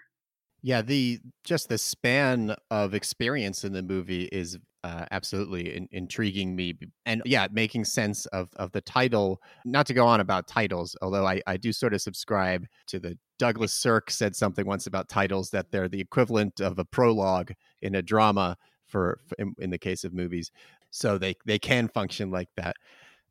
Yeah, 0.64 0.82
the 0.82 1.20
just 1.44 1.70
the 1.70 1.78
span 1.78 2.56
of 2.70 2.94
experience 2.94 3.64
in 3.64 3.74
the 3.74 3.82
movie 3.82 4.26
is 4.26 4.60
uh, 4.84 5.06
absolutely 5.10 5.76
in, 5.76 5.88
intriguing 5.92 6.56
me, 6.56 6.76
and 7.06 7.22
yeah, 7.26 7.48
making 7.52 7.86
sense 7.86 8.28
of 8.28 8.50
of 8.58 8.72
the 8.72 8.82
title. 8.82 9.42
Not 9.66 9.88
to 9.88 9.94
go 9.94 10.06
on 10.06 10.20
about 10.20 10.48
titles, 10.48 10.96
although 11.02 11.26
I 11.26 11.42
I 11.48 11.58
do 11.58 11.72
sort 11.74 11.94
of 11.94 12.02
subscribe 12.02 12.66
to 12.88 13.00
the 13.00 13.18
Douglas 13.40 13.74
Sirk 13.74 14.12
said 14.12 14.36
something 14.36 14.66
once 14.68 14.86
about 14.86 15.10
titles 15.10 15.50
that 15.50 15.72
they're 15.72 15.90
the 15.90 16.02
equivalent 16.02 16.60
of 16.60 16.78
a 16.78 16.86
prologue 16.86 17.54
in 17.82 17.96
a 17.96 18.04
drama 18.04 18.58
for, 18.86 19.20
for 19.26 19.36
in, 19.40 19.56
in 19.58 19.70
the 19.72 19.80
case 19.80 20.04
of 20.04 20.14
movies, 20.14 20.52
so 20.92 21.18
they 21.18 21.36
they 21.46 21.58
can 21.58 21.88
function 21.88 22.30
like 22.30 22.50
that 22.56 22.76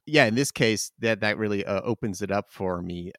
yeah, 0.07 0.27
in 0.27 0.35
this 0.35 0.51
case, 0.51 0.93
that 1.01 1.21
that 1.21 1.39
really 1.39 1.65
uh, 1.65 1.81
opens 1.83 2.23
it 2.23 2.31
up 2.31 2.51
for 2.51 2.83
me. 2.83 3.13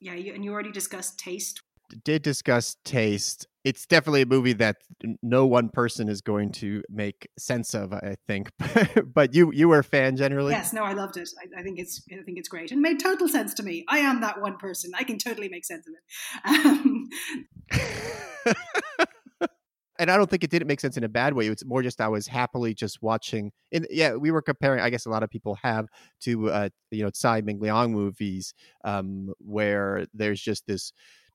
Yeah, 0.00 0.14
you, 0.14 0.34
and 0.34 0.44
you 0.44 0.52
already 0.52 0.72
discussed 0.72 1.18
taste. 1.18 1.62
Did 2.04 2.22
discuss 2.22 2.76
taste. 2.84 3.46
It's 3.64 3.84
definitely 3.84 4.22
a 4.22 4.26
movie 4.26 4.52
that 4.54 4.76
no 5.22 5.44
one 5.44 5.68
person 5.68 6.08
is 6.08 6.20
going 6.20 6.52
to 6.52 6.82
make 6.88 7.28
sense 7.38 7.74
of. 7.74 7.92
I 7.92 8.16
think, 8.26 8.48
but 9.14 9.34
you 9.34 9.50
you 9.52 9.68
were 9.68 9.80
a 9.80 9.84
fan 9.84 10.16
generally. 10.16 10.52
Yes, 10.52 10.72
no, 10.72 10.84
I 10.84 10.92
loved 10.92 11.16
it. 11.16 11.28
I, 11.38 11.60
I, 11.60 11.62
think 11.62 11.78
it's 11.78 12.02
I 12.12 12.22
think 12.22 12.38
it's 12.38 12.48
great 12.48 12.70
and 12.70 12.80
made 12.80 13.00
total 13.00 13.28
sense 13.28 13.52
to 13.54 13.62
me. 13.62 13.84
I 13.88 13.98
am 13.98 14.20
that 14.20 14.40
one 14.40 14.56
person. 14.56 14.92
I 14.96 15.04
can 15.04 15.18
totally 15.18 15.48
make 15.48 15.64
sense 15.64 15.86
of 15.86 15.94
it. 15.94 16.00
Um, 16.70 17.08
and 20.00 20.10
I 20.10 20.16
don't 20.16 20.28
think 20.30 20.42
it 20.42 20.50
didn't 20.50 20.66
make 20.66 20.80
sense 20.80 20.96
in 20.96 21.04
a 21.04 21.08
bad 21.08 21.34
way. 21.34 21.46
It's 21.46 21.64
more 21.64 21.82
just 21.82 22.00
I 22.00 22.08
was 22.08 22.26
happily 22.26 22.72
just 22.72 23.02
watching. 23.02 23.52
And 23.70 23.86
yeah, 23.90 24.14
we 24.14 24.30
were 24.30 24.40
comparing. 24.40 24.80
I 24.80 24.88
guess 24.88 25.04
a 25.04 25.10
lot 25.10 25.22
of 25.22 25.28
people 25.28 25.56
have 25.62 25.86
to 26.22 26.50
uh, 26.50 26.68
you 26.90 27.04
know 27.04 27.10
Tsai 27.10 27.42
Ming 27.42 27.60
Liang 27.60 27.92
movies 27.92 28.54
um, 28.84 29.32
where 29.38 30.06
there's 30.14 30.40
just 30.40 30.66
this 30.66 30.92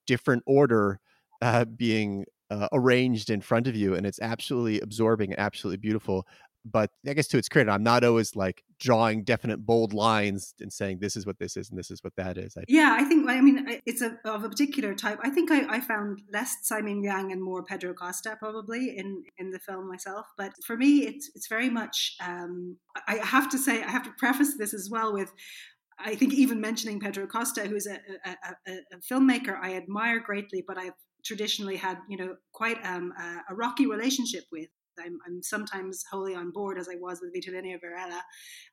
different 0.08 0.42
order 0.48 1.00
uh, 1.42 1.66
being 1.66 2.26
uh, 2.50 2.68
arranged 2.74 3.30
in 3.30 3.40
front 3.40 3.68
of 3.68 3.76
you, 3.76 3.94
and 3.94 4.06
it's 4.06 4.20
absolutely 4.20 4.82
absorbing 4.82 5.36
absolutely 5.38 5.78
beautiful 5.78 6.26
but 6.66 6.90
I 7.08 7.14
guess 7.14 7.28
to 7.28 7.38
its 7.38 7.48
credit, 7.48 7.72
I'm 7.72 7.84
not 7.84 8.04
always 8.04 8.36
like 8.36 8.64
drawing 8.80 9.24
definite 9.24 9.66
bold 9.66 9.94
lines 9.94 10.56
and 10.60 10.74
saying 10.74 10.98
this 11.00 11.16
is 11.16 11.26
what 11.26 11.38
this 11.38 11.56
is 11.56 11.70
and 11.70 11.78
this 11.78 11.92
is 11.92 12.04
what 12.04 12.16
that 12.18 12.38
is. 12.38 12.58
I, 12.58 12.64
yeah, 12.68 12.96
I 13.00 13.04
think 13.04 13.30
I 13.30 13.40
mean 13.40 13.80
it's 13.86 14.02
a, 14.02 14.18
of 14.26 14.44
a 14.44 14.50
particular 14.50 14.96
type. 14.96 15.20
I 15.24 15.30
think 15.30 15.52
I, 15.52 15.76
I 15.76 15.80
found 15.80 16.22
less 16.34 16.56
Tsai 16.64 16.82
Ming-liang 16.82 17.32
and 17.32 17.42
more 17.42 17.64
Pedro 17.64 17.94
Costa 17.94 18.36
probably 18.40 18.98
in 18.98 19.24
in 19.38 19.52
the 19.52 19.60
film 19.60 19.88
myself. 19.88 20.26
But 20.38 20.54
for 20.66 20.76
me, 20.76 21.06
it's 21.06 21.30
it's 21.36 21.48
very 21.48 21.70
much. 21.70 22.16
Um, 22.26 22.78
I 23.08 23.18
have 23.18 23.50
to 23.52 23.58
say, 23.58 23.84
I 23.84 23.92
have 23.92 24.04
to 24.04 24.14
preface 24.18 24.58
this 24.58 24.74
as 24.74 24.90
well 24.90 25.14
with. 25.14 25.32
I 25.98 26.16
think 26.16 26.34
even 26.34 26.60
mentioning 26.60 27.00
Pedro 27.00 27.26
Costa, 27.26 27.62
who's 27.68 27.88
a, 27.88 27.98
a, 28.26 28.36
a, 28.68 28.72
a 28.72 28.98
filmmaker 29.10 29.58
I 29.58 29.76
admire 29.76 30.20
greatly, 30.20 30.62
but 30.68 30.78
I've 30.78 30.92
traditionally 31.24 31.78
had 31.78 31.98
you 32.10 32.18
know 32.18 32.36
quite 32.54 32.84
um, 32.86 33.14
a 33.50 33.56
rocky 33.56 33.86
relationship 33.88 34.44
with 34.52 34.68
I'm, 35.00 35.20
I'm, 35.26 35.42
sometimes 35.42 36.04
wholly 36.12 36.36
on 36.36 36.52
board 36.52 36.78
as 36.78 36.90
I 36.90 36.96
was 36.96 37.22
with 37.22 37.34
Vitalina 37.34 37.80
Varela, 37.80 38.22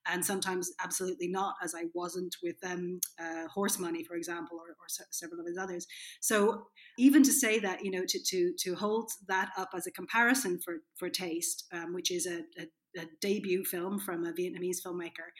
and 0.06 0.24
sometimes 0.24 0.70
absolutely 0.82 1.28
not, 1.28 1.54
as 1.62 1.74
I 1.74 1.84
wasn't 1.94 2.36
with 2.42 2.56
um, 2.64 3.00
uh, 3.20 3.48
Horse 3.48 3.78
Money, 3.78 4.04
for 4.04 4.14
example, 4.14 4.58
or, 4.58 4.70
or, 4.70 5.06
several 5.10 5.40
of 5.40 5.46
his 5.46 5.58
others. 5.58 5.86
So 6.20 6.66
even 6.98 7.22
to 7.22 7.32
say 7.32 7.58
that, 7.60 7.84
you 7.84 7.90
know, 7.90 8.04
to 8.06 8.18
to 8.22 8.52
to 8.58 8.74
hold 8.74 9.10
that 9.28 9.50
up 9.56 9.70
as 9.74 9.86
a 9.86 9.90
comparison 9.90 10.58
for 10.64 10.78
for 10.96 11.08
Taste, 11.08 11.66
um, 11.72 11.94
which 11.94 12.10
is 12.10 12.26
a, 12.26 12.40
a 12.60 12.66
a 12.98 13.06
debut 13.20 13.64
film 13.64 13.98
from 13.98 14.24
a 14.24 14.32
Vietnamese 14.32 14.78
filmmaker 14.84 15.30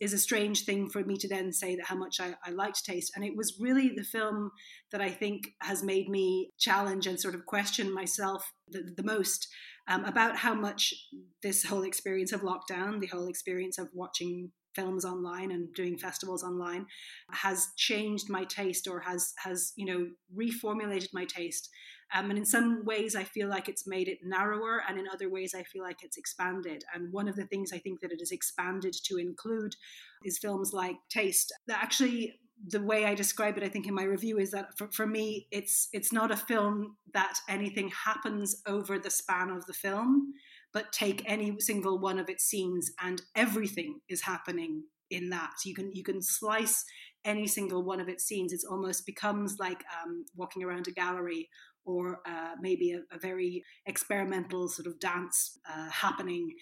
is 0.00 0.12
a 0.12 0.18
strange 0.18 0.64
thing 0.64 0.88
for 0.88 1.02
me 1.04 1.16
to 1.16 1.28
then 1.28 1.52
say 1.52 1.76
that 1.76 1.86
how 1.86 1.96
much 1.96 2.20
I, 2.20 2.34
I, 2.44 2.50
liked 2.50 2.84
Taste. 2.84 3.12
And 3.14 3.24
it 3.24 3.36
was 3.36 3.58
really 3.60 3.92
the 3.96 4.04
film 4.04 4.50
that 4.92 5.00
I 5.00 5.10
think 5.10 5.48
has 5.62 5.82
made 5.82 6.08
me 6.08 6.52
challenge 6.58 7.06
and 7.06 7.20
sort 7.20 7.34
of 7.34 7.46
question 7.46 7.92
myself 7.92 8.44
the, 8.68 8.82
the 8.96 9.02
most 9.02 9.48
um, 9.88 10.04
about 10.04 10.36
how 10.36 10.54
much 10.54 10.92
this 11.42 11.64
whole 11.64 11.84
experience 11.84 12.32
of 12.32 12.42
lockdown, 12.42 13.00
the 13.00 13.06
whole 13.06 13.28
experience 13.28 13.78
of 13.78 13.88
watching 13.92 14.50
films 14.76 15.04
online 15.04 15.50
and 15.50 15.72
doing 15.74 15.96
festivals 15.98 16.44
online 16.44 16.86
has 17.32 17.68
changed 17.76 18.30
my 18.30 18.44
taste 18.44 18.86
or 18.86 19.00
has 19.00 19.32
has 19.42 19.72
you 19.76 19.86
know 19.86 20.06
reformulated 20.36 21.08
my 21.12 21.24
taste. 21.24 21.68
Um, 22.14 22.30
and 22.30 22.38
in 22.38 22.46
some 22.46 22.84
ways 22.84 23.16
i 23.16 23.24
feel 23.24 23.48
like 23.48 23.68
it's 23.68 23.84
made 23.84 24.06
it 24.06 24.18
narrower 24.22 24.80
and 24.88 24.96
in 24.96 25.08
other 25.12 25.28
ways 25.28 25.56
i 25.56 25.64
feel 25.64 25.82
like 25.82 26.02
it's 26.02 26.16
expanded. 26.16 26.84
And 26.94 27.12
one 27.12 27.26
of 27.26 27.34
the 27.34 27.46
things 27.46 27.72
i 27.72 27.78
think 27.78 28.00
that 28.00 28.12
it 28.12 28.20
has 28.20 28.30
expanded 28.30 28.94
to 29.06 29.16
include 29.16 29.74
is 30.24 30.38
films 30.38 30.72
like 30.72 30.96
taste. 31.10 31.52
That 31.66 31.82
actually 31.82 32.38
the 32.68 32.82
way 32.82 33.04
I 33.04 33.14
describe 33.14 33.56
it, 33.56 33.62
I 33.62 33.68
think 33.68 33.86
in 33.86 33.94
my 33.94 34.04
review, 34.04 34.38
is 34.38 34.50
that 34.52 34.76
for, 34.78 34.88
for 34.90 35.06
me, 35.06 35.46
it's 35.50 35.88
it's 35.92 36.12
not 36.12 36.30
a 36.30 36.36
film 36.36 36.96
that 37.12 37.34
anything 37.48 37.90
happens 37.90 38.62
over 38.66 38.98
the 38.98 39.10
span 39.10 39.50
of 39.50 39.66
the 39.66 39.72
film, 39.72 40.32
but 40.76 40.92
take 40.92 41.22
any 41.24 41.58
single 41.58 41.98
one 41.98 42.18
of 42.18 42.28
its 42.28 42.44
scenes 42.44 42.90
and 43.00 43.22
everything 43.34 43.98
is 44.10 44.20
happening 44.20 44.82
in 45.10 45.30
that. 45.30 45.54
You 45.64 45.74
can 45.74 45.90
you 45.94 46.04
can 46.04 46.20
slice 46.20 46.84
any 47.24 47.46
single 47.46 47.82
one 47.82 47.98
of 47.98 48.10
its 48.10 48.24
scenes. 48.24 48.52
It 48.52 48.60
almost 48.70 49.06
becomes 49.06 49.56
like 49.58 49.82
um, 49.96 50.26
walking 50.36 50.62
around 50.62 50.86
a 50.86 50.90
gallery 50.90 51.48
or 51.86 52.20
uh, 52.28 52.56
maybe 52.60 52.92
a, 52.92 52.98
a, 53.10 53.18
very 53.18 53.64
experimental 53.86 54.68
sort 54.68 54.86
of 54.86 55.00
dance 55.00 55.58
uh, 55.66 55.88
happening. 55.88 56.52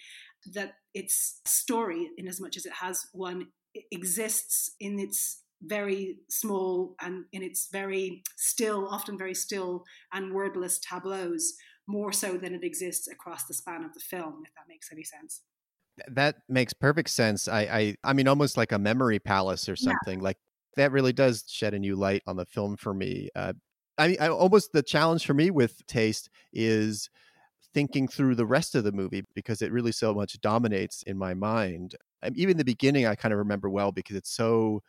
That 0.53 0.75
its 0.93 1.41
story, 1.43 2.07
in 2.17 2.29
as 2.29 2.39
much 2.39 2.55
as 2.55 2.65
it 2.65 2.71
has 2.71 3.05
one, 3.11 3.47
exists 3.91 4.75
in 4.79 4.97
its 4.97 5.41
very 5.61 6.19
small 6.29 6.95
and 7.01 7.25
in 7.33 7.43
its 7.43 7.67
very 7.69 8.23
still, 8.37 8.87
often 8.87 9.17
very 9.17 9.33
still 9.33 9.83
and 10.13 10.33
wordless 10.33 10.79
tableaus, 10.79 11.55
more 11.87 12.11
so 12.11 12.37
than 12.37 12.53
it 12.53 12.63
exists 12.63 13.07
across 13.07 13.45
the 13.45 13.53
span 13.53 13.83
of 13.83 13.93
the 13.93 13.99
film, 13.99 14.43
if 14.45 14.53
that 14.55 14.67
makes 14.67 14.91
any 14.91 15.03
sense. 15.03 15.41
That 16.07 16.37
makes 16.49 16.73
perfect 16.73 17.09
sense. 17.09 17.47
I, 17.47 17.61
I, 17.61 17.95
I 18.03 18.13
mean, 18.13 18.27
almost 18.27 18.57
like 18.57 18.71
a 18.71 18.79
memory 18.79 19.19
palace 19.19 19.69
or 19.69 19.75
something. 19.75 20.19
Yeah. 20.19 20.23
Like 20.23 20.37
That 20.75 20.91
really 20.91 21.13
does 21.13 21.43
shed 21.47 21.73
a 21.73 21.79
new 21.79 21.95
light 21.95 22.21
on 22.27 22.35
the 22.35 22.45
film 22.45 22.75
for 22.75 22.93
me. 22.93 23.29
Uh, 23.35 23.53
I 23.97 24.07
mean, 24.09 24.17
I, 24.19 24.27
almost 24.27 24.73
the 24.73 24.83
challenge 24.83 25.25
for 25.25 25.33
me 25.33 25.51
with 25.51 25.85
Taste 25.87 26.29
is 26.51 27.09
thinking 27.73 28.07
through 28.07 28.35
the 28.35 28.45
rest 28.45 28.75
of 28.75 28.83
the 28.83 28.91
movie 28.91 29.23
because 29.35 29.61
it 29.61 29.71
really 29.71 29.91
so 29.91 30.13
much 30.13 30.39
dominates 30.41 31.03
in 31.03 31.17
my 31.17 31.33
mind. 31.33 31.95
And 32.21 32.35
even 32.37 32.57
the 32.57 32.65
beginning, 32.65 33.05
I 33.05 33.15
kind 33.15 33.33
of 33.33 33.37
remember 33.37 33.69
well 33.69 33.91
because 33.91 34.15
it's 34.15 34.31
so. 34.31 34.81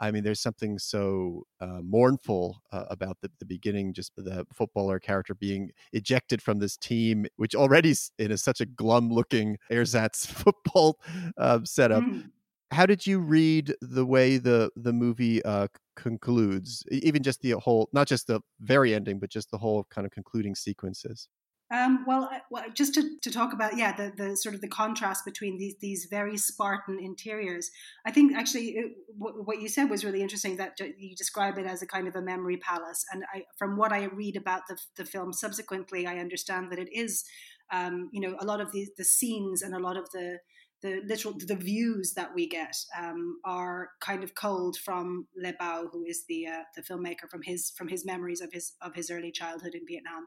I 0.00 0.10
mean, 0.10 0.24
there's 0.24 0.40
something 0.40 0.78
so 0.78 1.44
uh, 1.60 1.80
mournful 1.82 2.62
uh, 2.72 2.86
about 2.88 3.18
the, 3.20 3.30
the 3.38 3.44
beginning, 3.44 3.92
just 3.92 4.12
the 4.16 4.46
footballer 4.52 4.98
character 4.98 5.34
being 5.34 5.70
ejected 5.92 6.40
from 6.40 6.58
this 6.58 6.78
team, 6.78 7.26
which 7.36 7.54
already 7.54 7.94
in 8.18 8.32
a, 8.32 8.38
such 8.38 8.62
a 8.62 8.66
glum 8.66 9.10
looking 9.10 9.58
ersatz 9.70 10.26
football 10.26 10.98
uh, 11.36 11.60
setup. 11.64 12.02
Mm. 12.02 12.30
How 12.72 12.86
did 12.86 13.06
you 13.06 13.18
read 13.18 13.74
the 13.82 14.06
way 14.06 14.38
the 14.38 14.70
the 14.76 14.92
movie 14.92 15.44
uh, 15.44 15.66
concludes? 15.96 16.84
Even 16.90 17.22
just 17.22 17.42
the 17.42 17.50
whole 17.52 17.88
not 17.92 18.06
just 18.06 18.28
the 18.28 18.40
very 18.60 18.94
ending 18.94 19.18
but 19.18 19.28
just 19.28 19.50
the 19.50 19.58
whole 19.58 19.84
kind 19.90 20.06
of 20.06 20.12
concluding 20.12 20.54
sequences 20.54 21.28
um, 21.72 22.04
well, 22.06 22.28
well, 22.50 22.64
just 22.74 22.94
to, 22.94 23.18
to 23.22 23.30
talk 23.30 23.52
about 23.52 23.76
yeah 23.76 23.94
the, 23.94 24.12
the 24.16 24.36
sort 24.36 24.56
of 24.56 24.60
the 24.60 24.68
contrast 24.68 25.24
between 25.24 25.56
these 25.56 25.76
these 25.80 26.08
very 26.10 26.36
Spartan 26.36 26.98
interiors. 27.00 27.70
I 28.04 28.10
think 28.10 28.36
actually 28.36 28.70
it, 28.70 28.92
w- 29.18 29.42
what 29.44 29.60
you 29.60 29.68
said 29.68 29.88
was 29.88 30.04
really 30.04 30.20
interesting 30.20 30.56
that 30.56 30.78
you 30.80 31.14
describe 31.14 31.58
it 31.58 31.66
as 31.66 31.80
a 31.80 31.86
kind 31.86 32.08
of 32.08 32.16
a 32.16 32.22
memory 32.22 32.56
palace. 32.56 33.04
And 33.12 33.24
I, 33.32 33.44
from 33.56 33.76
what 33.76 33.92
I 33.92 34.04
read 34.04 34.36
about 34.36 34.62
the 34.68 34.78
the 34.96 35.04
film 35.04 35.32
subsequently, 35.32 36.06
I 36.06 36.18
understand 36.18 36.72
that 36.72 36.80
it 36.80 36.88
is 36.92 37.24
um, 37.72 38.10
you 38.12 38.20
know 38.20 38.36
a 38.40 38.44
lot 38.44 38.60
of 38.60 38.72
the 38.72 38.88
the 38.98 39.04
scenes 39.04 39.62
and 39.62 39.74
a 39.74 39.78
lot 39.78 39.96
of 39.96 40.10
the 40.10 40.38
the 40.82 41.02
literal 41.06 41.34
the 41.46 41.56
views 41.56 42.14
that 42.14 42.34
we 42.34 42.48
get 42.48 42.74
um, 42.98 43.38
are 43.44 43.90
kind 44.00 44.24
of 44.24 44.34
culled 44.34 44.76
from 44.78 45.26
Le 45.36 45.52
Bao, 45.52 45.86
who 45.92 46.04
is 46.04 46.24
the 46.28 46.46
uh, 46.46 46.62
the 46.74 46.82
filmmaker 46.82 47.28
from 47.30 47.42
his 47.42 47.72
from 47.76 47.88
his 47.88 48.04
memories 48.04 48.40
of 48.40 48.52
his 48.52 48.72
of 48.80 48.94
his 48.94 49.10
early 49.10 49.30
childhood 49.30 49.74
in 49.74 49.86
Vietnam. 49.86 50.26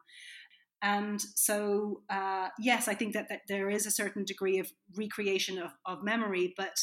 And 0.83 1.19
so, 1.21 2.01
uh, 2.09 2.49
yes, 2.59 2.87
I 2.87 2.93
think 2.93 3.13
that, 3.13 3.29
that 3.29 3.41
there 3.47 3.69
is 3.69 3.85
a 3.85 3.91
certain 3.91 4.25
degree 4.25 4.59
of 4.59 4.71
recreation 4.95 5.57
of, 5.57 5.71
of 5.85 6.03
memory. 6.03 6.53
But 6.57 6.75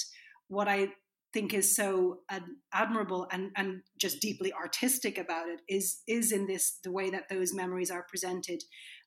what 0.49 0.67
I 0.67 0.89
think 1.33 1.55
is 1.55 1.77
so 1.77 2.21
admirable 2.73 3.29
and, 3.31 3.51
and 3.57 3.83
just 4.01 4.21
deeply 4.21 4.53
artistic 4.53 5.19
about 5.19 5.49
it 5.49 5.61
is 5.69 6.01
is 6.09 6.33
in 6.33 6.49
this 6.49 6.79
the 6.83 6.91
way 6.91 7.09
that 7.11 7.29
those 7.31 7.55
memories 7.55 7.89
are 7.89 8.05
presented 8.09 8.61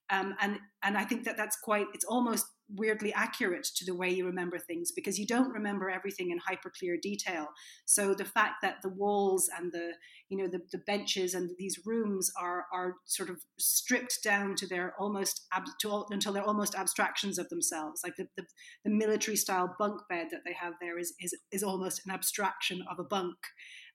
um, 0.10 0.36
and 0.42 0.60
and 0.84 0.98
I 0.98 1.06
think 1.06 1.24
that 1.26 1.38
that's 1.38 1.58
quite 1.58 1.88
it's 1.94 2.06
almost 2.06 2.46
weirdly 2.76 3.14
accurate 3.14 3.68
to 3.76 3.86
the 3.86 3.96
way 3.96 4.10
you 4.10 4.26
remember 4.26 4.58
things 4.58 4.92
because 4.92 5.20
you 5.20 5.28
don't 5.28 5.52
remember 5.54 5.90
everything 5.90 6.32
in 6.32 6.40
hyper 6.40 6.72
clear 6.78 6.98
detail. 7.02 7.48
So 7.86 8.14
the 8.14 8.26
fact 8.26 8.56
that 8.62 8.82
the 8.82 8.90
walls 8.90 9.50
and 9.58 9.72
the 9.72 9.94
you 10.30 10.38
know 10.38 10.48
the, 10.48 10.62
the 10.72 10.84
benches 10.86 11.34
and 11.34 11.52
these 11.58 11.80
rooms 11.86 12.32
are 12.40 12.66
are 12.74 12.96
sort 13.06 13.30
of 13.30 13.38
stripped 13.60 14.20
down 14.24 14.56
to 14.56 14.68
their 14.68 14.94
almost 15.00 15.46
ab, 15.54 15.64
to, 15.82 16.06
until 16.10 16.34
they're 16.34 16.44
almost 16.44 16.76
abstractions 16.76 17.38
of 17.38 17.50
themselves. 17.50 18.02
Like 18.04 18.16
the, 18.16 18.28
the, 18.38 18.44
the 18.84 18.92
military 18.92 19.38
style 19.38 19.76
bunk 19.78 20.02
bed 20.10 20.28
that 20.32 20.42
they 20.46 20.54
have 20.54 20.74
there 20.82 20.98
is 20.98 21.14
is 21.20 21.36
is 21.52 21.64
almost 21.64 22.02
an 22.06 22.14
abstraction 22.14 22.84
of 22.90 23.00
a 23.00 23.04
bunk, 23.04 23.38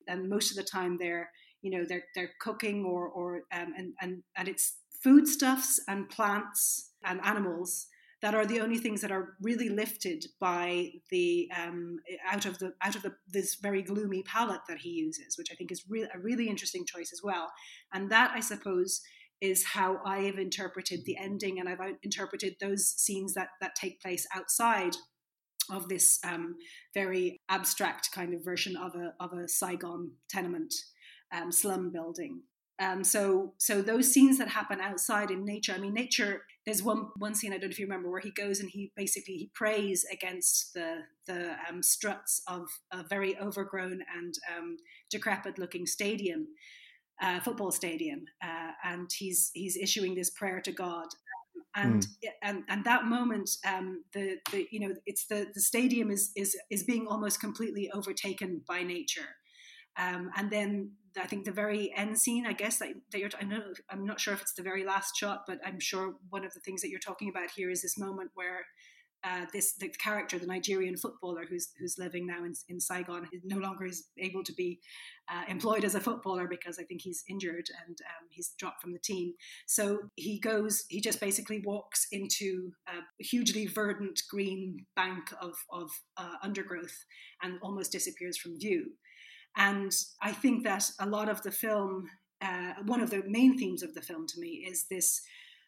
and 0.06 0.28
most 0.28 0.50
of 0.50 0.56
the 0.56 0.70
time 0.70 0.96
they're 0.98 1.30
you 1.62 1.70
know 1.70 1.84
they're 1.88 2.04
they're 2.14 2.30
cooking 2.40 2.84
or 2.84 3.08
or 3.08 3.42
um, 3.52 3.72
and 3.76 3.94
and 4.00 4.22
and 4.36 4.48
it's 4.48 4.76
foodstuffs 5.02 5.80
and 5.88 6.08
plants 6.08 6.92
and 7.04 7.20
animals 7.24 7.86
that 8.20 8.34
are 8.34 8.46
the 8.46 8.60
only 8.60 8.78
things 8.78 9.00
that 9.00 9.12
are 9.12 9.36
really 9.40 9.68
lifted 9.68 10.26
by 10.40 10.90
the 11.10 11.48
um, 11.56 11.98
out 12.26 12.46
of 12.46 12.58
the 12.58 12.72
out 12.82 12.96
of 12.96 13.02
the, 13.02 13.14
this 13.28 13.56
very 13.56 13.82
gloomy 13.82 14.22
palette 14.22 14.62
that 14.68 14.78
he 14.78 14.90
uses, 14.90 15.38
which 15.38 15.52
I 15.52 15.54
think 15.54 15.70
is 15.70 15.84
re- 15.88 16.08
a 16.12 16.18
really 16.18 16.48
interesting 16.48 16.84
choice 16.84 17.12
as 17.12 17.20
well. 17.22 17.52
And 17.92 18.10
that, 18.10 18.32
I 18.34 18.40
suppose, 18.40 19.00
is 19.40 19.64
how 19.64 20.00
I 20.04 20.22
have 20.22 20.38
interpreted 20.38 21.04
the 21.04 21.16
ending, 21.16 21.60
and 21.60 21.68
I've 21.68 21.94
interpreted 22.02 22.56
those 22.60 22.88
scenes 22.88 23.34
that 23.34 23.50
that 23.60 23.76
take 23.76 24.00
place 24.00 24.26
outside 24.34 24.96
of 25.70 25.88
this 25.88 26.18
um, 26.24 26.56
very 26.94 27.40
abstract 27.48 28.10
kind 28.12 28.34
of 28.34 28.44
version 28.44 28.76
of 28.76 28.94
a 28.94 29.14
of 29.20 29.32
a 29.32 29.48
Saigon 29.48 30.12
tenement 30.28 30.74
um, 31.32 31.52
slum 31.52 31.90
building. 31.92 32.42
Um, 32.80 33.02
so 33.02 33.54
so 33.58 33.82
those 33.82 34.12
scenes 34.12 34.38
that 34.38 34.48
happen 34.48 34.80
outside 34.80 35.30
in 35.30 35.44
nature. 35.44 35.72
I 35.72 35.78
mean, 35.78 35.94
nature. 35.94 36.42
There's 36.64 36.82
one 36.82 37.08
one 37.16 37.34
scene 37.34 37.52
I 37.52 37.58
don't 37.58 37.70
know 37.70 37.72
if 37.72 37.78
you 37.78 37.86
remember 37.86 38.10
where 38.10 38.20
he 38.20 38.30
goes 38.30 38.60
and 38.60 38.70
he 38.70 38.92
basically 38.94 39.34
he 39.34 39.50
prays 39.54 40.04
against 40.12 40.74
the 40.74 40.98
the 41.26 41.56
um, 41.68 41.82
struts 41.82 42.40
of 42.46 42.68
a 42.92 43.02
very 43.02 43.36
overgrown 43.38 44.00
and 44.16 44.34
um, 44.56 44.76
decrepit 45.10 45.58
looking 45.58 45.86
stadium, 45.86 46.46
uh, 47.20 47.40
football 47.40 47.72
stadium, 47.72 48.26
uh, 48.44 48.72
and 48.84 49.10
he's 49.16 49.50
he's 49.54 49.76
issuing 49.76 50.14
this 50.14 50.30
prayer 50.30 50.60
to 50.60 50.72
God. 50.72 51.06
And, 51.74 52.02
mm. 52.02 52.28
and 52.42 52.62
and 52.68 52.84
that 52.84 53.06
moment, 53.06 53.50
um, 53.66 54.04
the 54.12 54.36
the 54.52 54.68
you 54.70 54.80
know 54.80 54.94
it's 55.04 55.26
the 55.26 55.46
the 55.52 55.60
stadium 55.60 56.10
is 56.10 56.30
is 56.36 56.56
is 56.70 56.84
being 56.84 57.08
almost 57.08 57.40
completely 57.40 57.90
overtaken 57.92 58.62
by 58.68 58.84
nature, 58.84 59.36
um, 59.96 60.30
and 60.36 60.50
then 60.50 60.92
I 61.22 61.26
think 61.26 61.44
the 61.44 61.52
very 61.52 61.92
end 61.96 62.18
scene, 62.18 62.46
I 62.46 62.52
guess 62.52 62.78
that, 62.78 62.90
that 63.12 63.18
you're, 63.18 63.30
I 63.40 63.44
know, 63.44 63.62
I'm 63.90 64.04
not 64.04 64.20
sure 64.20 64.34
if 64.34 64.40
it's 64.40 64.54
the 64.54 64.62
very 64.62 64.84
last 64.84 65.16
shot, 65.16 65.44
but 65.46 65.58
I'm 65.64 65.80
sure 65.80 66.14
one 66.30 66.44
of 66.44 66.54
the 66.54 66.60
things 66.60 66.82
that 66.82 66.90
you're 66.90 67.00
talking 67.00 67.28
about 67.28 67.50
here 67.54 67.70
is 67.70 67.82
this 67.82 67.98
moment 67.98 68.30
where 68.34 68.66
uh, 69.24 69.46
this 69.52 69.74
the 69.74 69.88
character, 69.88 70.38
the 70.38 70.46
Nigerian 70.46 70.96
footballer 70.96 71.44
who's 71.48 71.70
who's 71.78 71.98
living 71.98 72.26
now 72.26 72.44
in, 72.44 72.54
in 72.68 72.78
Saigon, 72.78 73.28
no 73.44 73.58
longer 73.58 73.84
is 73.84 74.04
able 74.16 74.44
to 74.44 74.52
be 74.52 74.78
uh, 75.28 75.42
employed 75.48 75.84
as 75.84 75.96
a 75.96 76.00
footballer 76.00 76.46
because 76.46 76.78
I 76.78 76.84
think 76.84 77.02
he's 77.02 77.24
injured 77.28 77.68
and 77.86 77.98
um, 78.00 78.28
he's 78.30 78.54
dropped 78.58 78.80
from 78.80 78.92
the 78.92 79.00
team. 79.00 79.34
So 79.66 79.98
he 80.14 80.38
goes, 80.38 80.84
he 80.88 81.00
just 81.00 81.20
basically 81.20 81.62
walks 81.64 82.06
into 82.12 82.70
a 82.86 83.24
hugely 83.24 83.66
verdant 83.66 84.20
green 84.30 84.86
bank 84.94 85.32
of 85.40 85.54
of 85.72 85.90
uh, 86.16 86.34
undergrowth 86.42 87.04
and 87.42 87.58
almost 87.60 87.90
disappears 87.90 88.38
from 88.38 88.58
view. 88.58 88.92
And 89.56 89.92
I 90.22 90.32
think 90.32 90.64
that 90.64 90.90
a 91.00 91.06
lot 91.06 91.28
of 91.28 91.42
the 91.42 91.50
film, 91.50 92.08
uh, 92.40 92.74
one 92.86 93.00
of 93.00 93.10
the 93.10 93.22
main 93.26 93.58
themes 93.58 93.82
of 93.82 93.94
the 93.94 94.02
film 94.02 94.26
to 94.28 94.40
me 94.40 94.64
is 94.68 94.86
this 94.88 95.20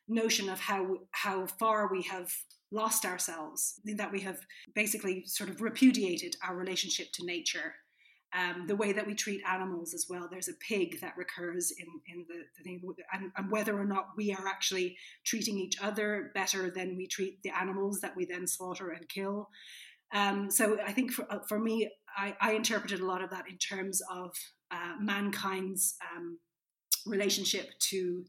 notion 0.08 0.48
of 0.48 0.60
how 0.60 0.96
how 1.12 1.46
far 1.46 1.88
we 1.90 2.02
have 2.02 2.32
lost 2.72 3.04
ourselves, 3.04 3.80
that 3.84 4.12
we 4.12 4.20
have 4.20 4.38
basically 4.74 5.24
sort 5.26 5.50
of 5.50 5.60
repudiated 5.60 6.36
our 6.46 6.56
relationship 6.56 7.08
to 7.12 7.24
nature. 7.24 7.74
Um, 8.32 8.68
the 8.68 8.76
way 8.76 8.92
that 8.92 9.08
we 9.08 9.16
treat 9.16 9.42
animals 9.44 9.92
as 9.92 10.06
well. 10.08 10.28
There's 10.30 10.46
a 10.46 10.52
pig 10.68 11.00
that 11.00 11.16
recurs 11.16 11.72
in, 11.76 11.86
in 12.06 12.24
the, 12.28 12.44
the 12.56 12.62
thing, 12.62 12.80
and, 13.12 13.32
and, 13.36 13.50
whether 13.50 13.76
or 13.76 13.84
not 13.84 14.10
we 14.16 14.32
are 14.32 14.46
actually 14.46 14.96
treating 15.26 15.58
each 15.58 15.82
other 15.82 16.30
better 16.32 16.70
than 16.70 16.96
we 16.96 17.08
treat 17.08 17.42
the 17.42 17.50
animals 17.50 17.98
that 18.02 18.14
we 18.16 18.26
then 18.26 18.46
slaughter 18.46 18.90
and 18.90 19.08
kill. 19.08 19.48
Um, 20.12 20.48
so 20.48 20.78
I 20.80 20.92
think 20.92 21.10
for, 21.10 21.26
uh, 21.28 21.40
for 21.48 21.58
me, 21.58 21.90
I, 22.16 22.34
I, 22.40 22.52
interpreted 22.52 23.00
a 23.00 23.06
lot 23.06 23.22
of 23.22 23.30
that 23.30 23.44
in 23.48 23.58
terms 23.58 24.00
of 24.10 24.32
uh, 24.70 24.94
mankind's 25.00 25.96
um, 26.14 26.38
relationship 27.06 27.70
to 27.90 28.24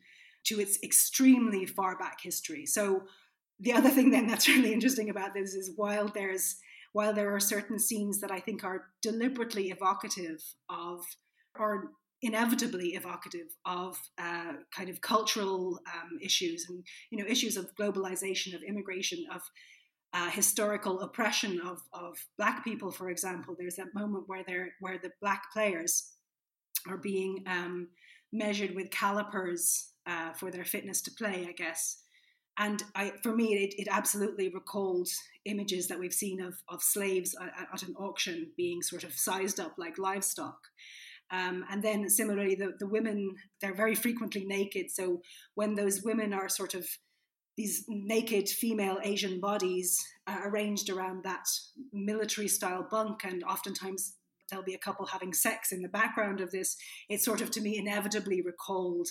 to 0.46 0.60
its 0.60 0.80
extremely 0.84 1.66
far 1.66 1.98
back 1.98 2.18
history. 2.22 2.66
So 2.66 3.04
the 3.60 3.74
other 3.74 3.90
thing 3.90 4.10
then 4.10 4.28
that's 4.28 4.48
really 4.48 4.74
interesting 4.74 5.10
about 5.10 5.34
this 5.34 5.54
is 5.54 5.72
while 5.76 6.08
there's 6.08 6.58
while 6.94 7.14
there 7.14 7.34
are 7.34 7.40
certain 7.40 7.80
scenes 7.80 8.20
that 8.20 8.32
I 8.32 8.40
think 8.40 8.64
are 8.64 8.88
deliberately 9.02 9.70
evocative 9.70 10.42
of 10.70 11.06
or 11.58 11.92
inevitably 12.22 12.90
evocative 12.90 13.48
of 13.66 13.98
uh, 14.20 14.54
kind 14.76 14.90
of 14.90 15.02
cultural 15.02 15.80
um, 15.88 16.20
issues 16.22 16.66
and 16.70 16.84
you 17.10 17.18
know 17.18 17.30
issues 17.30 17.58
of 17.58 17.74
globalization 17.76 18.54
of 18.54 18.62
immigration 18.62 19.26
of 19.34 19.42
uh, 20.14 20.30
historical 20.30 21.01
oppression 21.01 21.62
of, 21.62 21.82
of 21.93 22.18
black 22.38 22.64
people, 22.64 22.91
for 22.91 23.09
example, 23.09 23.55
there's 23.57 23.78
that 23.78 23.95
moment 23.95 24.26
where 24.28 24.43
they're 24.45 24.74
where 24.80 24.97
the 24.97 25.12
black 25.22 25.43
players 25.53 26.12
are 26.88 26.97
being 26.97 27.43
um, 27.47 27.88
measured 28.34 28.76
with 28.76 28.91
calipers 28.91 29.91
uh, 30.05 30.34
for 30.34 30.51
their 30.51 30.66
fitness 30.66 31.01
to 31.01 31.12
play, 31.12 31.45
I 31.47 31.53
guess. 31.53 31.99
And 32.57 32.84
I, 32.95 33.14
for 33.24 33.34
me, 33.34 33.53
it, 33.53 33.74
it 33.78 33.88
absolutely 33.89 34.49
recalled 34.49 35.07
images 35.45 35.88
that 35.88 35.99
we've 35.99 36.14
seen 36.14 36.41
of, 36.41 36.55
of 36.70 36.84
slaves 36.84 37.36
at, 37.41 37.53
at 37.74 37.84
an 37.84 37.95
auction 37.95 38.51
being 38.57 38.82
sort 38.82 39.03
of 39.03 39.14
sized 39.14 39.59
up 39.59 39.76
like 39.78 39.97
livestock. 39.97 40.59
Um, 41.32 41.64
and 41.72 41.82
then 41.82 42.09
similarly, 42.09 42.55
the, 42.55 42.74
the 42.78 42.88
women, 42.88 43.36
they're 43.62 43.74
very 43.74 43.95
frequently 43.95 44.43
naked. 44.43 44.91
So 44.91 45.22
when 45.55 45.76
those 45.76 46.03
women 46.03 46.34
are 46.34 46.49
sort 46.49 46.74
of 46.74 46.86
these 47.58 47.86
naked 47.88 48.49
female 48.49 48.97
Asian 49.04 49.39
bodies 49.39 49.97
uh, 50.28 50.39
arranged 50.45 50.89
around 50.89 51.24
that 51.24 51.45
military 51.91 52.47
style 52.47 52.88
bunk, 52.89 53.24
and 53.24 53.43
oftentimes 53.43 54.16
there'll 54.49 54.66
be 54.66 54.74
a 54.74 54.80
couple 54.80 55.06
having 55.06 55.34
sex 55.34 55.72
in 55.72 55.82
the 55.82 55.89
background 55.89 56.41
of 56.41 56.52
this. 56.52 56.78
It 57.10 57.22
sort 57.22 57.41
of, 57.41 57.52
to 57.52 57.62
me, 57.62 57.78
inevitably 57.78 58.41
recalled 58.41 59.08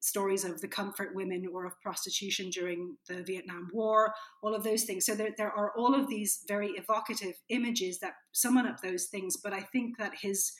stories 0.00 0.44
of 0.44 0.60
the 0.60 0.68
comfort 0.68 1.14
women 1.14 1.46
or 1.52 1.64
of 1.64 1.80
prostitution 1.80 2.50
during 2.50 2.96
the 3.08 3.22
Vietnam 3.22 3.68
War, 3.72 4.12
all 4.42 4.54
of 4.54 4.64
those 4.64 4.82
things. 4.82 5.06
So 5.06 5.14
there, 5.14 5.30
there 5.38 5.52
are 5.52 5.72
all 5.76 5.94
of 5.94 6.08
these 6.08 6.44
very 6.48 6.70
evocative 6.70 7.34
images 7.48 8.00
that 8.00 8.14
summon 8.32 8.66
up 8.66 8.80
those 8.80 9.06
things, 9.06 9.36
but 9.36 9.52
I 9.52 9.60
think 9.60 9.98
that 9.98 10.12
his 10.20 10.52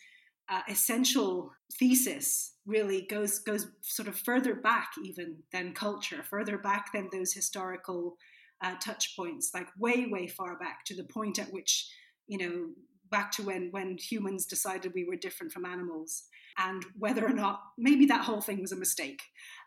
uh, 0.53 0.61
essential 0.69 1.51
thesis 1.79 2.57
really 2.67 3.03
goes 3.03 3.39
goes 3.39 3.69
sort 3.81 4.07
of 4.07 4.19
further 4.19 4.55
back 4.55 4.91
even 5.03 5.37
than 5.51 5.73
culture, 5.73 6.23
further 6.23 6.59
back 6.59 6.93
than 6.93 7.09
those 7.11 7.33
historical 7.33 8.17
uh, 8.63 8.75
touch 8.79 9.17
points, 9.17 9.53
like 9.55 9.69
way 9.79 10.07
way 10.11 10.27
far 10.27 10.59
back 10.59 10.85
to 10.85 10.95
the 10.95 11.05
point 11.05 11.39
at 11.39 11.53
which 11.53 11.91
you 12.29 12.37
know 12.39 12.69
back 13.11 13.33
to 13.33 13.43
when 13.43 13.69
when 13.71 13.97
humans 13.99 14.45
decided 14.45 14.93
we 14.95 15.05
were 15.05 15.17
different 15.17 15.53
from 15.53 15.65
animals 15.65 16.25
and 16.59 16.85
whether 16.99 17.25
or 17.25 17.33
not 17.33 17.61
maybe 17.79 18.05
that 18.05 18.25
whole 18.25 18.43
thing 18.43 18.61
was 18.61 18.73
a 18.73 18.77
mistake 18.77 19.23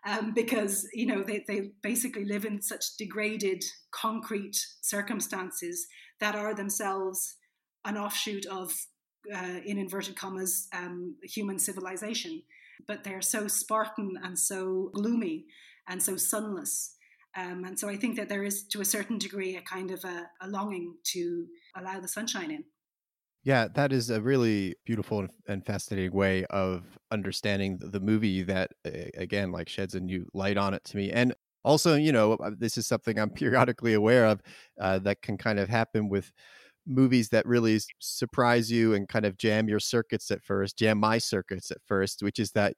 um, 0.06 0.34
because 0.34 0.88
you 0.94 1.08
know 1.08 1.24
they, 1.24 1.44
they 1.48 1.72
basically 1.82 2.26
live 2.26 2.46
in 2.46 2.62
such 2.62 2.96
degraded 2.98 3.64
concrete 3.92 4.58
circumstances 4.82 5.88
that 6.20 6.36
are 6.36 6.54
themselves 6.54 7.38
an 7.86 7.98
offshoot 7.98 8.46
of 8.48 8.72
uh, 9.34 9.60
in 9.66 9.78
inverted 9.78 10.16
commas 10.16 10.68
um, 10.74 11.16
human 11.24 11.60
civilization. 11.60 12.42
But 12.88 13.04
they're 13.04 13.22
so 13.22 13.48
spartan 13.48 14.20
and 14.24 14.38
so 14.38 14.92
gloomy 14.94 15.46
and 15.88 16.02
so 16.02 16.18
sunless. 16.18 16.96
Um, 17.38 17.66
and 17.66 17.78
so 17.78 17.90
i 17.90 17.98
think 17.98 18.16
that 18.16 18.30
there 18.30 18.46
is 18.46 18.64
to 18.68 18.80
a 18.80 18.86
certain 18.86 19.18
degree 19.18 19.58
a 19.58 19.62
kind 19.62 19.92
of 19.92 20.06
a, 20.06 20.30
a 20.40 20.48
longing 20.48 20.96
to 21.12 21.48
allow 21.76 22.00
the 22.00 22.08
sunshine 22.08 22.50
in. 22.50 22.64
Yeah, 23.46 23.68
that 23.76 23.94
is 23.94 24.10
a 24.10 24.20
really 24.20 24.76
beautiful 24.86 25.28
and 25.48 25.64
fascinating 25.64 26.14
way 26.14 26.46
of 26.46 26.82
understanding 27.12 27.78
the 27.80 28.00
movie 28.00 28.42
that, 28.42 28.72
again, 29.16 29.52
like 29.52 29.70
sheds 29.70 29.94
a 29.94 30.00
new 30.00 30.28
light 30.34 30.58
on 30.58 30.74
it 30.74 30.84
to 30.86 30.98
me. 30.98 31.12
And 31.12 31.36
also, 31.64 31.94
you 31.96 32.12
know, 32.12 32.34
uh, 32.34 32.52
this 32.58 32.76
is 32.76 32.88
something 32.88 33.20
I'm 33.20 33.30
periodically 33.42 33.94
aware 33.94 34.26
of 34.26 34.42
uh, 34.82 34.98
that 35.00 35.22
can 35.22 35.38
kind 35.38 35.60
of 35.60 35.70
happen 35.70 36.10
with 36.10 36.32
movies 36.88 37.30
that 37.30 37.46
really 37.48 37.80
surprise 38.00 38.72
you 38.72 38.94
and 38.94 39.08
kind 39.08 39.26
of 39.26 39.38
jam 39.38 39.68
your 39.70 39.80
circuits 39.80 40.32
at 40.32 40.44
first, 40.44 40.78
jam 40.78 41.00
my 41.00 41.18
circuits 41.18 41.72
at 41.72 41.80
first, 41.86 42.24
which 42.24 42.40
is 42.40 42.52
that 42.52 42.76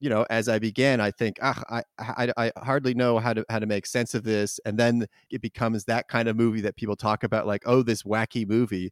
you 0.00 0.08
know, 0.08 0.26
as 0.30 0.48
I 0.48 0.58
began, 0.58 1.00
I 1.00 1.10
think, 1.10 1.36
ah, 1.42 1.62
I, 1.68 1.82
I, 1.98 2.32
I 2.36 2.52
hardly 2.62 2.94
know 2.94 3.18
how 3.18 3.34
to 3.34 3.44
how 3.50 3.58
to 3.58 3.66
make 3.66 3.84
sense 3.86 4.14
of 4.14 4.24
this, 4.24 4.58
and 4.64 4.78
then 4.78 5.06
it 5.30 5.42
becomes 5.42 5.84
that 5.84 6.08
kind 6.08 6.28
of 6.28 6.36
movie 6.36 6.62
that 6.62 6.76
people 6.76 6.96
talk 6.96 7.22
about, 7.22 7.46
like, 7.46 7.62
oh, 7.66 7.82
this 7.82 8.02
wacky 8.02 8.48
movie. 8.48 8.90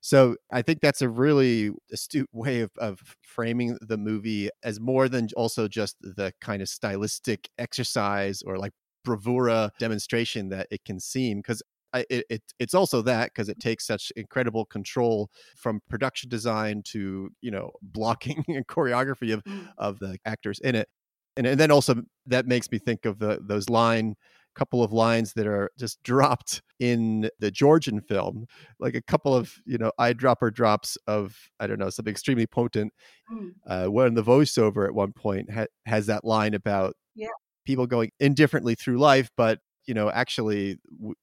So 0.00 0.36
I 0.52 0.62
think 0.62 0.80
that's 0.80 1.02
a 1.02 1.08
really 1.08 1.70
astute 1.92 2.28
way 2.32 2.60
of, 2.62 2.72
of 2.78 3.00
framing 3.22 3.78
the 3.82 3.98
movie 3.98 4.50
as 4.64 4.80
more 4.80 5.08
than 5.08 5.28
also 5.36 5.68
just 5.68 5.96
the 6.02 6.32
kind 6.40 6.62
of 6.62 6.68
stylistic 6.68 7.48
exercise 7.58 8.42
or 8.42 8.58
like 8.58 8.72
bravura 9.04 9.70
demonstration 9.78 10.48
that 10.50 10.66
it 10.72 10.84
can 10.84 11.00
seem. 11.00 11.38
Because 11.38 11.62
it, 11.94 12.24
it, 12.30 12.42
it's 12.58 12.74
also 12.74 13.02
that 13.02 13.30
because 13.32 13.48
it 13.48 13.60
takes 13.60 13.86
such 13.86 14.12
incredible 14.16 14.64
control 14.64 15.30
from 15.56 15.80
production 15.88 16.28
design 16.28 16.82
to 16.86 17.30
you 17.40 17.50
know 17.50 17.70
blocking 17.82 18.44
and 18.48 18.66
choreography 18.66 19.32
of 19.32 19.42
mm. 19.44 19.68
of 19.78 19.98
the 19.98 20.18
actors 20.24 20.58
in 20.60 20.74
it 20.74 20.88
and, 21.36 21.46
and 21.46 21.58
then 21.58 21.70
also 21.70 22.02
that 22.26 22.46
makes 22.46 22.70
me 22.70 22.78
think 22.78 23.04
of 23.04 23.18
the 23.18 23.38
those 23.42 23.68
line 23.68 24.14
couple 24.54 24.82
of 24.82 24.92
lines 24.92 25.32
that 25.34 25.46
are 25.46 25.70
just 25.78 26.02
dropped 26.02 26.62
in 26.78 27.30
the 27.38 27.50
Georgian 27.50 28.00
film, 28.00 28.46
like 28.78 28.94
a 28.94 29.02
couple 29.02 29.34
of 29.34 29.54
you 29.64 29.78
know 29.78 29.92
eyedropper 29.98 30.52
drops 30.52 30.96
of 31.06 31.36
I 31.60 31.66
don't 31.66 31.78
know 31.78 31.90
something 31.90 32.10
extremely 32.10 32.46
potent. 32.46 32.92
Mm. 33.32 33.50
Uh, 33.66 33.90
when 33.90 34.14
the 34.14 34.22
voiceover 34.22 34.86
at 34.86 34.94
one 34.94 35.12
point 35.12 35.50
ha- 35.50 35.66
has 35.86 36.06
that 36.06 36.24
line 36.24 36.54
about 36.54 36.94
yeah. 37.14 37.28
people 37.64 37.86
going 37.86 38.10
indifferently 38.20 38.74
through 38.74 38.98
life, 38.98 39.30
but 39.36 39.60
you 39.86 39.94
know 39.94 40.10
actually 40.10 40.78
w- 40.98 41.14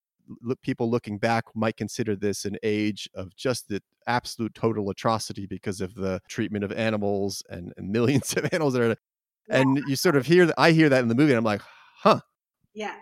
people 0.62 0.90
looking 0.90 1.18
back 1.18 1.46
might 1.56 1.78
consider 1.78 2.16
this 2.16 2.46
an 2.46 2.58
age 2.64 3.10
of 3.14 3.36
just 3.36 3.68
the 3.68 3.82
absolute 4.08 4.54
total 4.54 4.90
atrocity 4.90 5.46
because 5.46 5.82
of 5.82 5.96
the 5.96 6.22
treatment 6.28 6.64
of 6.64 6.72
animals 6.72 7.44
and, 7.50 7.74
and 7.78 7.90
millions 7.92 8.34
of 8.34 8.48
animals 8.52 8.74
that 8.74 8.82
are. 8.82 8.90
Yeah. 9.48 9.62
And 9.62 9.78
you 9.88 9.96
sort 9.96 10.16
of 10.16 10.26
hear 10.26 10.46
that. 10.46 10.56
I 10.58 10.72
hear 10.72 10.90
that 10.90 11.02
in 11.02 11.08
the 11.08 11.16
movie, 11.16 11.32
and 11.32 11.40
I'm 11.40 11.44
like, 11.44 11.62
huh. 12.02 12.20
Yeah, 12.74 12.94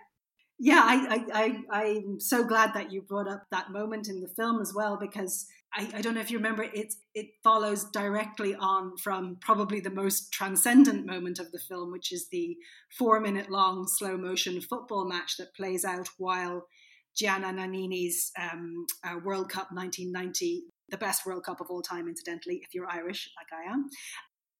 yeah, 0.60 0.82
I, 0.84 1.26
I, 1.34 1.64
I, 1.70 1.84
am 1.86 2.20
so 2.20 2.44
glad 2.44 2.74
that 2.74 2.92
you 2.92 3.04
brought 3.04 3.28
up 3.28 3.44
that 3.52 3.70
moment 3.72 4.08
in 4.08 4.22
the 4.22 4.28
film 4.28 4.60
as 4.60 4.74
well, 4.74 4.98
because 5.00 5.46
I, 5.76 5.88
I 5.94 6.02
don't 6.02 6.16
know 6.16 6.22
if 6.22 6.32
you 6.32 6.38
remember, 6.38 6.64
it, 6.64 6.96
it 7.14 7.28
follows 7.44 7.84
directly 7.92 8.56
on 8.56 8.98
from 8.98 9.38
probably 9.40 9.80
the 9.80 9.92
most 9.92 10.32
transcendent 10.34 11.06
moment 11.06 11.38
of 11.38 11.52
the 11.52 11.60
film, 11.60 11.92
which 11.92 12.12
is 12.12 12.30
the 12.30 12.58
four 12.98 13.20
minute 13.20 13.52
long 13.52 13.88
slow 13.88 14.18
motion 14.18 14.60
football 14.60 15.08
match 15.08 15.38
that 15.38 15.54
plays 15.54 15.86
out 15.86 16.10
while 16.18 16.66
Gianna 17.18 17.48
Nannini's 17.48 18.32
um, 18.40 18.86
uh, 19.04 19.18
World 19.24 19.50
Cup 19.50 19.72
1990 19.72 20.64
the 20.90 20.98
best 20.98 21.26
World 21.26 21.44
Cup 21.44 21.60
of 21.60 21.68
all 21.70 21.82
time, 21.82 22.08
incidentally, 22.08 22.62
if 22.64 22.74
you're 22.74 22.90
Irish, 22.90 23.30
like 23.38 23.48
I 23.52 23.70
am 23.74 23.90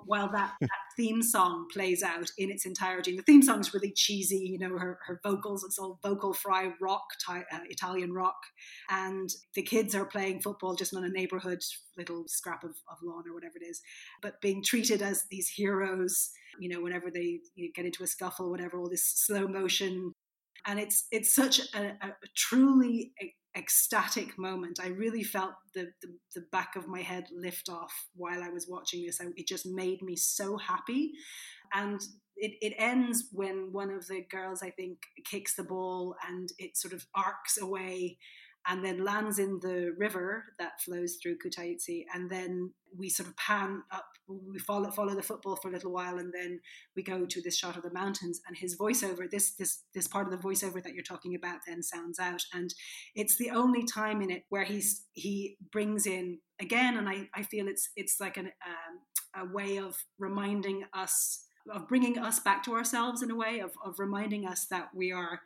while 0.06 0.30
that, 0.32 0.54
that 0.62 0.70
theme 0.96 1.22
song 1.22 1.68
plays 1.72 2.04
out 2.04 2.32
in 2.38 2.50
its 2.50 2.66
entirety. 2.66 3.12
And 3.12 3.20
the 3.20 3.24
theme 3.24 3.42
song 3.42 3.60
is 3.60 3.74
really 3.74 3.92
cheesy, 3.92 4.38
you 4.38 4.60
know, 4.60 4.78
her, 4.78 5.00
her 5.06 5.20
vocals, 5.24 5.64
it's 5.64 5.80
all 5.80 6.00
vocal 6.04 6.34
fry 6.34 6.72
rock, 6.82 7.06
uh, 7.30 7.42
Italian 7.70 8.14
rock. 8.14 8.38
And 8.90 9.30
the 9.54 9.62
kids 9.62 9.96
are 9.96 10.06
playing 10.06 10.42
football 10.42 10.76
just 10.76 10.96
on 10.96 11.04
a 11.04 11.10
neighborhood 11.10 11.60
little 11.98 12.26
scrap 12.28 12.64
of, 12.64 12.72
of 12.90 12.98
lawn 13.04 13.24
or 13.28 13.34
whatever 13.34 13.58
it 13.62 13.66
is, 13.66 13.82
but 14.22 14.42
being 14.42 14.64
treated 14.64 15.02
as 15.02 15.26
these 15.30 15.50
heroes, 15.50 16.32
you 16.60 16.70
know, 16.70 16.82
whenever 16.82 17.10
they 17.12 17.40
you 17.56 17.66
know, 17.66 17.72
get 17.76 17.86
into 17.86 18.04
a 18.04 18.08
scuffle, 18.08 18.50
whatever, 18.50 18.78
all 18.78 18.90
this 18.90 19.06
slow 19.06 19.48
motion. 19.48 20.14
And 20.68 20.80
it's 20.80 21.08
it's 21.12 21.34
such 21.34 21.60
a, 21.74 21.96
a 22.02 22.12
truly 22.36 23.14
ecstatic 23.58 24.38
moment. 24.38 24.80
I 24.82 24.90
really 24.90 25.24
felt 25.24 25.54
the, 25.74 25.88
the, 26.02 26.10
the 26.36 26.46
back 26.52 26.76
of 26.76 26.88
my 26.88 27.02
head 27.02 27.26
lift 27.36 27.70
off 27.70 27.92
while 28.16 28.44
I 28.44 28.50
was 28.50 28.68
watching 28.70 29.04
this. 29.06 29.20
I, 29.20 29.26
it 29.36 29.48
just 29.48 29.66
made 29.66 30.02
me 30.02 30.16
so 30.16 30.58
happy. 30.58 31.14
And 31.74 32.00
it, 32.36 32.54
it 32.62 32.76
ends 32.78 33.30
when 33.32 33.70
one 33.72 33.90
of 33.90 34.06
the 34.08 34.24
girls, 34.30 34.62
I 34.62 34.70
think, 34.70 35.00
kicks 35.26 35.56
the 35.56 35.64
ball 35.64 36.16
and 36.28 36.50
it 36.60 36.78
sort 36.78 36.94
of 36.94 37.08
arcs 37.16 37.58
away 37.60 38.18
and 38.68 38.84
then 38.84 39.04
lands 39.04 39.40
in 39.40 39.60
the 39.62 39.94
river 39.98 40.46
that 40.60 40.82
flows 40.82 41.18
through 41.22 41.38
Kutaisi. 41.38 42.06
And 42.14 42.30
then 42.30 42.74
we 42.98 43.10
sort 43.10 43.30
of 43.30 43.38
pan 43.38 43.84
up, 43.92 44.06
we 44.28 44.60
follow, 44.60 44.92
follow 44.92 45.16
the 45.16 45.24
football 45.24 45.56
for 45.56 45.70
a 45.70 45.72
little 45.72 45.94
while, 45.94 46.18
and 46.18 46.34
then 46.34 46.60
we 46.96 47.04
go 47.04 47.26
to 47.26 47.42
this 47.42 47.58
shot 47.58 47.78
of 47.78 47.84
the 47.84 47.94
mountains. 47.94 48.42
And 48.48 48.58
his 48.58 48.78
voiceover, 48.78 49.30
this 49.30 49.56
this 49.56 49.84
this 49.94 50.08
part 50.08 50.28
of 50.28 50.32
the 50.32 50.48
voiceover 50.48 50.84
that 50.84 50.94
you're 50.94 51.04
talking 51.04 51.36
about, 51.36 51.60
then 51.66 51.82
sounds 51.82 52.20
out, 52.20 52.44
and 52.54 52.74
it's 53.16 53.38
the 53.38 53.52
only 53.52 53.86
time 53.86 54.22
in 54.22 54.30
it 54.30 54.44
where 54.50 54.66
he's 54.66 55.06
he 55.14 55.58
brings 55.72 56.06
in 56.06 56.40
again, 56.60 56.98
and 56.98 57.08
I 57.08 57.30
I 57.34 57.44
feel 57.44 57.68
it's 57.68 57.90
it's 57.96 58.20
like 58.20 58.38
an 58.38 58.52
um, 58.66 59.48
a 59.48 59.54
way 59.54 59.78
of 59.78 59.96
reminding 60.20 60.84
us 60.94 61.46
of 61.74 61.88
bringing 61.88 62.18
us 62.18 62.40
back 62.40 62.64
to 62.64 62.74
ourselves 62.74 63.22
in 63.22 63.32
a 63.32 63.36
way 63.36 63.60
of 63.60 63.72
of 63.84 64.00
reminding 64.00 64.46
us 64.46 64.66
that 64.70 64.90
we 64.94 65.12
are 65.12 65.42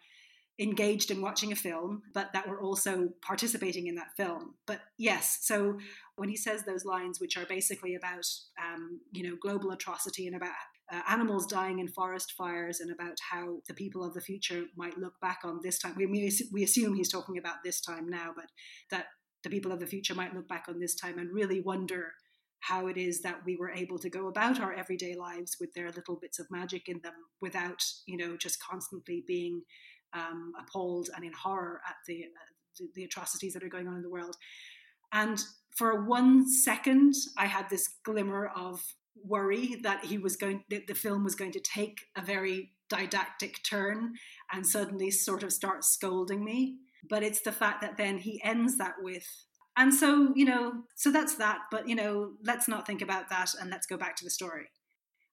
engaged 0.62 1.10
in 1.10 1.22
watching 1.22 1.52
a 1.52 1.56
film, 1.56 2.04
but 2.14 2.32
that 2.34 2.48
we're 2.48 2.62
also 2.62 3.10
participating 3.22 3.88
in 3.88 3.96
that 3.96 4.16
film. 4.16 4.54
But 4.68 4.82
yes, 4.98 5.40
so 5.42 5.80
when 6.18 6.30
he 6.30 6.38
says 6.38 6.64
those 6.64 6.86
lines, 6.86 7.20
which 7.20 7.36
are 7.36 7.46
basically 7.48 7.96
about, 7.96 8.26
um, 8.64 9.00
you 9.12 9.28
know, 9.28 9.36
global 9.42 9.72
atrocity 9.72 10.28
and 10.28 10.36
about 10.36 10.52
uh, 10.94 11.02
animals 11.10 11.48
dying 11.48 11.80
in 11.80 11.88
forest 11.88 12.34
fires 12.38 12.80
and 12.80 12.92
about 12.92 13.18
how 13.32 13.58
the 13.68 13.74
people 13.74 14.04
of 14.04 14.14
the 14.14 14.22
future 14.22 14.66
might 14.78 15.00
look 15.00 15.14
back 15.20 15.40
on 15.44 15.60
this 15.64 15.80
time. 15.80 15.96
We, 15.98 16.06
we 16.54 16.64
assume 16.64 16.94
he's 16.94 17.12
talking 17.12 17.40
about 17.40 17.64
this 17.64 17.82
time 17.82 18.08
now, 18.08 18.32
but 18.36 18.46
that 18.92 19.06
the 19.44 19.50
people 19.50 19.72
of 19.72 19.80
the 19.80 19.88
future 19.88 20.14
might 20.14 20.36
look 20.36 20.48
back 20.48 20.66
on 20.68 20.80
this 20.80 20.94
time 20.94 21.18
and 21.18 21.34
really 21.34 21.62
wonder 21.62 22.12
how 22.60 22.86
it 22.86 22.98
is 22.98 23.22
that 23.22 23.44
we 23.44 23.58
were 23.58 23.72
able 23.72 23.98
to 23.98 24.10
go 24.10 24.28
about 24.28 24.60
our 24.60 24.74
everyday 24.74 25.16
lives 25.16 25.58
with 25.60 25.74
their 25.74 25.92
little 25.92 26.20
bits 26.22 26.38
of 26.38 26.46
magic 26.52 26.88
in 26.88 27.00
them 27.02 27.14
without, 27.42 27.84
you 28.06 28.16
know, 28.16 28.38
just 28.38 28.62
constantly 28.62 29.24
being 29.28 29.64
um, 30.14 30.54
appalled 30.60 31.10
and 31.16 31.24
in 31.24 31.34
horror 31.34 31.82
at 31.88 31.96
the, 32.08 32.26
uh, 32.26 32.86
the 32.96 33.04
atrocities 33.04 33.54
that 33.54 33.64
are 33.64 33.70
going 33.70 33.88
on 33.88 33.96
in 33.96 34.02
the 34.02 34.10
world. 34.10 34.36
And 35.14 35.42
for 35.76 36.04
one 36.04 36.50
second, 36.50 37.14
I 37.38 37.48
had 37.48 37.70
this 37.70 37.88
glimmer 38.04 38.52
of 38.56 38.82
worry 39.24 39.76
that 39.84 40.06
he 40.06 40.18
was 40.18 40.36
going, 40.36 40.64
that 40.70 40.88
the 40.88 40.96
film 40.96 41.24
was 41.24 41.36
going 41.36 41.52
to 41.52 41.60
take 41.60 42.00
a 42.16 42.22
very 42.22 42.72
didactic 42.90 43.64
turn 43.64 44.14
and 44.52 44.66
suddenly 44.66 45.12
sort 45.12 45.44
of 45.44 45.54
start 45.54 45.84
scolding 45.84 46.44
me. 46.44 46.78
But 47.10 47.24
it's 47.24 47.42
the 47.42 47.52
fact 47.52 47.82
that 47.82 47.98
then 47.98 48.20
he 48.20 48.42
ends 48.44 48.78
that 48.78 48.96
with, 49.02 49.26
and 49.78 49.94
so, 49.94 50.34
you 50.36 50.46
know, 50.46 50.84
so 50.96 51.12
that's 51.12 51.36
that. 51.36 51.60
But, 51.72 51.88
you 51.88 51.96
know, 51.96 52.34
let's 52.44 52.68
not 52.68 52.86
think 52.86 53.02
about 53.02 53.30
that 53.30 53.54
and 53.60 53.70
let's 53.70 53.88
go 53.88 53.98
back 53.98 54.16
to 54.18 54.24
the 54.24 54.30
story 54.30 54.68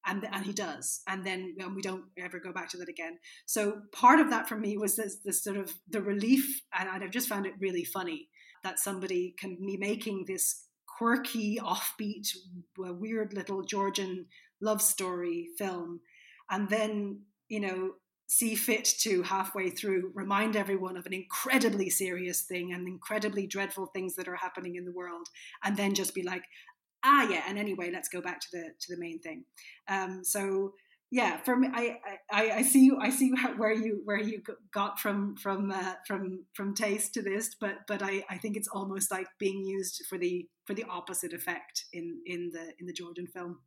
and 0.09 0.27
and 0.33 0.45
he 0.45 0.53
does. 0.53 1.03
And 1.07 1.25
then 1.25 1.55
and 1.59 1.77
we 1.77 1.83
don't 1.83 2.05
ever 2.19 2.41
go 2.41 2.53
back 2.53 2.69
to 2.71 2.77
that 2.79 2.89
again. 2.89 3.19
So 3.47 3.83
part 3.93 4.19
of 4.19 4.31
that 4.31 4.49
for 4.49 4.57
me 4.57 4.77
was 4.77 4.97
this, 4.97 5.19
this 5.25 5.43
sort 5.45 5.57
of 5.57 5.73
the 5.89 6.03
relief 6.03 6.63
and 6.79 6.89
i've 6.89 7.11
just 7.11 7.29
found 7.29 7.47
it 7.47 7.55
really 7.61 7.85
funny 7.85 8.29
that 8.65 8.79
somebody 8.79 9.35
can 9.39 9.57
be 9.57 9.77
making 9.77 10.25
this 10.27 10.65
quirky 10.87 11.59
offbeat 11.63 12.29
weird 12.77 13.33
little 13.33 13.63
georgian 13.63 14.27
love 14.61 14.83
story 14.83 15.49
film 15.57 16.01
and 16.51 16.69
then 16.69 17.21
you 17.49 17.61
know 17.61 17.93
see 18.27 18.55
fit 18.55 18.85
to 18.85 19.23
halfway 19.23 19.71
through 19.71 20.11
remind 20.15 20.55
everyone 20.55 20.97
of 20.97 21.07
an 21.07 21.15
incredibly 21.15 21.89
serious 21.89 22.43
thing 22.43 22.73
and 22.73 22.87
incredibly 22.87 23.47
dreadful 23.47 23.87
things 23.87 24.15
that 24.17 24.29
are 24.29 24.37
happening 24.37 24.77
in 24.77 24.85
the 24.85 24.93
world 24.93 25.27
and 25.65 25.77
then 25.77 25.95
just 25.95 26.15
be 26.15 26.23
like 26.23 26.45
ah 27.05 27.29
yeah 27.29 27.43
and 27.49 27.59
anyway 27.59 27.91
let's 27.93 28.09
go 28.09 28.21
back 28.21 28.41
to 28.41 28.49
the 28.53 28.71
to 28.81 28.95
the 28.95 29.01
main 29.01 29.19
thing. 29.21 29.45
Um, 29.89 30.23
so 30.25 30.73
yeah 31.11 31.39
for 31.39 31.57
me 31.57 31.69
i 31.73 31.97
i, 32.31 32.51
I 32.51 32.63
see 32.63 32.85
you 32.85 32.99
i 33.01 33.11
see 33.11 33.31
where 33.57 33.73
you 33.73 34.03
where 34.05 34.21
you 34.21 34.43
got 34.73 34.99
from 34.99 35.37
from 35.37 35.71
uh, 35.71 35.95
from 36.07 36.45
from 36.53 36.75
taste 36.75 37.15
to 37.15 37.23
this 37.23 37.57
but 37.61 37.79
but 37.87 38.03
i 38.03 38.25
i 38.29 38.37
think 38.37 38.57
it's 38.57 38.69
almost 38.69 39.11
like 39.11 39.27
being 39.39 39.65
used 39.65 40.05
for 40.09 40.19
the 40.19 40.47
for 40.67 40.75
the 40.75 40.85
opposite 40.85 41.33
effect 41.33 41.87
in 41.93 42.21
in 42.27 42.51
the 42.53 42.73
in 42.79 42.87
the 42.87 42.93
Georgian 42.93 43.27
film. 43.27 43.61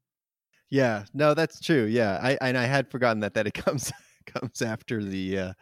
Yeah 0.69 1.05
no 1.13 1.33
that's 1.33 1.59
true 1.59 1.85
yeah 1.85 2.19
i 2.21 2.37
and 2.41 2.57
i 2.57 2.65
had 2.65 2.89
forgotten 2.89 3.21
that 3.21 3.33
that 3.33 3.47
it 3.47 3.53
comes 3.65 3.91
comes 4.25 4.61
after 4.61 5.03
the 5.03 5.37
uh 5.37 5.53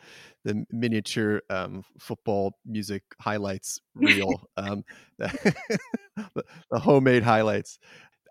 the 0.45 0.65
miniature 0.71 1.41
um, 1.49 1.83
football 1.99 2.53
music 2.65 3.03
highlights 3.19 3.81
reel, 3.95 4.47
um, 4.57 4.83
the, 6.35 6.79
homemade 6.79 7.23
highlights. 7.23 7.79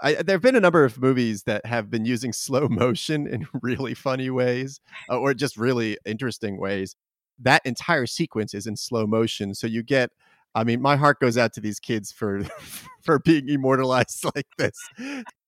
I, 0.02 0.14
there 0.14 0.34
have 0.34 0.42
been 0.42 0.56
a 0.56 0.60
number 0.60 0.84
of 0.84 1.00
movies 1.00 1.42
that 1.44 1.66
have 1.66 1.90
been 1.90 2.04
using 2.04 2.32
slow 2.34 2.68
motion 2.68 3.26
in 3.26 3.46
really 3.62 3.94
funny 3.94 4.30
ways 4.30 4.80
uh, 5.10 5.18
or 5.18 5.34
just 5.34 5.56
really 5.56 5.98
interesting 6.04 6.58
ways. 6.58 6.96
That 7.38 7.62
entire 7.64 8.06
sequence 8.06 8.54
is 8.54 8.66
in 8.66 8.76
slow 8.76 9.06
motion. 9.06 9.54
So 9.54 9.66
you 9.66 9.82
get, 9.82 10.10
I 10.54 10.64
mean, 10.64 10.80
my 10.80 10.96
heart 10.96 11.20
goes 11.20 11.38
out 11.38 11.52
to 11.54 11.60
these 11.60 11.78
kids 11.78 12.10
for 12.12 12.42
for 13.02 13.18
being 13.18 13.48
immortalized 13.48 14.24
like 14.34 14.46
this. 14.56 14.76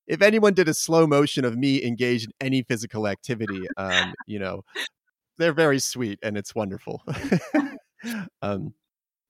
If 0.06 0.22
anyone 0.22 0.54
did 0.54 0.68
a 0.68 0.74
slow 0.74 1.06
motion 1.06 1.44
of 1.44 1.56
me 1.56 1.84
engaged 1.84 2.26
in 2.26 2.32
any 2.40 2.62
physical 2.62 3.06
activity, 3.06 3.62
um, 3.76 4.12
you 4.26 4.40
know, 4.40 4.64
they're 5.38 5.52
very 5.52 5.78
sweet 5.78 6.18
and 6.22 6.36
it's 6.36 6.54
wonderful. 6.54 7.02
um, 8.42 8.74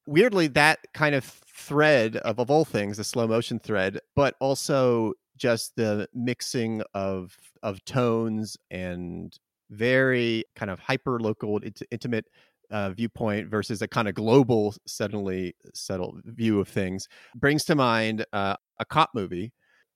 weirdly 0.06 0.46
that 0.48 0.80
kind 0.94 1.14
of 1.14 1.24
thread 1.24 2.16
of, 2.18 2.38
of 2.38 2.50
all 2.50 2.64
things 2.64 2.96
the 2.96 3.04
slow 3.04 3.26
motion 3.26 3.58
thread 3.58 3.98
but 4.16 4.34
also 4.40 5.12
just 5.36 5.74
the 5.76 6.08
mixing 6.14 6.82
of 6.94 7.36
of 7.62 7.84
tones 7.84 8.56
and 8.70 9.38
very 9.70 10.44
kind 10.56 10.70
of 10.70 10.78
hyper 10.78 11.20
local 11.20 11.58
int- 11.58 11.82
intimate 11.90 12.26
uh, 12.70 12.90
viewpoint 12.90 13.48
versus 13.48 13.82
a 13.82 13.88
kind 13.88 14.08
of 14.08 14.14
global 14.14 14.74
suddenly 14.86 15.54
settled 15.74 16.20
view 16.24 16.60
of 16.60 16.68
things 16.68 17.08
brings 17.34 17.64
to 17.64 17.74
mind 17.74 18.24
uh, 18.32 18.54
a 18.78 18.84
cop 18.84 19.10
movie. 19.14 19.52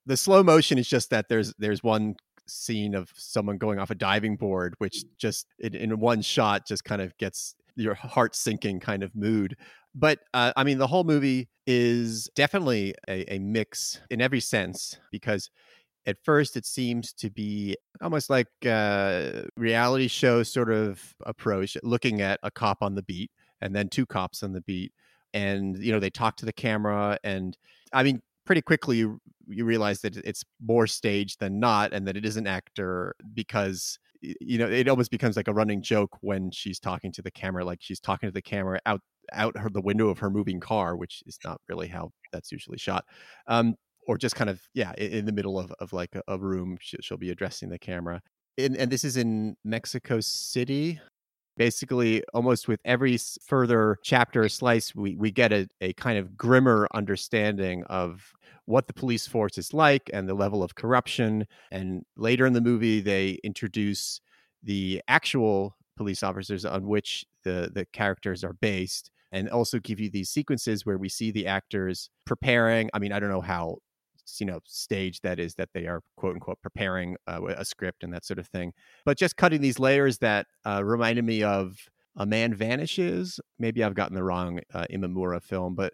The 0.06 0.16
slow 0.16 0.42
motion 0.42 0.78
is 0.78 0.88
just 0.88 1.10
that 1.10 1.26
there's 1.28 1.54
there's 1.58 1.82
one 1.82 2.16
scene 2.46 2.94
of 2.94 3.10
someone 3.16 3.56
going 3.56 3.78
off 3.78 3.90
a 3.90 3.94
diving 3.94 4.36
board 4.36 4.74
which 4.78 5.04
just 5.16 5.46
in, 5.58 5.74
in 5.74 5.98
one 5.98 6.20
shot 6.20 6.66
just 6.66 6.84
kind 6.84 7.00
of 7.00 7.16
gets 7.16 7.54
your 7.76 7.94
heart 7.94 8.36
sinking 8.36 8.80
kind 8.80 9.02
of 9.02 9.14
mood 9.14 9.56
but 9.94 10.20
uh, 10.32 10.52
I 10.56 10.64
mean, 10.64 10.78
the 10.78 10.86
whole 10.86 11.04
movie 11.04 11.48
is 11.66 12.28
definitely 12.34 12.94
a, 13.08 13.34
a 13.34 13.38
mix 13.38 14.00
in 14.10 14.20
every 14.20 14.40
sense 14.40 14.98
because 15.10 15.50
at 16.06 16.16
first 16.22 16.56
it 16.56 16.66
seems 16.66 17.12
to 17.14 17.30
be 17.30 17.76
almost 18.02 18.28
like 18.28 18.48
a 18.64 19.46
reality 19.56 20.08
show 20.08 20.42
sort 20.42 20.70
of 20.70 21.14
approach, 21.24 21.76
looking 21.82 22.20
at 22.20 22.38
a 22.42 22.50
cop 22.50 22.82
on 22.82 22.94
the 22.94 23.02
beat 23.02 23.30
and 23.60 23.74
then 23.74 23.88
two 23.88 24.04
cops 24.04 24.42
on 24.42 24.52
the 24.52 24.60
beat. 24.60 24.92
And, 25.32 25.78
you 25.78 25.92
know, 25.92 26.00
they 26.00 26.10
talk 26.10 26.36
to 26.36 26.46
the 26.46 26.52
camera. 26.52 27.18
And 27.24 27.56
I 27.92 28.02
mean, 28.02 28.20
pretty 28.44 28.62
quickly 28.62 28.98
you, 28.98 29.20
you 29.48 29.64
realize 29.64 30.00
that 30.02 30.16
it's 30.18 30.44
more 30.64 30.86
staged 30.86 31.40
than 31.40 31.58
not 31.58 31.92
and 31.92 32.06
that 32.06 32.16
it 32.16 32.24
is 32.24 32.36
an 32.36 32.46
actor 32.46 33.14
because 33.32 33.98
you 34.40 34.58
know 34.58 34.68
it 34.68 34.88
almost 34.88 35.10
becomes 35.10 35.36
like 35.36 35.48
a 35.48 35.52
running 35.52 35.82
joke 35.82 36.16
when 36.20 36.50
she's 36.50 36.78
talking 36.78 37.12
to 37.12 37.22
the 37.22 37.30
camera 37.30 37.64
like 37.64 37.78
she's 37.80 38.00
talking 38.00 38.28
to 38.28 38.32
the 38.32 38.42
camera 38.42 38.80
out 38.86 39.00
out 39.32 39.56
her 39.56 39.70
the 39.70 39.80
window 39.80 40.08
of 40.08 40.18
her 40.18 40.30
moving 40.30 40.60
car, 40.60 40.96
which 40.96 41.22
is 41.26 41.38
not 41.44 41.60
really 41.68 41.88
how 41.88 42.10
that's 42.32 42.52
usually 42.52 42.78
shot. 42.78 43.04
Um, 43.46 43.74
or 44.06 44.18
just 44.18 44.36
kind 44.36 44.50
of 44.50 44.60
yeah, 44.74 44.92
in, 44.98 45.12
in 45.12 45.24
the 45.24 45.32
middle 45.32 45.58
of, 45.58 45.72
of 45.80 45.92
like 45.92 46.14
a, 46.14 46.22
a 46.28 46.38
room, 46.38 46.76
she, 46.80 46.96
will 47.10 47.18
be 47.18 47.30
addressing 47.30 47.70
the 47.70 47.78
camera. 47.78 48.20
In, 48.56 48.76
and 48.76 48.90
this 48.90 49.04
is 49.04 49.16
in 49.16 49.56
Mexico 49.64 50.20
City. 50.20 51.00
Basically, 51.56 52.22
almost 52.34 52.66
with 52.66 52.80
every 52.84 53.18
further 53.46 53.98
chapter 54.02 54.48
slice, 54.48 54.94
we, 54.94 55.14
we 55.14 55.30
get 55.30 55.52
a, 55.52 55.68
a 55.80 55.92
kind 55.94 56.18
of 56.18 56.36
grimmer 56.36 56.88
understanding 56.94 57.84
of 57.84 58.32
what 58.66 58.86
the 58.86 58.92
police 58.92 59.26
force 59.26 59.58
is 59.58 59.72
like 59.72 60.10
and 60.12 60.28
the 60.28 60.34
level 60.34 60.62
of 60.62 60.74
corruption. 60.74 61.46
And 61.70 62.04
later 62.16 62.46
in 62.46 62.54
the 62.54 62.60
movie, 62.60 63.00
they 63.00 63.38
introduce 63.44 64.20
the 64.62 65.02
actual 65.06 65.76
police 65.96 66.22
officers 66.22 66.64
on 66.64 66.86
which 66.86 67.24
the 67.44 67.70
the 67.72 67.84
characters 67.86 68.42
are 68.42 68.54
based 68.54 69.10
and 69.30 69.48
also 69.48 69.78
give 69.78 70.00
you 70.00 70.10
these 70.10 70.30
sequences 70.30 70.86
where 70.86 70.98
we 70.98 71.08
see 71.08 71.30
the 71.30 71.46
actors 71.46 72.10
preparing. 72.24 72.88
I 72.94 72.98
mean, 72.98 73.12
I 73.12 73.20
don't 73.20 73.30
know 73.30 73.40
how 73.40 73.78
you 74.38 74.46
know 74.46 74.60
stage 74.66 75.20
that 75.20 75.38
is 75.38 75.54
that 75.54 75.70
they 75.74 75.86
are 75.86 76.00
quote 76.16 76.34
unquote 76.34 76.60
preparing 76.62 77.16
uh, 77.26 77.40
a 77.56 77.64
script 77.64 78.02
and 78.02 78.12
that 78.12 78.24
sort 78.24 78.38
of 78.38 78.46
thing. 78.48 78.72
But 79.04 79.18
just 79.18 79.36
cutting 79.36 79.60
these 79.60 79.78
layers 79.78 80.18
that 80.18 80.46
uh, 80.64 80.82
reminded 80.84 81.24
me 81.24 81.42
of 81.42 81.76
a 82.16 82.26
man 82.26 82.54
vanishes. 82.54 83.40
Maybe 83.58 83.82
i've 83.82 83.94
gotten 83.94 84.14
the 84.14 84.24
wrong 84.24 84.60
uh, 84.72 84.86
imamura 84.90 85.42
film 85.42 85.74
but 85.74 85.92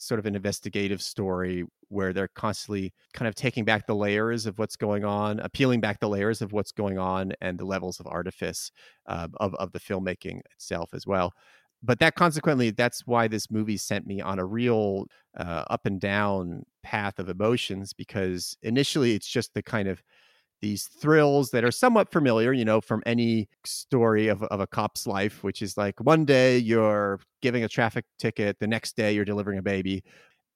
sort 0.00 0.18
of 0.18 0.26
an 0.26 0.34
investigative 0.34 1.02
story 1.02 1.64
where 1.88 2.12
they're 2.12 2.28
constantly 2.28 2.92
kind 3.12 3.28
of 3.28 3.34
taking 3.34 3.64
back 3.64 3.86
the 3.86 3.94
layers 3.94 4.46
of 4.46 4.58
what's 4.58 4.76
going 4.76 5.04
on, 5.04 5.40
appealing 5.40 5.80
back 5.80 6.00
the 6.00 6.08
layers 6.08 6.40
of 6.40 6.52
what's 6.52 6.72
going 6.72 6.98
on, 6.98 7.32
and 7.40 7.58
the 7.58 7.64
levels 7.64 8.00
of 8.00 8.06
artifice 8.06 8.70
uh, 9.06 9.28
of 9.38 9.54
of 9.56 9.72
the 9.72 9.80
filmmaking 9.80 10.40
itself 10.52 10.90
as 10.94 11.06
well. 11.06 11.32
But 11.82 11.98
that 12.00 12.14
consequently 12.14 12.70
that's 12.70 13.06
why 13.06 13.28
this 13.28 13.50
movie 13.50 13.76
sent 13.76 14.06
me 14.06 14.20
on 14.20 14.38
a 14.38 14.44
real 14.44 15.06
uh, 15.36 15.64
up 15.68 15.86
and 15.86 16.00
down 16.00 16.64
path 16.82 17.18
of 17.18 17.28
emotions 17.28 17.92
because 17.92 18.56
initially 18.62 19.14
it's 19.14 19.28
just 19.28 19.52
the 19.54 19.62
kind 19.62 19.88
of 19.88 20.02
these 20.62 20.84
thrills 20.84 21.50
that 21.50 21.64
are 21.64 21.70
somewhat 21.70 22.12
familiar 22.12 22.52
you 22.52 22.64
know 22.64 22.80
from 22.80 23.02
any 23.06 23.48
story 23.64 24.28
of, 24.28 24.42
of 24.44 24.60
a 24.60 24.66
cop's 24.66 25.06
life 25.06 25.42
which 25.42 25.62
is 25.62 25.76
like 25.76 25.98
one 26.00 26.24
day 26.24 26.58
you're 26.58 27.18
giving 27.42 27.64
a 27.64 27.68
traffic 27.68 28.04
ticket 28.18 28.58
the 28.60 28.66
next 28.66 28.96
day 28.96 29.12
you're 29.12 29.24
delivering 29.24 29.58
a 29.58 29.62
baby 29.62 30.02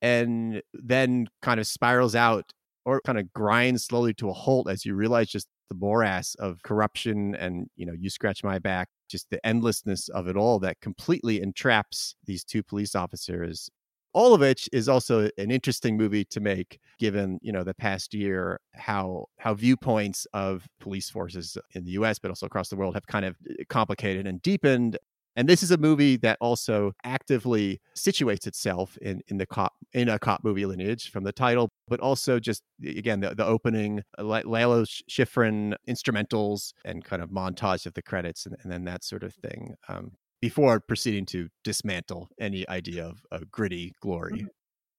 and 0.03 0.62
then 0.75 1.27
kind 1.41 1.59
of 1.59 1.66
spirals 1.66 2.14
out 2.14 2.45
or 2.85 3.01
kind 3.07 3.18
of 3.18 3.33
grinds 3.33 3.85
slowly 3.85 4.12
to 4.12 4.29
a 4.29 4.33
halt 4.33 4.68
as 4.68 4.85
you 4.85 4.95
realize 4.95 5.29
just 5.29 5.49
the 5.70 5.77
morass 5.77 6.35
of 6.37 6.62
corruption 6.62 7.35
and 7.37 7.68
you 7.77 7.87
know 7.87 7.95
you 7.99 8.11
scratch 8.11 8.45
my 8.45 8.59
back 8.59 8.89
just 9.09 9.27
the 9.31 9.45
endlessness 9.47 10.09
of 10.11 10.29
it 10.29 10.37
all 10.37 10.59
that 10.59 10.81
completely 10.81 11.41
entraps 11.41 12.14
these 12.27 12.45
two 12.45 12.62
police 12.62 12.95
officers 12.95 13.70
all 14.15 14.33
of 14.33 14.41
which 14.41 14.69
is 14.73 14.89
also 14.89 15.29
an 15.37 15.51
interesting 15.51 15.97
movie 15.97 16.25
to 16.25 16.41
make 16.41 16.79
given 16.99 17.39
you 17.43 17.53
know 17.53 17.65
the 17.65 17.75
past 17.75 18.15
year 18.15 18.61
how 18.75 19.27
how 19.39 19.53
viewpoints 19.53 20.27
of 20.33 20.67
police 20.81 21.11
forces 21.11 21.59
in 21.75 21.85
the 21.85 21.93
US 21.93 22.19
but 22.19 22.31
also 22.31 22.47
across 22.47 22.69
the 22.69 22.77
world 22.77 22.95
have 22.95 23.07
kind 23.07 23.25
of 23.25 23.37
eh, 23.51 23.65
complicated 23.69 24.27
and 24.27 24.41
deepened 24.41 24.99
and 25.37 25.49
this 25.49 25.62
is 25.62 25.71
a 25.71 25.77
movie 25.77 26.17
that 26.19 26.39
also 26.41 26.93
actively 27.03 27.81
situates 27.97 28.47
itself 28.47 28.97
in, 28.99 29.21
in 29.27 29.39
the 29.39 29.47
cop 29.47 29.73
in 29.93 30.09
a 30.09 30.19
cop 30.19 30.45
movie 30.45 30.67
lineage 30.67 31.11
from 31.11 31.25
the 31.25 31.33
title, 31.33 31.71
but 31.89 32.01
also 32.01 32.39
just 32.39 32.62
again 32.87 33.21
the, 33.21 33.35
the 33.35 33.45
opening 33.45 34.03
Lalo 34.19 34.85
Schifrin 34.85 35.75
instrumentals 35.89 36.73
and 36.85 37.05
kind 37.05 37.23
of 37.23 37.31
montage 37.31 37.87
of 37.87 37.95
the 37.95 38.03
credits 38.03 38.47
and, 38.47 38.57
and 38.62 38.71
then 38.71 38.85
that 38.85 39.03
sort 39.03 39.25
of 39.25 39.35
thing. 39.35 39.75
Um, 39.89 40.12
before 40.45 40.78
proceeding 40.78 41.24
to 41.24 41.49
dismantle 41.64 42.28
any 42.38 42.68
idea 42.68 43.03
of, 43.07 43.24
of 43.32 43.51
gritty 43.51 43.95
glory. 44.03 44.40
Mm-hmm 44.40 44.47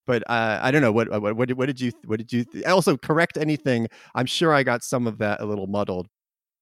but 0.07 0.21
uh, 0.29 0.59
I 0.61 0.69
don't 0.69 0.83
know 0.83 0.91
what, 0.91 1.09
what 1.09 1.35
what 1.35 1.51
what 1.53 1.65
did 1.65 1.81
you 1.81 1.91
what 2.05 2.19
did 2.19 2.31
you 2.31 2.43
th- 2.45 2.63
also 2.65 2.95
correct 2.95 3.37
anything? 3.37 3.87
I'm 4.13 4.27
sure 4.27 4.53
I 4.53 4.61
got 4.61 4.83
some 4.83 5.07
of 5.07 5.17
that 5.17 5.41
a 5.41 5.45
little 5.45 5.65
muddled. 5.65 6.07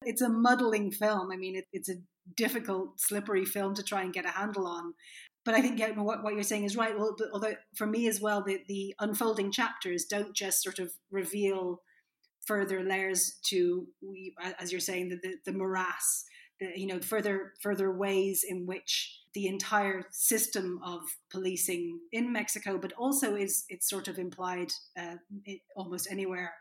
It's 0.04 0.22
a 0.22 0.30
muddling 0.30 0.92
film. 0.92 1.30
I 1.30 1.36
mean, 1.36 1.58
it, 1.58 1.66
it's 1.74 1.90
a 1.90 1.96
difficult, 2.38 3.02
slippery 3.02 3.44
film 3.44 3.76
to 3.76 3.84
try 3.84 4.02
and 4.02 4.14
get 4.14 4.26
a 4.26 4.30
handle 4.30 4.66
on. 4.66 4.94
But 5.44 5.56
I 5.56 5.62
think 5.62 5.78
yeah, 5.78 5.92
what, 5.92 6.24
what 6.24 6.36
you're 6.36 6.44
saying 6.44 6.64
is 6.64 6.78
right. 6.78 6.98
Well, 6.98 7.18
although 7.34 7.56
for 7.76 7.86
me 7.86 8.08
as 8.08 8.22
well, 8.22 8.42
the, 8.42 8.62
the 8.70 8.96
unfolding 9.02 9.52
chapters 9.52 10.06
don't 10.06 10.34
just 10.34 10.64
sort 10.64 10.80
of 10.80 10.94
reveal 11.12 11.82
further 12.48 12.82
layers 12.82 13.40
to, 13.50 13.88
as 14.58 14.72
you're 14.72 14.80
saying, 14.80 15.10
the, 15.10 15.20
the, 15.22 15.52
the 15.52 15.58
morass, 15.58 16.24
you 16.76 16.88
know, 16.88 17.00
further 17.00 17.54
further 17.62 17.92
ways 17.92 18.44
in 18.48 18.66
which 18.66 19.20
the 19.34 19.48
entire 19.48 20.06
system 20.12 20.80
of 20.86 21.02
policing 21.32 22.00
in 22.12 22.32
Mexico, 22.32 22.78
but 22.78 22.94
also 22.94 23.36
is 23.36 23.66
it's 23.70 23.90
sort 23.90 24.08
of 24.08 24.20
implied 24.20 24.72
uh, 24.98 25.16
almost 25.76 26.08
anywhere 26.12 26.54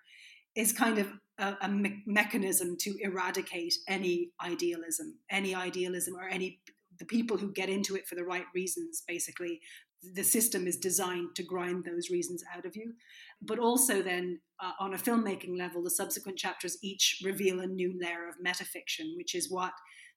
is 0.54 0.72
kind 0.72 0.98
of 0.98 1.08
a, 1.38 1.56
a 1.62 1.68
me- 1.68 2.02
mechanism 2.06 2.76
to 2.78 2.94
eradicate 3.00 3.74
any 3.88 4.30
idealism, 4.44 5.18
any 5.30 5.54
idealism 5.54 6.14
or 6.16 6.28
any 6.28 6.60
the 6.98 7.06
people 7.06 7.38
who 7.38 7.52
get 7.52 7.68
into 7.68 7.96
it 7.96 8.06
for 8.06 8.14
the 8.14 8.24
right 8.24 8.44
reasons. 8.54 9.02
Basically, 9.06 9.60
the 10.02 10.24
system 10.24 10.66
is 10.66 10.76
designed 10.76 11.34
to 11.36 11.42
grind 11.42 11.84
those 11.84 12.10
reasons 12.10 12.42
out 12.54 12.64
of 12.64 12.76
you. 12.76 12.94
But 13.40 13.58
also, 13.58 14.02
then 14.02 14.40
uh, 14.60 14.72
on 14.80 14.94
a 14.94 14.98
filmmaking 14.98 15.56
level, 15.56 15.82
the 15.82 15.90
subsequent 15.90 16.38
chapters 16.38 16.78
each 16.82 17.20
reveal 17.24 17.60
a 17.60 17.66
new 17.66 17.94
layer 18.00 18.28
of 18.28 18.44
metafiction, 18.44 19.16
which 19.16 19.34
is 19.34 19.50
what 19.50 19.72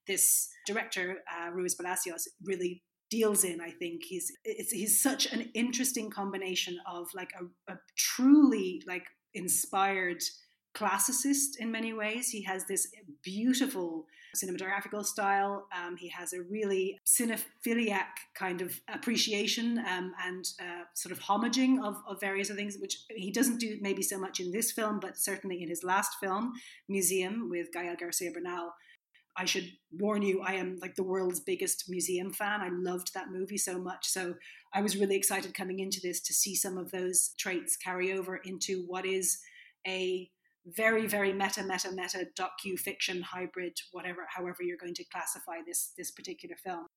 this 0.07 0.49
director 0.65 1.17
uh, 1.31 1.51
Ruiz 1.51 1.75
Palacios 1.75 2.27
really 2.43 2.83
deals 3.09 3.43
in. 3.43 3.61
I 3.61 3.71
think 3.71 4.03
he's 4.03 4.31
he's 4.43 5.01
such 5.01 5.31
an 5.31 5.49
interesting 5.53 6.09
combination 6.09 6.77
of 6.88 7.07
like 7.13 7.31
a, 7.39 7.73
a 7.73 7.77
truly 7.95 8.81
like 8.88 9.05
inspired 9.33 10.23
classicist 10.75 11.57
in 11.59 11.71
many 11.71 11.93
ways. 11.93 12.29
He 12.29 12.43
has 12.43 12.65
this 12.65 12.88
beautiful 13.23 14.05
cinematographical 14.36 15.05
style. 15.05 15.67
Um, 15.75 15.97
he 15.97 16.09
has 16.09 16.33
a 16.33 16.41
really 16.41 16.99
cinephiliac 17.05 18.07
kind 18.36 18.61
of 18.61 18.79
appreciation 18.93 19.79
um, 19.79 20.13
and 20.23 20.45
uh, 20.59 20.83
sort 20.93 21.11
of 21.11 21.19
homaging 21.19 21.83
of, 21.83 21.95
of 22.07 22.19
various 22.19 22.49
other 22.49 22.57
things, 22.57 22.77
which 22.79 22.97
he 23.09 23.31
doesn't 23.31 23.59
do 23.59 23.77
maybe 23.81 24.03
so 24.03 24.19
much 24.19 24.39
in 24.39 24.51
this 24.51 24.71
film, 24.71 24.99
but 24.99 25.17
certainly 25.17 25.61
in 25.61 25.69
his 25.69 25.83
last 25.83 26.17
film, 26.19 26.53
Museum, 26.88 27.49
with 27.49 27.71
Gael 27.73 27.95
Garcia 27.99 28.31
Bernal. 28.31 28.71
I 29.38 29.45
should 29.45 29.69
warn 29.91 30.21
you, 30.21 30.41
I 30.41 30.53
am 30.53 30.77
like 30.81 30.95
the 30.95 31.03
world's 31.03 31.41
biggest 31.41 31.89
museum 31.89 32.31
fan. 32.31 32.61
I 32.61 32.69
loved 32.71 33.13
that 33.13 33.31
movie 33.31 33.57
so 33.57 33.77
much. 33.77 34.07
So 34.07 34.36
I 34.73 34.81
was 34.81 34.95
really 34.95 35.17
excited 35.17 35.53
coming 35.53 35.79
into 35.79 35.99
this 36.01 36.21
to 36.21 36.33
see 36.33 36.55
some 36.55 36.77
of 36.77 36.91
those 36.91 37.31
traits 37.38 37.75
carry 37.75 38.13
over 38.13 38.38
into 38.38 38.86
what 38.88 39.05
is 39.05 39.39
a 39.86 40.29
very 40.66 41.07
very 41.07 41.34
meta 41.34 41.63
meta 41.63 41.91
meta 41.91 42.28
docu 42.38 42.78
fiction 42.78 43.22
hybrid 43.22 43.78
whatever 43.91 44.28
however 44.36 44.63
you're 44.63 44.78
going 44.78 44.95
to 44.95 45.03
classify 45.05 45.57
this 45.66 45.93
this 45.97 46.11
particular 46.11 46.55
film. 46.55 46.88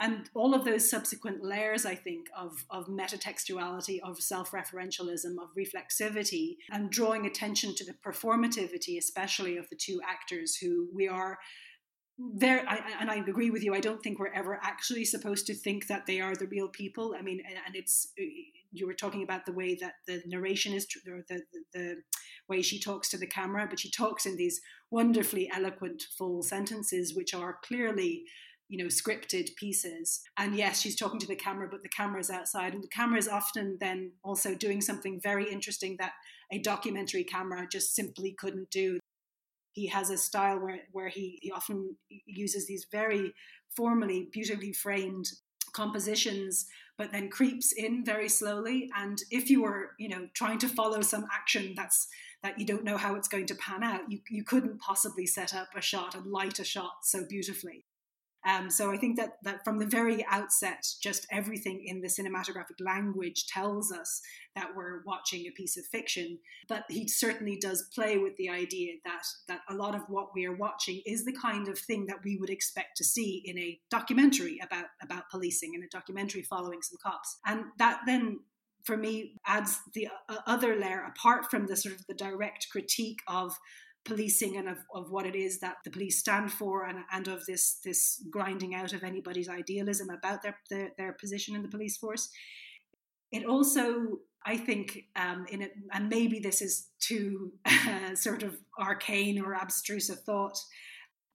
And 0.00 0.30
all 0.32 0.54
of 0.54 0.64
those 0.64 0.88
subsequent 0.88 1.42
layers 1.42 1.84
i 1.84 1.94
think 1.94 2.26
of 2.36 2.64
of 2.70 2.86
metatextuality 2.86 3.98
of 4.02 4.20
self-referentialism 4.22 5.32
of 5.42 5.48
reflexivity 5.58 6.56
and 6.70 6.90
drawing 6.90 7.26
attention 7.26 7.74
to 7.74 7.84
the 7.84 7.94
performativity 7.94 8.96
especially 8.96 9.56
of 9.56 9.68
the 9.68 9.76
two 9.76 10.00
actors 10.08 10.56
who 10.56 10.88
we 10.94 11.08
are 11.08 11.38
there 12.18 12.64
I, 12.68 12.80
and 13.00 13.10
i 13.10 13.16
agree 13.16 13.50
with 13.50 13.62
you. 13.62 13.74
I 13.74 13.80
don't 13.80 14.02
think 14.02 14.18
we're 14.18 14.32
ever 14.32 14.58
actually 14.62 15.04
supposed 15.04 15.46
to 15.46 15.54
think 15.54 15.86
that 15.86 16.06
they 16.06 16.20
are 16.20 16.34
the 16.34 16.46
real 16.46 16.68
people. 16.68 17.14
I 17.18 17.22
mean 17.22 17.40
and, 17.46 17.56
and 17.66 17.76
it's 17.76 18.12
uh, 18.20 18.24
you 18.72 18.86
were 18.86 18.94
talking 18.94 19.22
about 19.22 19.46
the 19.46 19.52
way 19.52 19.76
that 19.76 19.94
the 20.06 20.22
narration 20.26 20.74
is 20.74 20.86
or 21.06 21.24
the, 21.28 21.42
the, 21.52 21.62
the 21.72 21.96
way 22.48 22.60
she 22.60 22.80
talks 22.80 23.08
to 23.10 23.18
the 23.18 23.26
camera 23.26 23.66
but 23.68 23.78
she 23.80 23.90
talks 23.90 24.26
in 24.26 24.36
these 24.36 24.60
wonderfully 24.90 25.50
eloquent 25.54 26.02
full 26.16 26.42
sentences 26.42 27.14
which 27.14 27.34
are 27.34 27.58
clearly 27.64 28.24
you 28.68 28.82
know 28.82 28.88
scripted 28.88 29.54
pieces. 29.54 30.20
And 30.36 30.56
yes 30.56 30.80
she's 30.80 30.96
talking 30.96 31.20
to 31.20 31.26
the 31.26 31.36
camera 31.36 31.68
but 31.70 31.84
the 31.84 31.88
camera 31.88 32.20
is 32.20 32.30
outside 32.30 32.74
and 32.74 32.82
the 32.82 32.88
camera 32.88 33.18
is 33.18 33.28
often 33.28 33.78
then 33.80 34.12
also 34.24 34.56
doing 34.56 34.80
something 34.80 35.20
very 35.22 35.50
interesting 35.52 35.96
that 36.00 36.12
a 36.50 36.58
documentary 36.58 37.24
camera 37.24 37.68
just 37.70 37.94
simply 37.94 38.34
couldn't 38.36 38.70
do 38.70 38.98
he 39.72 39.86
has 39.86 40.10
a 40.10 40.16
style 40.16 40.58
where, 40.58 40.80
where 40.92 41.08
he, 41.08 41.38
he 41.42 41.50
often 41.50 41.96
uses 42.26 42.66
these 42.66 42.86
very 42.90 43.32
formally 43.76 44.28
beautifully 44.32 44.72
framed 44.72 45.26
compositions 45.72 46.66
but 46.98 47.12
then 47.12 47.30
creeps 47.30 47.72
in 47.72 48.04
very 48.04 48.28
slowly. 48.28 48.90
And 48.94 49.22
if 49.30 49.48
you 49.48 49.62
were 49.62 49.92
you 49.98 50.08
know 50.08 50.28
trying 50.34 50.58
to 50.58 50.68
follow 50.68 51.00
some 51.00 51.26
action 51.32 51.74
that's 51.76 52.08
that 52.42 52.58
you 52.58 52.66
don't 52.66 52.84
know 52.84 52.96
how 52.96 53.14
it's 53.14 53.28
going 53.28 53.46
to 53.46 53.54
pan 53.54 53.82
out 53.82 54.02
you, 54.08 54.20
you 54.28 54.44
couldn't 54.44 54.80
possibly 54.80 55.26
set 55.26 55.54
up 55.54 55.68
a 55.76 55.80
shot 55.80 56.14
and 56.14 56.26
light 56.26 56.58
a 56.58 56.64
shot 56.64 57.04
so 57.04 57.24
beautifully 57.28 57.84
um, 58.46 58.70
so 58.70 58.92
I 58.92 58.96
think 58.96 59.16
that 59.16 59.38
that 59.42 59.64
from 59.64 59.78
the 59.78 59.86
very 59.86 60.24
outset, 60.30 60.86
just 61.02 61.26
everything 61.30 61.82
in 61.84 62.00
the 62.00 62.08
cinematographic 62.08 62.80
language 62.80 63.46
tells 63.46 63.90
us 63.92 64.20
that 64.54 64.76
we're 64.76 65.02
watching 65.04 65.46
a 65.46 65.50
piece 65.50 65.76
of 65.76 65.84
fiction. 65.86 66.38
But 66.68 66.84
he 66.88 67.08
certainly 67.08 67.58
does 67.60 67.88
play 67.94 68.16
with 68.16 68.36
the 68.36 68.48
idea 68.48 68.94
that 69.04 69.24
that 69.48 69.60
a 69.68 69.74
lot 69.74 69.94
of 69.94 70.02
what 70.08 70.34
we 70.34 70.46
are 70.46 70.54
watching 70.54 71.02
is 71.04 71.24
the 71.24 71.32
kind 71.32 71.68
of 71.68 71.78
thing 71.78 72.06
that 72.06 72.24
we 72.24 72.36
would 72.36 72.50
expect 72.50 72.96
to 72.98 73.04
see 73.04 73.42
in 73.44 73.58
a 73.58 73.80
documentary 73.90 74.60
about 74.62 74.86
about 75.02 75.30
policing, 75.30 75.74
in 75.74 75.82
a 75.82 75.88
documentary 75.88 76.42
following 76.42 76.80
some 76.80 76.98
cops, 77.02 77.38
and 77.44 77.64
that 77.78 78.00
then 78.06 78.40
for 78.84 78.96
me 78.96 79.34
adds 79.46 79.80
the 79.94 80.08
uh, 80.28 80.36
other 80.46 80.76
layer 80.76 81.04
apart 81.04 81.50
from 81.50 81.66
the 81.66 81.76
sort 81.76 81.94
of 81.94 82.06
the 82.06 82.14
direct 82.14 82.68
critique 82.70 83.18
of 83.26 83.58
policing 84.08 84.56
and 84.56 84.68
of, 84.68 84.78
of 84.94 85.10
what 85.10 85.26
it 85.26 85.36
is 85.36 85.60
that 85.60 85.76
the 85.84 85.90
police 85.90 86.18
stand 86.18 86.50
for 86.50 86.84
and, 86.84 86.98
and 87.12 87.28
of 87.28 87.44
this 87.46 87.78
this 87.84 88.24
grinding 88.30 88.74
out 88.74 88.92
of 88.92 89.04
anybody's 89.04 89.48
idealism 89.48 90.08
about 90.10 90.42
their, 90.42 90.56
their, 90.70 90.90
their 90.96 91.12
position 91.12 91.54
in 91.54 91.62
the 91.62 91.68
police 91.68 91.96
force. 91.96 92.30
It 93.30 93.44
also, 93.44 94.18
I 94.44 94.56
think, 94.56 95.04
um, 95.14 95.46
in 95.50 95.68
and 95.92 96.08
maybe 96.08 96.40
this 96.40 96.62
is 96.62 96.88
too 96.98 97.52
uh, 97.66 98.14
sort 98.14 98.42
of 98.42 98.58
arcane 98.78 99.38
or 99.40 99.54
abstruse 99.54 100.08
a 100.08 100.16
thought, 100.16 100.58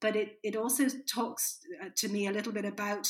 but 0.02 0.16
it, 0.16 0.40
it 0.44 0.56
also 0.56 0.88
talks 1.08 1.60
uh, 1.82 1.90
to 1.96 2.10
me 2.10 2.28
a 2.28 2.32
little 2.32 2.52
bit 2.52 2.66
about 2.66 3.08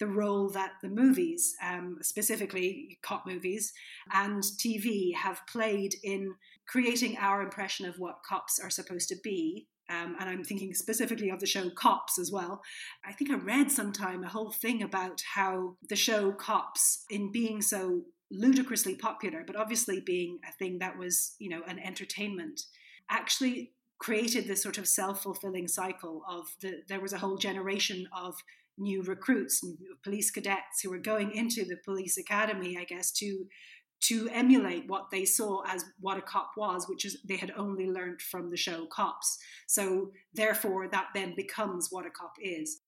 the 0.00 0.06
role 0.06 0.48
that 0.50 0.72
the 0.82 0.88
movies, 0.88 1.54
um, 1.62 1.98
specifically 2.02 2.98
cop 3.02 3.26
movies 3.26 3.72
and 4.12 4.42
TV, 4.42 5.14
have 5.14 5.40
played 5.46 5.94
in 6.02 6.34
creating 6.66 7.16
our 7.18 7.42
impression 7.42 7.86
of 7.86 7.98
what 7.98 8.22
cops 8.28 8.58
are 8.58 8.70
supposed 8.70 9.08
to 9.08 9.16
be. 9.22 9.68
Um, 9.90 10.16
and 10.18 10.30
I'm 10.30 10.44
thinking 10.44 10.72
specifically 10.72 11.28
of 11.28 11.40
the 11.40 11.46
show 11.46 11.68
Cops 11.68 12.18
as 12.18 12.32
well. 12.32 12.62
I 13.04 13.12
think 13.12 13.30
I 13.30 13.34
read 13.34 13.70
sometime 13.70 14.24
a 14.24 14.30
whole 14.30 14.50
thing 14.50 14.82
about 14.82 15.20
how 15.34 15.76
the 15.88 15.96
show 15.96 16.32
Cops, 16.32 17.04
in 17.10 17.30
being 17.30 17.60
so 17.60 18.02
ludicrously 18.30 18.94
popular, 18.94 19.44
but 19.46 19.56
obviously 19.56 20.00
being 20.00 20.38
a 20.48 20.52
thing 20.52 20.78
that 20.78 20.96
was, 20.96 21.36
you 21.38 21.50
know, 21.50 21.60
an 21.68 21.78
entertainment, 21.78 22.62
actually 23.10 23.72
created 23.98 24.46
this 24.46 24.62
sort 24.62 24.78
of 24.78 24.88
self-fulfilling 24.88 25.68
cycle 25.68 26.22
of 26.28 26.46
the, 26.62 26.80
there 26.88 27.00
was 27.00 27.12
a 27.12 27.18
whole 27.18 27.36
generation 27.36 28.08
of 28.16 28.34
new 28.76 29.02
recruits 29.02 29.62
and 29.62 29.78
police 30.02 30.30
cadets 30.30 30.80
who 30.82 30.90
were 30.90 30.98
going 30.98 31.30
into 31.30 31.64
the 31.64 31.76
police 31.84 32.16
academy, 32.16 32.76
I 32.78 32.84
guess, 32.84 33.12
to 33.12 33.44
to 34.02 34.28
emulate 34.30 34.86
what 34.86 35.10
they 35.10 35.24
saw 35.24 35.62
as 35.66 35.84
what 36.00 36.18
a 36.18 36.22
cop 36.22 36.50
was, 36.56 36.88
which 36.88 37.04
is 37.04 37.16
they 37.26 37.36
had 37.36 37.52
only 37.56 37.86
learned 37.86 38.20
from 38.20 38.50
the 38.50 38.56
show 38.56 38.86
Cops. 38.86 39.38
So 39.66 40.10
therefore, 40.34 40.88
that 40.88 41.08
then 41.14 41.34
becomes 41.34 41.88
what 41.90 42.06
a 42.06 42.10
cop 42.10 42.34
is. 42.40 42.80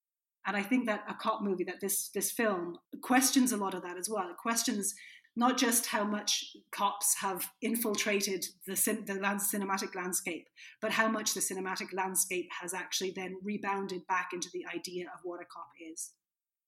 And 0.47 0.57
I 0.57 0.63
think 0.63 0.87
that 0.87 1.05
a 1.09 1.15
cop 1.15 1.43
movie, 1.43 1.65
that 1.65 1.81
this 1.81 2.11
this 2.11 2.31
film 2.31 2.79
questions 3.03 3.53
a 3.53 3.57
lot 3.57 3.75
of 3.75 3.83
that 3.83 3.97
as 3.97 4.09
well. 4.09 4.29
It 4.29 4.37
questions 4.37 4.95
not 5.39 5.59
just 5.59 5.87
how 5.87 6.03
much 6.03 6.57
cops 6.71 7.15
have 7.21 7.51
infiltrated 7.61 8.47
the, 8.67 8.73
the 9.07 9.15
cinematic 9.15 9.95
landscape, 9.95 10.49
but 10.81 10.93
how 10.93 11.09
much 11.09 11.35
the 11.35 11.41
cinematic 11.41 11.93
landscape 11.93 12.49
has 12.63 12.73
actually 12.73 13.13
then 13.15 13.37
rebounded 13.43 14.07
back 14.07 14.31
into 14.33 14.49
the 14.55 14.65
idea 14.75 15.05
of 15.15 15.21
what 15.25 15.43
a 15.43 15.45
cop 15.45 15.69
is. 15.93 16.13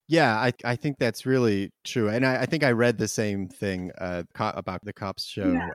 Yeah, 0.08 0.34
I 0.34 0.52
I 0.64 0.76
think 0.76 0.96
that's 0.98 1.26
really 1.26 1.70
true, 1.84 2.08
and 2.08 2.24
I, 2.24 2.42
I 2.42 2.46
think 2.46 2.64
I 2.64 2.72
read 2.72 2.96
the 2.96 3.08
same 3.08 3.48
thing 3.48 3.90
uh, 3.98 4.22
co- 4.34 4.54
about 4.54 4.82
the 4.84 4.92
cops 4.92 5.24
show. 5.24 5.52
Yeah. 5.52 5.68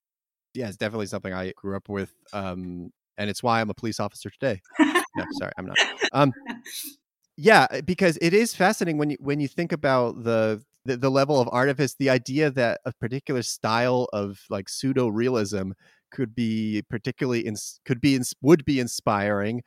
yeah. 0.55 0.67
it's 0.67 0.77
definitely 0.77 1.05
something 1.05 1.31
I 1.31 1.53
grew 1.55 1.77
up 1.77 1.87
with, 1.87 2.11
um, 2.33 2.91
and 3.17 3.29
it's 3.29 3.43
why 3.43 3.61
I'm 3.61 3.69
a 3.69 3.75
police 3.75 3.99
officer 3.99 4.31
today. 4.31 4.59
no, 4.79 5.25
sorry, 5.33 5.51
I'm 5.57 5.67
not. 5.67 5.77
Um, 6.13 6.33
yeah, 7.37 7.81
because 7.81 8.17
it 8.21 8.33
is 8.33 8.55
fascinating 8.55 8.97
when 8.97 9.11
you 9.11 9.17
when 9.19 9.39
you 9.39 9.47
think 9.47 9.71
about 9.71 10.23
the, 10.23 10.63
the 10.85 10.97
the 10.97 11.11
level 11.11 11.39
of 11.39 11.47
artifice, 11.51 11.93
the 11.93 12.09
idea 12.09 12.49
that 12.51 12.81
a 12.85 12.93
particular 12.93 13.43
style 13.43 14.07
of 14.13 14.39
like 14.49 14.67
pseudo 14.67 15.09
realism 15.09 15.71
could 16.11 16.35
be 16.35 16.83
particularly 16.89 17.45
in, 17.45 17.55
could 17.85 17.99
be 17.99 18.15
in, 18.15 18.23
would 18.41 18.63
be 18.65 18.79
inspiring 18.79 19.63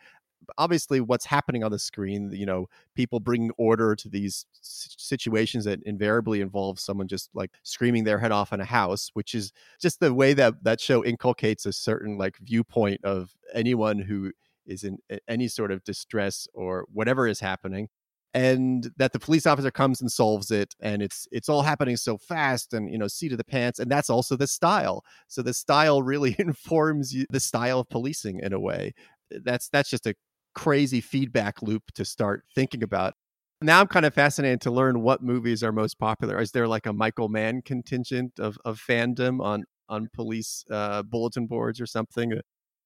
obviously 0.58 1.00
what's 1.00 1.24
happening 1.24 1.62
on 1.64 1.70
the 1.70 1.78
screen 1.78 2.30
you 2.32 2.46
know 2.46 2.66
people 2.94 3.20
bring 3.20 3.50
order 3.58 3.94
to 3.94 4.08
these 4.08 4.46
situations 4.60 5.64
that 5.64 5.80
invariably 5.84 6.40
involve 6.40 6.78
someone 6.78 7.08
just 7.08 7.30
like 7.34 7.50
screaming 7.62 8.04
their 8.04 8.18
head 8.18 8.32
off 8.32 8.52
in 8.52 8.60
a 8.60 8.64
house 8.64 9.10
which 9.14 9.34
is 9.34 9.52
just 9.80 10.00
the 10.00 10.12
way 10.12 10.32
that 10.32 10.54
that 10.62 10.80
show 10.80 11.04
inculcates 11.04 11.66
a 11.66 11.72
certain 11.72 12.18
like 12.18 12.36
viewpoint 12.38 13.00
of 13.04 13.34
anyone 13.54 13.98
who 13.98 14.32
is 14.66 14.84
in 14.84 14.98
any 15.28 15.48
sort 15.48 15.70
of 15.70 15.84
distress 15.84 16.48
or 16.54 16.86
whatever 16.92 17.26
is 17.26 17.40
happening 17.40 17.88
and 18.36 18.90
that 18.98 19.14
the 19.14 19.18
police 19.18 19.46
officer 19.46 19.70
comes 19.70 20.02
and 20.02 20.12
solves 20.12 20.50
it 20.50 20.74
and 20.80 21.00
it's 21.00 21.26
it's 21.32 21.48
all 21.48 21.62
happening 21.62 21.96
so 21.96 22.18
fast 22.18 22.74
and 22.74 22.92
you 22.92 22.98
know 22.98 23.08
seat 23.08 23.32
of 23.32 23.38
the 23.38 23.44
pants 23.44 23.78
and 23.78 23.90
that's 23.90 24.10
also 24.10 24.36
the 24.36 24.46
style. 24.46 25.02
So 25.26 25.40
the 25.40 25.54
style 25.54 26.02
really 26.02 26.36
informs 26.38 27.14
you 27.14 27.24
the 27.30 27.40
style 27.40 27.80
of 27.80 27.88
policing 27.88 28.40
in 28.40 28.52
a 28.52 28.60
way. 28.60 28.92
That's 29.30 29.70
that's 29.70 29.88
just 29.88 30.06
a 30.06 30.14
crazy 30.56 31.00
feedback 31.00 31.62
loop 31.62 31.82
to 31.94 32.04
start 32.04 32.42
thinking 32.54 32.82
about. 32.82 33.14
Now 33.62 33.80
I'm 33.80 33.86
kind 33.86 34.04
of 34.04 34.14
fascinated 34.14 34.60
to 34.62 34.70
learn 34.70 35.02
what 35.02 35.22
movies 35.22 35.62
are 35.62 35.70
most 35.70 35.98
popular. 35.98 36.40
Is 36.40 36.50
there 36.50 36.66
like 36.66 36.86
a 36.86 36.92
Michael 36.92 37.28
Mann 37.28 37.62
contingent 37.62 38.40
of, 38.40 38.58
of 38.64 38.80
fandom 38.80 39.40
on 39.40 39.64
on 39.88 40.08
police 40.12 40.64
uh, 40.68 41.02
bulletin 41.04 41.46
boards 41.46 41.80
or 41.80 41.86
something 41.86 42.32
uh, 42.32 42.40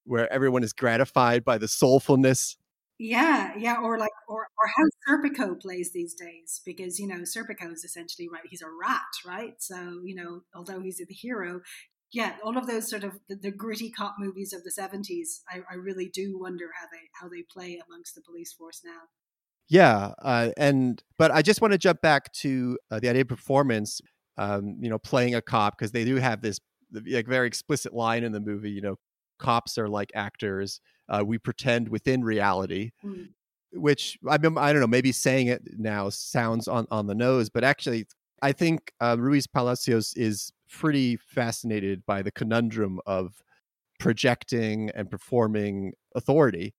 where 0.05 0.31
everyone 0.31 0.63
is 0.63 0.75
gratified 0.75 1.45
by 1.45 1.57
the 1.57 1.67
soulfulness 1.67 2.57
yeah, 3.03 3.55
yeah, 3.57 3.77
or 3.83 3.99
like, 3.99 4.11
or 4.29 4.43
or 4.43 4.69
how 4.77 4.85
Serpico 5.09 5.59
plays 5.59 5.91
these 5.91 6.13
days, 6.13 6.61
because 6.67 7.01
you 7.01 7.07
know 7.07 7.21
Serpico 7.21 7.73
is 7.73 7.83
essentially 7.83 8.29
right. 8.29 8.43
He's 8.45 8.61
a 8.61 8.67
rat, 8.67 9.01
right? 9.25 9.55
So 9.57 10.03
you 10.05 10.15
know, 10.15 10.43
although 10.55 10.81
he's 10.81 10.99
the 10.99 11.07
hero, 11.09 11.63
yeah, 12.13 12.37
all 12.45 12.59
of 12.59 12.67
those 12.67 12.89
sort 12.89 13.05
of 13.05 13.13
the, 13.29 13.37
the 13.37 13.51
gritty 13.51 13.91
cop 13.91 14.17
movies 14.19 14.53
of 14.53 14.65
the 14.65 14.71
seventies, 14.71 15.43
I, 15.49 15.61
I, 15.71 15.77
really 15.77 16.09
do 16.09 16.39
wonder 16.39 16.71
how 16.79 16.87
they 16.91 17.09
how 17.21 17.29
they 17.29 17.43
play 17.43 17.81
amongst 17.87 18.15
the 18.15 18.21
police 18.21 18.53
force 18.53 18.81
now. 18.85 19.03
Yeah, 19.69 20.15
uh, 20.21 20.51
and 20.57 21.03
but 21.19 21.31
I 21.31 21.43
just 21.43 21.61
want 21.61 21.73
to 21.73 21.79
jump 21.79 22.01
back 22.01 22.33
to 22.35 22.77
uh, 22.91 22.99
the 22.99 23.09
idea 23.09 23.23
of 23.23 23.29
performance. 23.29 24.01
Um, 24.37 24.79
you 24.81 24.89
know, 24.89 24.99
playing 24.99 25.35
a 25.35 25.43
cop 25.43 25.77
because 25.77 25.93
they 25.93 26.05
do 26.05 26.17
have 26.17 26.41
this 26.41 26.59
like 27.07 27.27
very 27.27 27.47
explicit 27.47 27.93
line 27.93 28.25
in 28.25 28.33
the 28.33 28.41
movie. 28.41 28.71
You 28.71 28.81
know, 28.81 28.97
cops 29.39 29.79
are 29.79 29.89
like 29.89 30.11
actors. 30.15 30.81
Uh, 31.09 31.23
we 31.25 31.39
pretend 31.39 31.89
within 31.89 32.25
reality, 32.25 32.91
mm. 33.05 33.29
which 33.73 34.19
I 34.29 34.39
mean, 34.39 34.57
I 34.59 34.73
don't 34.73 34.81
know. 34.81 34.87
Maybe 34.89 35.13
saying 35.13 35.49
it 35.49 35.63
now 35.79 36.09
sounds 36.09 36.67
on 36.67 36.87
on 36.91 37.07
the 37.07 37.15
nose, 37.15 37.51
but 37.51 37.63
actually, 37.63 38.07
I 38.43 38.51
think 38.51 38.93
uh, 39.01 39.17
Ruiz 39.19 39.47
Palacios 39.47 40.15
is 40.15 40.53
pretty 40.71 41.17
fascinated 41.17 42.05
by 42.07 42.23
the 42.23 42.31
conundrum 42.31 43.01
of 43.07 43.43
projecting 43.99 44.91
and 44.95 45.11
performing 45.11 45.93
authority. 46.15 46.75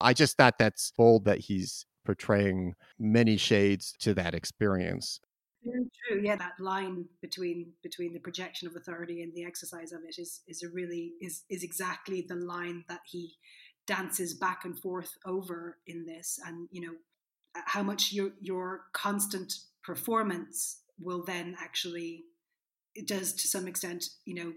I 0.00 0.12
just 0.12 0.36
thought 0.36 0.58
that's 0.58 0.92
bold 0.96 1.24
that 1.24 1.38
he's 1.38 1.86
portraying 2.04 2.74
many 2.98 3.36
shades 3.36 3.94
to 4.00 4.14
that 4.14 4.34
experience. 4.34 5.20
Very 5.64 5.86
true. 6.08 6.20
Yeah, 6.22 6.36
that 6.36 6.60
line 6.60 7.06
between 7.20 7.72
between 7.82 8.12
the 8.12 8.20
projection 8.20 8.68
of 8.68 8.76
authority 8.76 9.22
and 9.22 9.34
the 9.34 9.44
exercise 9.44 9.92
of 9.92 10.00
it 10.08 10.16
is 10.18 10.42
is 10.46 10.62
a 10.62 10.68
really 10.68 11.14
is 11.20 11.42
is 11.50 11.64
exactly 11.64 12.24
the 12.28 12.36
line 12.36 12.84
that 12.88 13.00
he 13.10 13.34
dances 13.86 14.34
back 14.34 14.64
and 14.64 14.78
forth 14.78 15.12
over 15.24 15.78
in 15.86 16.06
this, 16.06 16.38
and 16.46 16.68
you 16.70 16.82
know 16.82 16.94
how 17.54 17.82
much 17.82 18.12
your 18.12 18.30
your 18.40 18.82
constant 18.92 19.52
performance 19.82 20.82
will 21.00 21.24
then 21.24 21.56
actually 21.60 22.24
it 22.96 23.06
does 23.06 23.32
to 23.32 23.46
some 23.48 23.68
extent 23.68 24.04
you 24.24 24.34
know 24.34 24.52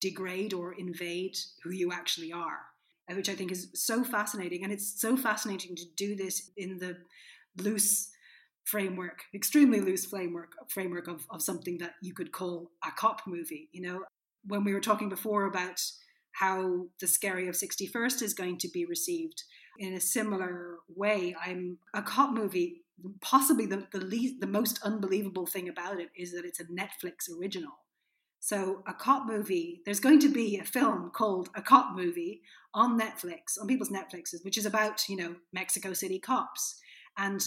degrade 0.00 0.54
or 0.54 0.72
invade 0.74 1.36
who 1.62 1.70
you 1.70 1.92
actually 1.92 2.32
are 2.32 2.60
uh, 3.10 3.14
which 3.14 3.28
I 3.28 3.34
think 3.34 3.50
is 3.52 3.68
so 3.74 4.04
fascinating. 4.04 4.64
And 4.64 4.72
it's 4.72 5.00
so 5.00 5.16
fascinating 5.16 5.76
to 5.76 5.84
do 5.96 6.14
this 6.14 6.50
in 6.56 6.78
the 6.78 6.96
loose 7.56 8.10
framework, 8.64 9.22
extremely 9.34 9.80
loose 9.80 10.06
framework 10.06 10.52
framework 10.68 11.08
of, 11.08 11.26
of 11.30 11.42
something 11.42 11.78
that 11.78 11.94
you 12.02 12.14
could 12.14 12.32
call 12.32 12.70
a 12.84 12.90
cop 12.92 13.22
movie. 13.26 13.68
You 13.72 13.82
know, 13.82 14.04
when 14.44 14.64
we 14.64 14.72
were 14.72 14.80
talking 14.80 15.08
before 15.08 15.46
about 15.46 15.80
how 16.32 16.86
the 17.00 17.06
scary 17.06 17.48
of 17.48 17.56
61st 17.56 18.22
is 18.22 18.34
going 18.34 18.58
to 18.58 18.68
be 18.68 18.84
received 18.84 19.42
in 19.78 19.94
a 19.94 20.00
similar 20.00 20.76
way, 20.94 21.34
I'm 21.44 21.78
a 21.94 22.02
cop 22.02 22.32
movie. 22.32 22.82
Possibly 23.20 23.66
the 23.66 23.86
the 23.92 24.00
least, 24.00 24.40
the 24.40 24.46
most 24.46 24.80
unbelievable 24.82 25.46
thing 25.46 25.68
about 25.68 26.00
it 26.00 26.10
is 26.16 26.32
that 26.32 26.44
it's 26.44 26.60
a 26.60 26.64
Netflix 26.64 27.30
original. 27.30 27.72
So, 28.42 28.82
a 28.86 28.94
cop 28.94 29.26
movie, 29.26 29.82
there's 29.84 30.00
going 30.00 30.20
to 30.20 30.32
be 30.32 30.58
a 30.58 30.64
film 30.64 31.10
called 31.14 31.50
A 31.54 31.60
Cop 31.60 31.94
Movie 31.94 32.40
on 32.72 32.98
Netflix, 32.98 33.60
on 33.60 33.66
people's 33.66 33.90
Netflixes, 33.90 34.42
which 34.42 34.56
is 34.56 34.64
about, 34.64 35.06
you 35.10 35.16
know, 35.16 35.36
Mexico 35.52 35.92
City 35.92 36.18
cops. 36.18 36.80
And 37.18 37.46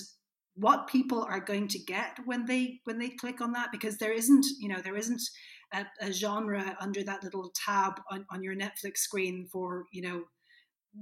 what 0.56 0.88
people 0.88 1.24
are 1.24 1.40
going 1.40 1.68
to 1.68 1.80
get 1.80 2.18
when 2.26 2.46
they 2.46 2.80
when 2.84 3.00
they 3.00 3.10
click 3.10 3.42
on 3.42 3.54
that 3.54 3.72
because 3.72 3.98
there 3.98 4.12
isn't 4.12 4.46
you 4.60 4.70
know 4.70 4.80
there 4.82 4.96
isn't 4.96 5.22
a, 5.74 5.86
a 6.02 6.12
genre 6.12 6.78
under 6.80 7.04
that 7.04 7.24
little 7.24 7.52
tab 7.56 8.00
on, 8.12 8.26
on 8.30 8.44
your 8.44 8.56
netflix 8.56 8.98
screen 8.98 9.48
for 9.52 9.86
you 9.92 10.02
know 10.02 10.24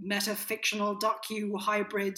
metafictional 0.08 0.99
docu 1.02 1.52
hybrid 1.60 2.18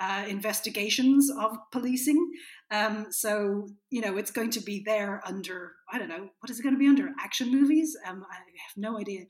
uh, 0.00 0.24
investigations 0.26 1.30
of 1.30 1.58
policing. 1.70 2.32
Um, 2.70 3.06
so 3.10 3.68
you 3.90 4.00
know 4.00 4.16
it's 4.16 4.30
going 4.30 4.50
to 4.50 4.60
be 4.60 4.82
there 4.84 5.22
under 5.26 5.72
I 5.92 5.98
don't 5.98 6.08
know 6.08 6.30
what 6.40 6.50
is 6.50 6.58
it 6.58 6.62
going 6.62 6.74
to 6.74 6.78
be 6.78 6.88
under 6.88 7.10
action 7.20 7.50
movies. 7.50 7.96
Um, 8.06 8.24
I 8.30 8.36
have 8.36 8.76
no 8.76 8.98
idea. 8.98 9.22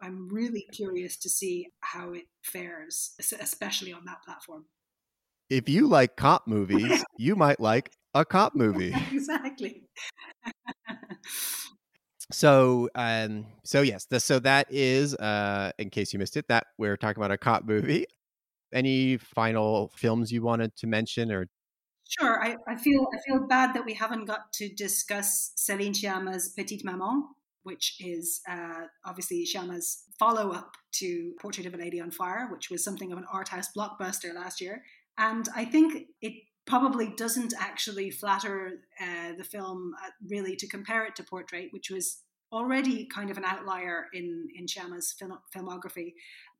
I'm 0.00 0.28
really 0.28 0.66
curious 0.72 1.16
to 1.18 1.28
see 1.28 1.68
how 1.80 2.12
it 2.12 2.24
fares, 2.42 3.14
especially 3.18 3.92
on 3.92 4.04
that 4.04 4.22
platform. 4.24 4.66
If 5.48 5.68
you 5.68 5.86
like 5.86 6.16
cop 6.16 6.46
movies, 6.46 7.02
you 7.18 7.34
might 7.34 7.60
like 7.60 7.90
a 8.14 8.24
cop 8.24 8.54
movie. 8.54 8.94
exactly. 9.12 9.82
so 12.32 12.88
um 12.96 13.46
so 13.64 13.82
yes 13.82 14.06
the, 14.06 14.18
so 14.18 14.40
that 14.40 14.66
is 14.68 15.14
uh 15.14 15.70
in 15.78 15.88
case 15.90 16.12
you 16.12 16.18
missed 16.18 16.36
it 16.36 16.48
that 16.48 16.66
we're 16.76 16.96
talking 16.96 17.22
about 17.22 17.30
a 17.30 17.38
cop 17.38 17.64
movie 17.64 18.04
any 18.72 19.16
final 19.16 19.92
films 19.94 20.32
you 20.32 20.42
wanted 20.42 20.76
to 20.76 20.86
mention 20.86 21.30
or 21.30 21.46
Sure. 22.08 22.40
I, 22.42 22.56
I 22.68 22.76
feel 22.76 23.04
I 23.12 23.18
feel 23.26 23.46
bad 23.48 23.74
that 23.74 23.84
we 23.84 23.94
haven't 23.94 24.26
got 24.26 24.52
to 24.54 24.68
discuss 24.68 25.52
Céline 25.56 25.90
Sciamma's 25.90 26.50
Petite 26.50 26.84
Maman, 26.84 27.24
which 27.64 27.96
is 27.98 28.40
uh, 28.48 28.84
obviously 29.04 29.44
Sciamma's 29.44 30.04
follow 30.18 30.52
up 30.52 30.76
to 30.92 31.32
Portrait 31.40 31.66
of 31.66 31.74
a 31.74 31.76
Lady 31.76 32.00
on 32.00 32.12
Fire, 32.12 32.48
which 32.52 32.70
was 32.70 32.84
something 32.84 33.10
of 33.10 33.18
an 33.18 33.26
art 33.32 33.48
house 33.48 33.68
blockbuster 33.76 34.32
last 34.32 34.60
year. 34.60 34.84
And 35.18 35.48
I 35.56 35.64
think 35.64 36.06
it 36.22 36.34
probably 36.66 37.12
doesn't 37.16 37.54
actually 37.58 38.10
flatter 38.10 38.82
uh, 39.00 39.32
the 39.36 39.44
film 39.44 39.92
uh, 40.04 40.10
really 40.28 40.54
to 40.56 40.68
compare 40.68 41.04
it 41.06 41.16
to 41.16 41.24
Portrait, 41.24 41.68
which 41.72 41.90
was 41.90 42.22
already 42.52 43.06
kind 43.06 43.30
of 43.30 43.36
an 43.36 43.44
outlier 43.44 44.06
in 44.12 44.48
in 44.56 44.66
Sciamma's 44.66 45.12
film, 45.18 45.36
filmography. 45.54 46.14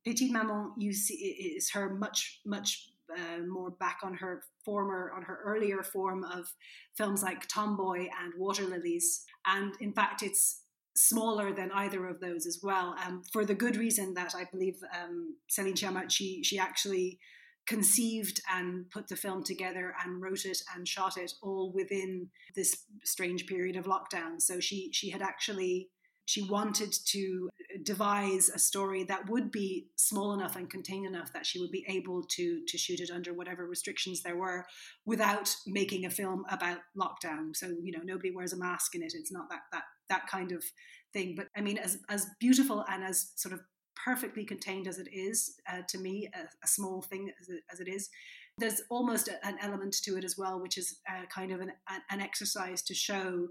Petite 0.07 0.31
Maman, 0.31 0.71
you 0.77 0.93
see, 0.93 1.15
is 1.15 1.69
her 1.71 1.93
much 1.93 2.39
much 2.45 2.91
uh, 3.13 3.39
more 3.45 3.71
back 3.71 3.99
on 4.03 4.13
her 4.13 4.41
former 4.63 5.11
on 5.13 5.23
her 5.23 5.41
earlier 5.43 5.83
form 5.83 6.23
of 6.23 6.53
films 6.95 7.21
like 7.21 7.45
Tomboy 7.49 8.07
and 8.21 8.33
Water 8.37 8.63
Lilies, 8.63 9.25
and 9.45 9.73
in 9.81 9.91
fact, 9.91 10.23
it's 10.23 10.61
smaller 10.95 11.51
than 11.53 11.73
either 11.73 12.07
of 12.07 12.21
those 12.21 12.47
as 12.47 12.61
well. 12.63 12.95
Um, 13.05 13.21
for 13.33 13.43
the 13.43 13.53
good 13.53 13.75
reason 13.75 14.13
that 14.13 14.33
I 14.33 14.45
believe 14.49 14.75
um, 14.97 15.35
Céline 15.51 15.73
Sciamma, 15.75 16.09
she 16.09 16.41
she 16.41 16.57
actually 16.57 17.19
conceived 17.67 18.39
and 18.49 18.89
put 18.89 19.09
the 19.09 19.17
film 19.17 19.43
together 19.43 19.93
and 20.05 20.21
wrote 20.21 20.45
it 20.45 20.59
and 20.73 20.87
shot 20.87 21.17
it 21.17 21.33
all 21.41 21.73
within 21.73 22.29
this 22.55 22.85
strange 23.03 23.45
period 23.45 23.75
of 23.75 23.83
lockdown. 23.83 24.41
So 24.41 24.61
she 24.61 24.89
she 24.93 25.09
had 25.09 25.21
actually 25.21 25.89
she 26.27 26.43
wanted 26.43 26.91
to 27.05 27.49
devise 27.83 28.49
a 28.49 28.59
story 28.59 29.03
that 29.05 29.29
would 29.29 29.49
be 29.49 29.87
small 29.95 30.33
enough 30.33 30.57
and 30.57 30.69
contained 30.69 31.05
enough 31.05 31.31
that 31.31 31.45
she 31.45 31.57
would 31.57 31.71
be 31.71 31.85
able 31.87 32.21
to 32.21 32.61
to 32.67 32.77
shoot 32.77 32.99
it 32.99 33.09
under 33.09 33.33
whatever 33.33 33.65
restrictions 33.65 34.21
there 34.21 34.35
were 34.35 34.65
without 35.05 35.55
making 35.65 36.05
a 36.05 36.09
film 36.09 36.43
about 36.49 36.79
lockdown. 36.97 37.55
So 37.55 37.67
you 37.81 37.93
know 37.93 38.03
nobody 38.03 38.29
wears 38.29 38.51
a 38.51 38.57
mask 38.57 38.93
in 38.93 39.01
it. 39.01 39.13
It's 39.15 39.31
not 39.31 39.49
that 39.49 39.61
that 39.71 39.83
that 40.09 40.27
kind 40.27 40.51
of 40.51 40.63
thing. 41.13 41.33
But 41.35 41.47
i 41.55 41.61
mean 41.61 41.77
as 41.77 41.97
as 42.09 42.27
beautiful 42.39 42.83
and 42.89 43.03
as 43.03 43.31
sort 43.35 43.53
of 43.53 43.61
perfectly 44.03 44.43
contained 44.43 44.87
as 44.87 44.99
it 44.99 45.07
is 45.11 45.55
uh, 45.71 45.81
to 45.87 45.97
me 45.97 46.29
a, 46.35 46.41
a, 46.63 46.67
small 46.67 47.01
thing 47.01 47.31
as 47.41 47.49
it, 47.49 47.63
as 47.73 47.79
it 47.79 47.87
is 47.87 48.09
there's 48.59 48.81
almost 48.91 49.27
a, 49.27 49.43
an 49.43 49.57
element 49.59 49.95
to 50.03 50.15
it 50.17 50.23
as 50.23 50.37
well 50.37 50.61
which 50.61 50.77
is 50.77 50.99
uh, 51.09 51.25
kind 51.33 51.51
of 51.51 51.61
an, 51.61 51.71
an 52.11 52.21
exercise 52.21 52.83
to 52.83 52.93
show 52.93 53.47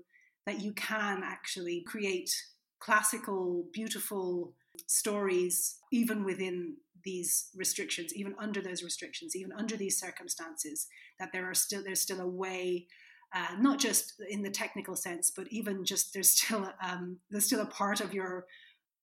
that 0.46 0.60
you 0.60 0.72
can 0.74 1.22
actually 1.24 1.82
create 1.84 2.30
classical, 2.78 3.66
beautiful 3.72 4.54
stories, 4.86 5.78
even 5.92 6.24
within 6.24 6.76
these 7.04 7.50
restrictions, 7.54 8.14
even 8.14 8.34
under 8.38 8.60
those 8.60 8.82
restrictions, 8.82 9.36
even 9.36 9.52
under 9.52 9.76
these 9.76 9.98
circumstances, 9.98 10.86
that 11.18 11.30
there 11.32 11.48
are 11.48 11.54
still 11.54 11.82
there's 11.82 12.00
still 12.00 12.20
a 12.20 12.28
way, 12.28 12.86
uh, 13.34 13.54
not 13.58 13.78
just 13.78 14.14
in 14.28 14.42
the 14.42 14.50
technical 14.50 14.96
sense, 14.96 15.30
but 15.34 15.46
even 15.50 15.84
just 15.84 16.12
there's 16.12 16.30
still 16.30 16.70
um, 16.84 17.18
there's 17.30 17.46
still 17.46 17.60
a 17.60 17.66
part 17.66 18.00
of 18.00 18.12
your 18.12 18.46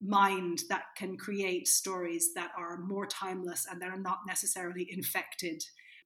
mind 0.02 0.64
that 0.70 0.84
can 0.98 1.16
create 1.16 1.68
stories 1.68 2.34
that 2.36 2.52
are 2.58 2.78
more 2.78 3.06
timeless 3.06 3.66
and 3.70 3.82
that 3.82 3.90
are 3.90 4.00
not 4.00 4.20
necessarily 4.28 4.86
infected 4.92 5.64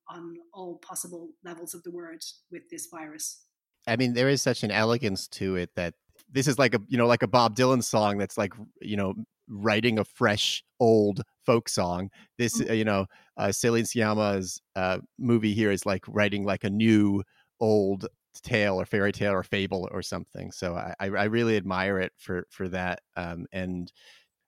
on 0.10 0.36
all 0.54 0.78
possible 0.78 1.30
levels 1.44 1.74
of 1.74 1.84
the 1.84 1.92
word 1.92 2.24
with 2.52 2.70
this 2.70 2.88
virus. 2.92 3.42
I 3.88 3.96
mean, 3.96 4.14
there 4.14 4.30
is 4.30 4.42
such 4.42 4.64
an 4.64 4.72
elegance 4.72 5.28
to 5.30 5.56
it 5.56 5.76
that 5.76 5.96
this 6.32 6.48
is 6.48 6.60
like 6.60 6.74
a 6.74 6.80
you 6.88 6.98
know 6.98 7.08
like 7.08 7.24
a 7.24 7.28
Bob 7.28 7.56
Dylan 7.56 7.84
song 7.84 8.18
that's 8.18 8.38
like 8.38 8.54
you 8.82 8.98
know 8.98 9.14
writing 9.48 9.98
a 10.00 10.04
fresh 10.04 10.64
old 10.80 11.22
folk 11.46 11.70
song. 11.70 12.10
This 12.38 12.60
mm-hmm. 12.60 12.74
you 12.74 12.86
know 12.86 13.06
uh, 13.38 13.48
Céline 13.48 13.88
Sciamma's 13.88 14.62
uh, 14.76 15.00
movie 15.18 15.54
here 15.54 15.72
is 15.72 15.86
like 15.86 16.04
writing 16.08 16.44
like 16.46 16.64
a 16.64 16.70
new 16.70 17.24
old 17.60 18.08
tale 18.44 18.80
or 18.80 18.86
fairy 18.86 19.12
tale 19.12 19.34
or 19.34 19.44
fable 19.44 19.88
or 19.92 20.02
something. 20.02 20.52
So 20.52 20.76
I, 20.76 20.94
I 21.00 21.24
really 21.26 21.58
admire 21.58 22.00
it 22.00 22.12
for 22.18 22.46
for 22.50 22.68
that. 22.70 23.02
Um, 23.16 23.46
and 23.52 23.92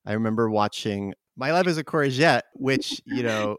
I 0.05 0.13
remember 0.13 0.49
watching 0.49 1.13
My 1.35 1.51
Life 1.51 1.67
as 1.67 1.77
a 1.77 1.83
Courgette, 1.83 2.43
which 2.53 3.01
you 3.05 3.23
know 3.23 3.57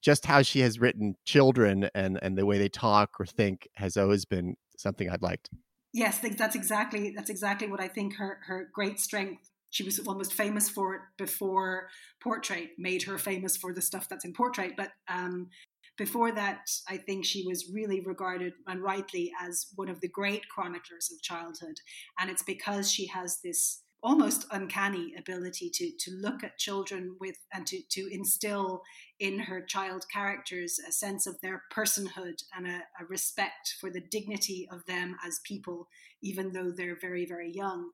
just 0.00 0.24
how 0.24 0.42
she 0.42 0.60
has 0.60 0.80
written 0.80 1.16
children 1.24 1.90
and 1.94 2.18
and 2.22 2.36
the 2.36 2.46
way 2.46 2.58
they 2.58 2.68
talk 2.68 3.20
or 3.20 3.26
think 3.26 3.68
has 3.74 3.96
always 3.96 4.24
been 4.24 4.56
something 4.78 5.10
I'd 5.10 5.22
liked. 5.22 5.50
Yes, 5.96 6.18
that's 6.36 6.54
exactly 6.54 7.14
that's 7.16 7.30
exactly 7.30 7.68
what 7.68 7.80
I 7.80 7.88
think 7.88 8.16
her 8.16 8.38
her 8.46 8.68
great 8.74 9.00
strength. 9.00 9.48
She 9.70 9.82
was 9.82 9.98
almost 10.00 10.34
famous 10.34 10.68
for 10.68 10.94
it 10.94 11.00
before 11.16 11.88
Portrait 12.22 12.72
made 12.76 13.02
her 13.04 13.16
famous 13.16 13.56
for 13.56 13.72
the 13.72 13.80
stuff 13.80 14.06
that's 14.06 14.26
in 14.26 14.34
Portrait, 14.34 14.74
but 14.76 14.90
um, 15.08 15.48
before 15.96 16.32
that, 16.32 16.68
I 16.86 16.98
think 16.98 17.24
she 17.24 17.46
was 17.46 17.70
really 17.72 18.00
regarded 18.00 18.52
and 18.66 18.82
rightly 18.82 19.32
as 19.42 19.68
one 19.74 19.88
of 19.88 20.02
the 20.02 20.08
great 20.08 20.46
chroniclers 20.50 21.10
of 21.10 21.22
childhood. 21.22 21.78
And 22.18 22.28
it's 22.28 22.42
because 22.42 22.92
she 22.92 23.06
has 23.06 23.40
this 23.42 23.80
almost 24.02 24.46
uncanny 24.50 25.14
ability 25.18 25.70
to 25.70 25.90
to 25.98 26.10
look 26.12 26.44
at 26.44 26.58
children 26.58 27.16
with 27.20 27.36
and 27.52 27.66
to 27.66 27.80
to 27.90 28.08
instill 28.12 28.82
in 29.18 29.38
her 29.38 29.60
child 29.62 30.04
characters 30.12 30.78
a 30.86 30.92
sense 30.92 31.26
of 31.26 31.40
their 31.40 31.62
personhood 31.72 32.42
and 32.56 32.66
a, 32.66 32.82
a 33.00 33.04
respect 33.08 33.74
for 33.80 33.90
the 33.90 34.00
dignity 34.00 34.68
of 34.70 34.84
them 34.86 35.16
as 35.26 35.40
people, 35.44 35.88
even 36.22 36.52
though 36.52 36.70
they're 36.70 36.98
very 37.00 37.26
very 37.26 37.50
young 37.52 37.90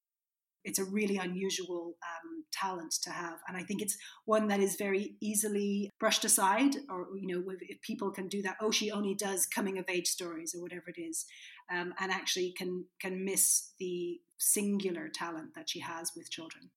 it's 0.64 0.78
a 0.78 0.84
really 0.84 1.16
unusual 1.16 1.96
um, 2.02 2.44
talent 2.52 2.92
to 3.02 3.10
have 3.10 3.38
and 3.48 3.56
i 3.56 3.62
think 3.62 3.82
it's 3.82 3.96
one 4.24 4.48
that 4.48 4.60
is 4.60 4.76
very 4.76 5.16
easily 5.20 5.90
brushed 5.98 6.24
aside 6.24 6.76
or 6.88 7.08
you 7.18 7.26
know 7.26 7.42
if 7.60 7.80
people 7.82 8.10
can 8.10 8.28
do 8.28 8.42
that 8.42 8.56
oh 8.60 8.70
she 8.70 8.90
only 8.90 9.14
does 9.14 9.46
coming 9.46 9.78
of 9.78 9.84
age 9.88 10.06
stories 10.06 10.54
or 10.54 10.62
whatever 10.62 10.84
it 10.86 11.00
is 11.00 11.26
um, 11.72 11.94
and 11.98 12.12
actually 12.12 12.52
can 12.56 12.84
can 13.00 13.24
miss 13.24 13.72
the 13.78 14.20
singular 14.38 15.08
talent 15.08 15.54
that 15.54 15.70
she 15.70 15.80
has 15.80 16.12
with 16.16 16.30
children. 16.30 16.70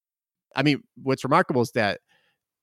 I 0.55 0.63
mean 0.63 0.83
what's 1.01 1.23
remarkable 1.23 1.61
is 1.61 1.71
that 1.71 2.01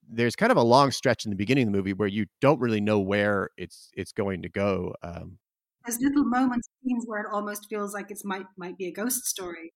there's 0.09 0.37
kind 0.37 0.51
of 0.51 0.59
a 0.59 0.63
long 0.63 0.91
stretch 0.91 1.25
in 1.25 1.31
the 1.31 1.37
beginning 1.37 1.67
of 1.67 1.73
the 1.73 1.77
movie 1.77 1.93
where 1.93 2.09
you 2.09 2.27
don't 2.41 2.61
really 2.61 2.81
know 2.81 3.01
where 3.01 3.51
it's 3.57 3.91
it's 3.95 4.13
going 4.13 4.43
to 4.43 4.49
go 4.49 4.95
um, 5.03 5.39
there's 5.85 6.01
little 6.01 6.25
moments 6.25 6.69
scenes 6.85 7.05
where 7.07 7.21
it 7.21 7.27
almost 7.33 7.67
feels 7.69 7.93
like 7.93 8.11
it's 8.11 8.25
might 8.25 8.47
might 8.57 8.77
be 8.79 8.87
a 8.87 8.93
ghost 8.93 9.27
story 9.27 9.73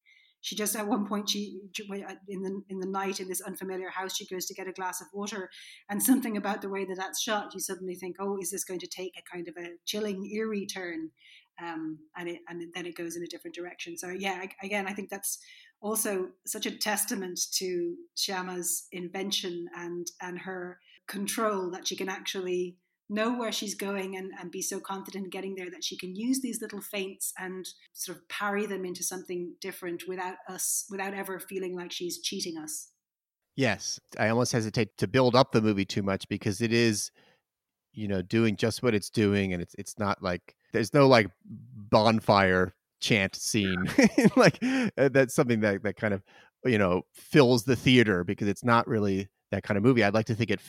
she 0.46 0.54
just 0.54 0.76
at 0.76 0.86
one 0.86 1.04
point 1.04 1.28
she 1.28 1.58
uh, 1.90 2.14
in 2.28 2.40
the 2.40 2.62
in 2.68 2.78
the 2.78 2.86
night 2.86 3.18
in 3.18 3.26
this 3.26 3.40
unfamiliar 3.40 3.90
house 3.90 4.16
she 4.16 4.26
goes 4.26 4.46
to 4.46 4.54
get 4.54 4.68
a 4.68 4.72
glass 4.72 5.00
of 5.00 5.08
water 5.12 5.50
and 5.90 6.00
something 6.00 6.36
about 6.36 6.62
the 6.62 6.68
way 6.68 6.84
that 6.84 6.96
that's 6.96 7.20
shot 7.20 7.52
you 7.52 7.58
suddenly 7.58 7.96
think 7.96 8.14
oh 8.20 8.38
is 8.40 8.52
this 8.52 8.62
going 8.62 8.78
to 8.78 8.86
take 8.86 9.12
a 9.18 9.34
kind 9.34 9.48
of 9.48 9.56
a 9.56 9.70
chilling 9.84 10.24
eerie 10.32 10.66
turn? 10.66 11.10
Um, 11.60 11.98
and 12.16 12.28
it 12.28 12.40
and 12.48 12.62
then 12.74 12.86
it 12.86 12.96
goes 12.96 13.16
in 13.16 13.24
a 13.24 13.26
different 13.26 13.56
direction. 13.56 13.98
So 13.98 14.10
yeah 14.10 14.44
again 14.62 14.86
I 14.86 14.92
think 14.92 15.10
that's 15.10 15.38
also 15.80 16.28
such 16.46 16.66
a 16.66 16.78
testament 16.78 17.40
to 17.54 17.96
Sciamma's 18.16 18.86
invention 18.92 19.66
and 19.76 20.06
and 20.22 20.38
her 20.38 20.78
control 21.08 21.70
that 21.72 21.88
she 21.88 21.96
can 21.96 22.08
actually 22.08 22.76
know 23.08 23.36
where 23.36 23.52
she's 23.52 23.74
going 23.74 24.16
and, 24.16 24.32
and 24.40 24.50
be 24.50 24.62
so 24.62 24.80
confident 24.80 25.24
in 25.24 25.30
getting 25.30 25.54
there 25.54 25.70
that 25.70 25.84
she 25.84 25.96
can 25.96 26.16
use 26.16 26.40
these 26.40 26.60
little 26.60 26.80
feints 26.80 27.32
and 27.38 27.66
sort 27.92 28.18
of 28.18 28.28
parry 28.28 28.66
them 28.66 28.84
into 28.84 29.02
something 29.02 29.52
different 29.60 30.04
without 30.08 30.36
us 30.48 30.86
without 30.90 31.14
ever 31.14 31.38
feeling 31.38 31.76
like 31.76 31.92
she's 31.92 32.20
cheating 32.20 32.58
us. 32.58 32.90
Yes. 33.54 33.98
I 34.18 34.28
almost 34.28 34.52
hesitate 34.52 34.96
to 34.98 35.06
build 35.06 35.34
up 35.34 35.52
the 35.52 35.62
movie 35.62 35.84
too 35.84 36.02
much 36.02 36.28
because 36.28 36.60
it 36.60 36.72
is 36.72 37.10
you 37.92 38.08
know 38.08 38.22
doing 38.22 38.56
just 38.56 38.82
what 38.82 38.94
it's 38.94 39.08
doing 39.08 39.52
and 39.52 39.62
it's 39.62 39.74
it's 39.78 39.98
not 39.98 40.22
like 40.22 40.54
there's 40.72 40.92
no 40.92 41.08
like 41.08 41.28
bonfire 41.44 42.74
chant 43.00 43.36
scene. 43.36 43.88
Like 44.36 44.58
uh, 44.98 45.08
that's 45.10 45.34
something 45.34 45.60
that 45.60 45.82
that 45.84 45.96
kind 45.96 46.12
of 46.12 46.22
you 46.64 46.78
know 46.78 47.02
fills 47.14 47.64
the 47.64 47.76
theater 47.76 48.24
because 48.24 48.48
it's 48.48 48.64
not 48.64 48.86
really 48.88 49.28
that 49.52 49.62
kind 49.62 49.78
of 49.78 49.84
movie. 49.84 50.02
I'd 50.02 50.14
like 50.14 50.26
to 50.26 50.34
think 50.34 50.50
it 50.50 50.60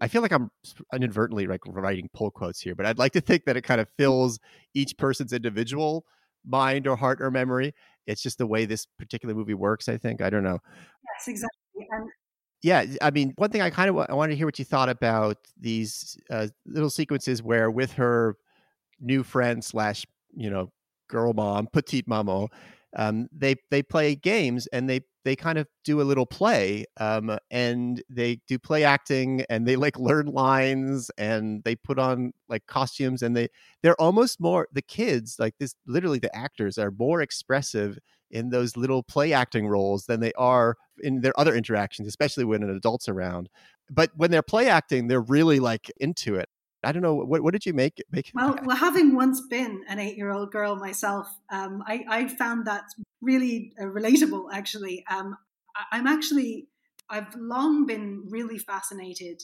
I 0.00 0.08
feel 0.08 0.22
like 0.22 0.32
I'm 0.32 0.50
inadvertently 0.94 1.46
like 1.46 1.60
writing 1.66 2.08
pull 2.14 2.30
quotes 2.30 2.60
here, 2.60 2.74
but 2.74 2.86
I'd 2.86 2.98
like 2.98 3.12
to 3.12 3.20
think 3.20 3.44
that 3.44 3.56
it 3.56 3.62
kind 3.62 3.80
of 3.80 3.88
fills 3.98 4.38
each 4.74 4.96
person's 4.96 5.32
individual 5.32 6.04
mind 6.46 6.86
or 6.86 6.96
heart 6.96 7.20
or 7.20 7.30
memory. 7.30 7.74
It's 8.06 8.22
just 8.22 8.38
the 8.38 8.46
way 8.46 8.64
this 8.64 8.86
particular 8.98 9.34
movie 9.34 9.54
works. 9.54 9.88
I 9.88 9.96
think 9.96 10.20
I 10.20 10.30
don't 10.30 10.44
know. 10.44 10.58
Yes, 11.16 11.28
exactly. 11.28 11.86
And- 11.90 12.08
yeah, 12.62 12.86
I 13.02 13.10
mean, 13.10 13.34
one 13.36 13.50
thing 13.50 13.60
I 13.60 13.68
kind 13.68 13.90
of 13.90 14.06
I 14.08 14.14
wanted 14.14 14.32
to 14.32 14.36
hear 14.36 14.46
what 14.46 14.58
you 14.58 14.64
thought 14.64 14.88
about 14.88 15.36
these 15.60 16.16
uh, 16.30 16.46
little 16.64 16.88
sequences 16.88 17.42
where 17.42 17.70
with 17.70 17.92
her 17.92 18.36
new 19.00 19.22
friend 19.22 19.62
slash 19.62 20.06
you 20.34 20.48
know 20.48 20.72
girl 21.08 21.34
mom, 21.34 21.68
petite 21.70 22.08
maman, 22.08 22.48
um, 22.96 23.28
they 23.32 23.56
they 23.70 23.82
play 23.82 24.14
games 24.14 24.66
and 24.68 24.88
they 24.88 25.00
they 25.24 25.34
kind 25.34 25.58
of 25.58 25.66
do 25.84 26.00
a 26.00 26.04
little 26.04 26.26
play 26.26 26.84
um, 26.98 27.36
and 27.50 28.02
they 28.10 28.40
do 28.46 28.58
play 28.58 28.84
acting 28.84 29.44
and 29.48 29.66
they 29.66 29.76
like 29.76 29.98
learn 29.98 30.26
lines 30.26 31.10
and 31.16 31.64
they 31.64 31.74
put 31.74 31.98
on 31.98 32.32
like 32.48 32.66
costumes 32.66 33.22
and 33.22 33.36
they 33.36 33.48
they're 33.82 34.00
almost 34.00 34.40
more 34.40 34.68
the 34.72 34.82
kids 34.82 35.36
like 35.38 35.54
this 35.58 35.74
literally 35.86 36.18
the 36.18 36.34
actors 36.36 36.78
are 36.78 36.92
more 36.98 37.20
expressive 37.22 37.98
in 38.30 38.50
those 38.50 38.76
little 38.76 39.02
play 39.02 39.32
acting 39.32 39.66
roles 39.66 40.06
than 40.06 40.20
they 40.20 40.32
are 40.34 40.76
in 41.02 41.20
their 41.20 41.38
other 41.40 41.54
interactions 41.54 42.06
especially 42.06 42.44
when 42.44 42.62
an 42.62 42.70
adult's 42.70 43.08
around. 43.08 43.48
But 43.90 44.10
when 44.16 44.30
they're 44.30 44.42
play 44.42 44.68
acting 44.68 45.08
they're 45.08 45.20
really 45.20 45.58
like 45.60 45.90
into 46.00 46.34
it 46.36 46.48
I 46.84 46.92
don't 46.92 47.02
know 47.02 47.14
what 47.14 47.42
what 47.42 47.52
did 47.52 47.66
you 47.66 47.72
make 47.72 48.02
make 48.10 48.30
well 48.34 48.58
well 48.64 48.76
having 48.76 49.14
once 49.14 49.40
been 49.48 49.82
an 49.88 49.98
eight 49.98 50.16
year 50.16 50.30
old 50.30 50.52
girl 50.52 50.76
myself 50.76 51.26
um, 51.50 51.82
I, 51.86 52.04
I 52.08 52.28
found 52.28 52.66
that 52.66 52.84
really 53.24 53.72
uh, 53.80 53.84
relatable 53.84 54.48
actually. 54.52 55.04
Um, 55.10 55.36
I, 55.74 55.98
I'm 55.98 56.06
actually 56.06 56.68
I've 57.10 57.34
long 57.34 57.86
been 57.86 58.26
really 58.28 58.58
fascinated 58.58 59.42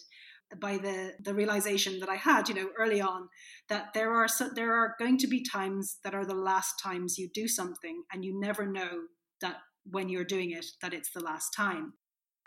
by 0.60 0.78
the 0.78 1.14
the 1.20 1.34
realization 1.34 2.00
that 2.00 2.08
I 2.08 2.16
had 2.16 2.48
you 2.48 2.54
know 2.54 2.70
early 2.78 3.00
on 3.00 3.28
that 3.68 3.94
there 3.94 4.12
are 4.12 4.28
so, 4.28 4.48
there 4.54 4.74
are 4.74 4.94
going 4.98 5.18
to 5.18 5.26
be 5.26 5.44
times 5.44 5.98
that 6.04 6.14
are 6.14 6.26
the 6.26 6.34
last 6.34 6.74
times 6.82 7.18
you 7.18 7.28
do 7.32 7.48
something 7.48 8.02
and 8.12 8.24
you 8.24 8.38
never 8.38 8.66
know 8.66 9.04
that 9.40 9.56
when 9.84 10.08
you're 10.08 10.24
doing 10.24 10.50
it 10.50 10.66
that 10.82 10.92
it's 10.92 11.12
the 11.12 11.22
last 11.22 11.50
time 11.56 11.94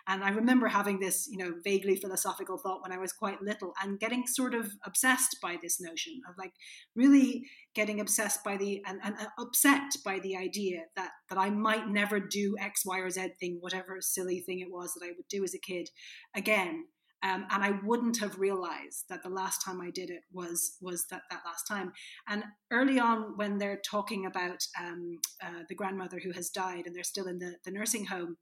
and 0.07 0.23
I 0.23 0.29
remember 0.29 0.67
having 0.67 0.99
this, 0.99 1.27
you 1.31 1.37
know, 1.37 1.53
vaguely 1.63 1.95
philosophical 1.95 2.57
thought 2.57 2.81
when 2.81 2.91
I 2.91 2.97
was 2.97 3.13
quite 3.13 3.41
little 3.41 3.73
and 3.81 3.99
getting 3.99 4.27
sort 4.27 4.53
of 4.53 4.73
obsessed 4.85 5.37
by 5.41 5.57
this 5.61 5.79
notion 5.79 6.19
of 6.29 6.35
like 6.37 6.51
really 6.95 7.43
getting 7.73 8.01
obsessed 8.01 8.43
by 8.43 8.57
the 8.57 8.83
and, 8.85 8.99
and 9.03 9.15
upset 9.39 9.95
by 10.03 10.19
the 10.19 10.35
idea 10.35 10.81
that 10.95 11.11
that 11.29 11.37
I 11.37 11.49
might 11.49 11.87
never 11.87 12.19
do 12.19 12.55
X, 12.59 12.85
Y, 12.85 12.99
or 12.99 13.09
Z 13.09 13.29
thing, 13.39 13.57
whatever 13.61 13.97
silly 14.01 14.41
thing 14.41 14.59
it 14.59 14.71
was 14.71 14.93
that 14.93 15.05
I 15.05 15.11
would 15.15 15.27
do 15.29 15.43
as 15.43 15.53
a 15.53 15.59
kid 15.59 15.89
again. 16.35 16.85
Um, 17.23 17.45
and 17.49 17.63
I 17.63 17.71
wouldn't 17.85 18.19
have 18.19 18.37
realized 18.37 19.05
that 19.07 19.23
the 19.23 19.29
last 19.29 19.63
time 19.63 19.79
I 19.79 19.91
did 19.91 20.09
it 20.09 20.23
was 20.33 20.75
was 20.81 21.05
that, 21.09 21.21
that 21.31 21.43
last 21.45 21.63
time. 21.63 21.93
And 22.27 22.43
early 22.71 22.99
on, 22.99 23.37
when 23.37 23.57
they're 23.57 23.79
talking 23.89 24.25
about 24.25 24.61
um, 24.77 25.19
uh, 25.41 25.63
the 25.69 25.75
grandmother 25.75 26.19
who 26.21 26.33
has 26.33 26.49
died 26.49 26.85
and 26.85 26.93
they're 26.93 27.05
still 27.05 27.27
in 27.27 27.39
the, 27.39 27.55
the 27.63 27.71
nursing 27.71 28.07
home, 28.07 28.35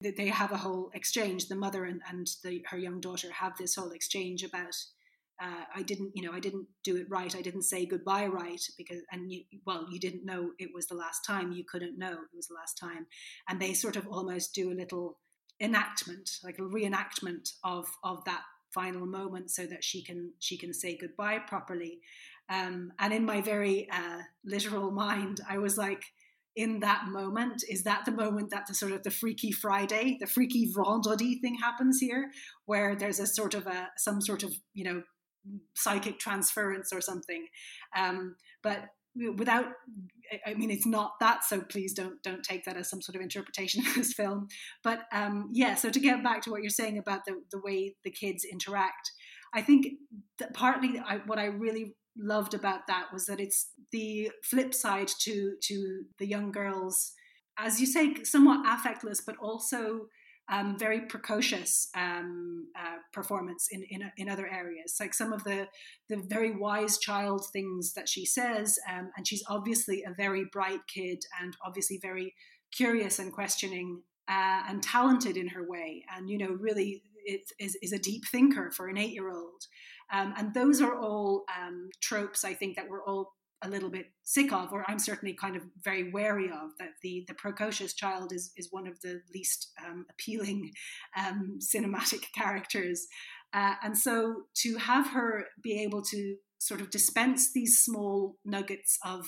they 0.00 0.28
have 0.28 0.52
a 0.52 0.56
whole 0.56 0.90
exchange. 0.94 1.48
The 1.48 1.56
mother 1.56 1.84
and, 1.84 2.00
and 2.08 2.28
the, 2.44 2.64
her 2.70 2.78
young 2.78 3.00
daughter 3.00 3.30
have 3.32 3.56
this 3.56 3.74
whole 3.74 3.90
exchange 3.90 4.44
about 4.44 4.74
uh, 5.40 5.64
I 5.74 5.82
didn't, 5.82 6.12
you 6.14 6.22
know, 6.22 6.32
I 6.32 6.40
didn't 6.40 6.66
do 6.82 6.96
it 6.96 7.06
right. 7.08 7.34
I 7.34 7.42
didn't 7.42 7.62
say 7.62 7.86
goodbye 7.86 8.26
right 8.26 8.60
because, 8.76 9.02
and 9.12 9.30
you, 9.30 9.42
well, 9.64 9.86
you 9.88 10.00
didn't 10.00 10.24
know 10.24 10.50
it 10.58 10.70
was 10.74 10.88
the 10.88 10.96
last 10.96 11.24
time. 11.24 11.52
You 11.52 11.64
couldn't 11.64 11.98
know 11.98 12.12
it 12.12 12.36
was 12.36 12.48
the 12.48 12.54
last 12.54 12.76
time, 12.76 13.06
and 13.48 13.60
they 13.60 13.72
sort 13.72 13.96
of 13.96 14.08
almost 14.08 14.52
do 14.52 14.72
a 14.72 14.74
little 14.74 15.18
enactment, 15.60 16.30
like 16.42 16.58
a 16.58 16.62
reenactment 16.62 17.52
of 17.62 17.86
of 18.02 18.24
that 18.24 18.42
final 18.74 19.06
moment, 19.06 19.52
so 19.52 19.64
that 19.66 19.84
she 19.84 20.02
can 20.02 20.32
she 20.40 20.58
can 20.58 20.74
say 20.74 20.96
goodbye 20.96 21.38
properly. 21.38 22.00
Um, 22.50 22.92
and 22.98 23.12
in 23.12 23.24
my 23.24 23.40
very 23.40 23.88
uh, 23.92 24.22
literal 24.44 24.90
mind, 24.90 25.40
I 25.48 25.58
was 25.58 25.78
like, 25.78 26.02
in 26.58 26.80
that 26.80 27.06
moment? 27.06 27.62
Is 27.68 27.84
that 27.84 28.04
the 28.04 28.10
moment 28.10 28.50
that 28.50 28.66
the 28.66 28.74
sort 28.74 28.90
of 28.90 29.04
the 29.04 29.12
freaky 29.12 29.52
friday 29.52 30.18
the 30.20 30.26
freaky 30.26 30.70
vendredi 30.74 31.38
thing 31.40 31.54
happens 31.54 32.00
here 32.00 32.32
where 32.66 32.96
there's 32.96 33.20
a 33.20 33.26
sort 33.26 33.54
of 33.54 33.66
a 33.68 33.90
some 33.96 34.20
sort 34.20 34.42
of 34.42 34.52
you 34.74 34.84
know 34.84 35.02
psychic 35.74 36.18
transference 36.18 36.92
or 36.92 37.00
something? 37.00 37.46
Um, 37.96 38.34
but 38.62 38.80
without 39.36 39.66
i 40.46 40.54
mean 40.54 40.70
it's 40.70 40.86
not 40.86 41.12
that 41.18 41.42
so 41.42 41.60
please 41.60 41.92
don't 41.92 42.22
don't 42.22 42.44
take 42.44 42.64
that 42.64 42.76
as 42.76 42.88
some 42.88 43.00
sort 43.00 43.16
of 43.16 43.22
interpretation 43.22 43.80
of 43.86 43.94
this 43.94 44.12
film. 44.12 44.48
But 44.82 45.00
um, 45.12 45.50
yeah 45.52 45.76
so 45.76 45.90
to 45.90 46.00
get 46.00 46.22
back 46.24 46.42
to 46.42 46.50
what 46.50 46.62
you're 46.62 46.70
saying 46.70 46.98
about 46.98 47.24
the, 47.24 47.40
the 47.52 47.60
way 47.62 47.94
the 48.04 48.10
kids 48.10 48.44
interact 48.44 49.12
i 49.54 49.62
think 49.62 49.86
that 50.38 50.52
partly 50.54 50.98
I, 50.98 51.18
what 51.26 51.38
i 51.38 51.46
really 51.46 51.94
loved 52.18 52.54
about 52.54 52.86
that 52.88 53.12
was 53.12 53.26
that 53.26 53.40
it's 53.40 53.70
the 53.92 54.30
flip 54.42 54.74
side 54.74 55.08
to 55.20 55.54
to 55.62 56.04
the 56.18 56.26
young 56.26 56.50
girls, 56.52 57.12
as 57.58 57.80
you 57.80 57.86
say, 57.86 58.22
somewhat 58.24 58.66
affectless, 58.66 59.20
but 59.24 59.36
also 59.38 60.08
um, 60.50 60.78
very 60.78 61.02
precocious 61.02 61.88
um, 61.94 62.68
uh, 62.78 62.96
performance 63.12 63.68
in, 63.70 63.82
in 63.90 64.10
in 64.16 64.28
other 64.28 64.46
areas. 64.46 64.96
Like 64.98 65.14
some 65.14 65.32
of 65.32 65.44
the 65.44 65.68
the 66.08 66.16
very 66.16 66.56
wise 66.56 66.98
child 66.98 67.46
things 67.52 67.92
that 67.94 68.08
she 68.08 68.24
says, 68.24 68.78
um, 68.90 69.10
and 69.16 69.26
she's 69.26 69.44
obviously 69.48 70.02
a 70.04 70.14
very 70.14 70.46
bright 70.50 70.80
kid 70.92 71.24
and 71.40 71.56
obviously 71.64 71.98
very 72.00 72.34
curious 72.72 73.18
and 73.18 73.32
questioning 73.32 74.02
uh, 74.28 74.62
and 74.68 74.82
talented 74.82 75.36
in 75.36 75.48
her 75.48 75.68
way, 75.68 76.04
and 76.16 76.30
you 76.30 76.38
know 76.38 76.56
really 76.58 77.02
is, 77.58 77.76
is 77.82 77.92
a 77.92 77.98
deep 77.98 78.24
thinker 78.26 78.70
for 78.70 78.88
an 78.88 78.96
eight 78.96 79.12
year 79.12 79.30
old. 79.30 79.66
Um, 80.12 80.34
and 80.36 80.54
those 80.54 80.80
are 80.80 80.98
all 80.98 81.44
um, 81.60 81.90
tropes 82.00 82.44
I 82.44 82.54
think 82.54 82.76
that 82.76 82.88
we're 82.88 83.04
all 83.04 83.34
a 83.62 83.68
little 83.68 83.90
bit 83.90 84.06
sick 84.22 84.52
of, 84.52 84.72
or 84.72 84.84
I'm 84.88 84.98
certainly 84.98 85.34
kind 85.34 85.56
of 85.56 85.62
very 85.82 86.10
wary 86.12 86.46
of. 86.46 86.70
That 86.78 86.90
the 87.02 87.24
the 87.26 87.34
precocious 87.34 87.94
child 87.94 88.32
is 88.32 88.52
is 88.56 88.68
one 88.70 88.86
of 88.86 89.00
the 89.00 89.20
least 89.34 89.72
um, 89.84 90.06
appealing 90.10 90.72
um, 91.16 91.58
cinematic 91.60 92.24
characters, 92.34 93.06
uh, 93.52 93.74
and 93.82 93.96
so 93.96 94.44
to 94.62 94.76
have 94.76 95.08
her 95.08 95.46
be 95.62 95.82
able 95.82 96.02
to 96.02 96.36
sort 96.58 96.80
of 96.80 96.90
dispense 96.90 97.52
these 97.52 97.78
small 97.78 98.36
nuggets 98.44 98.98
of 99.04 99.26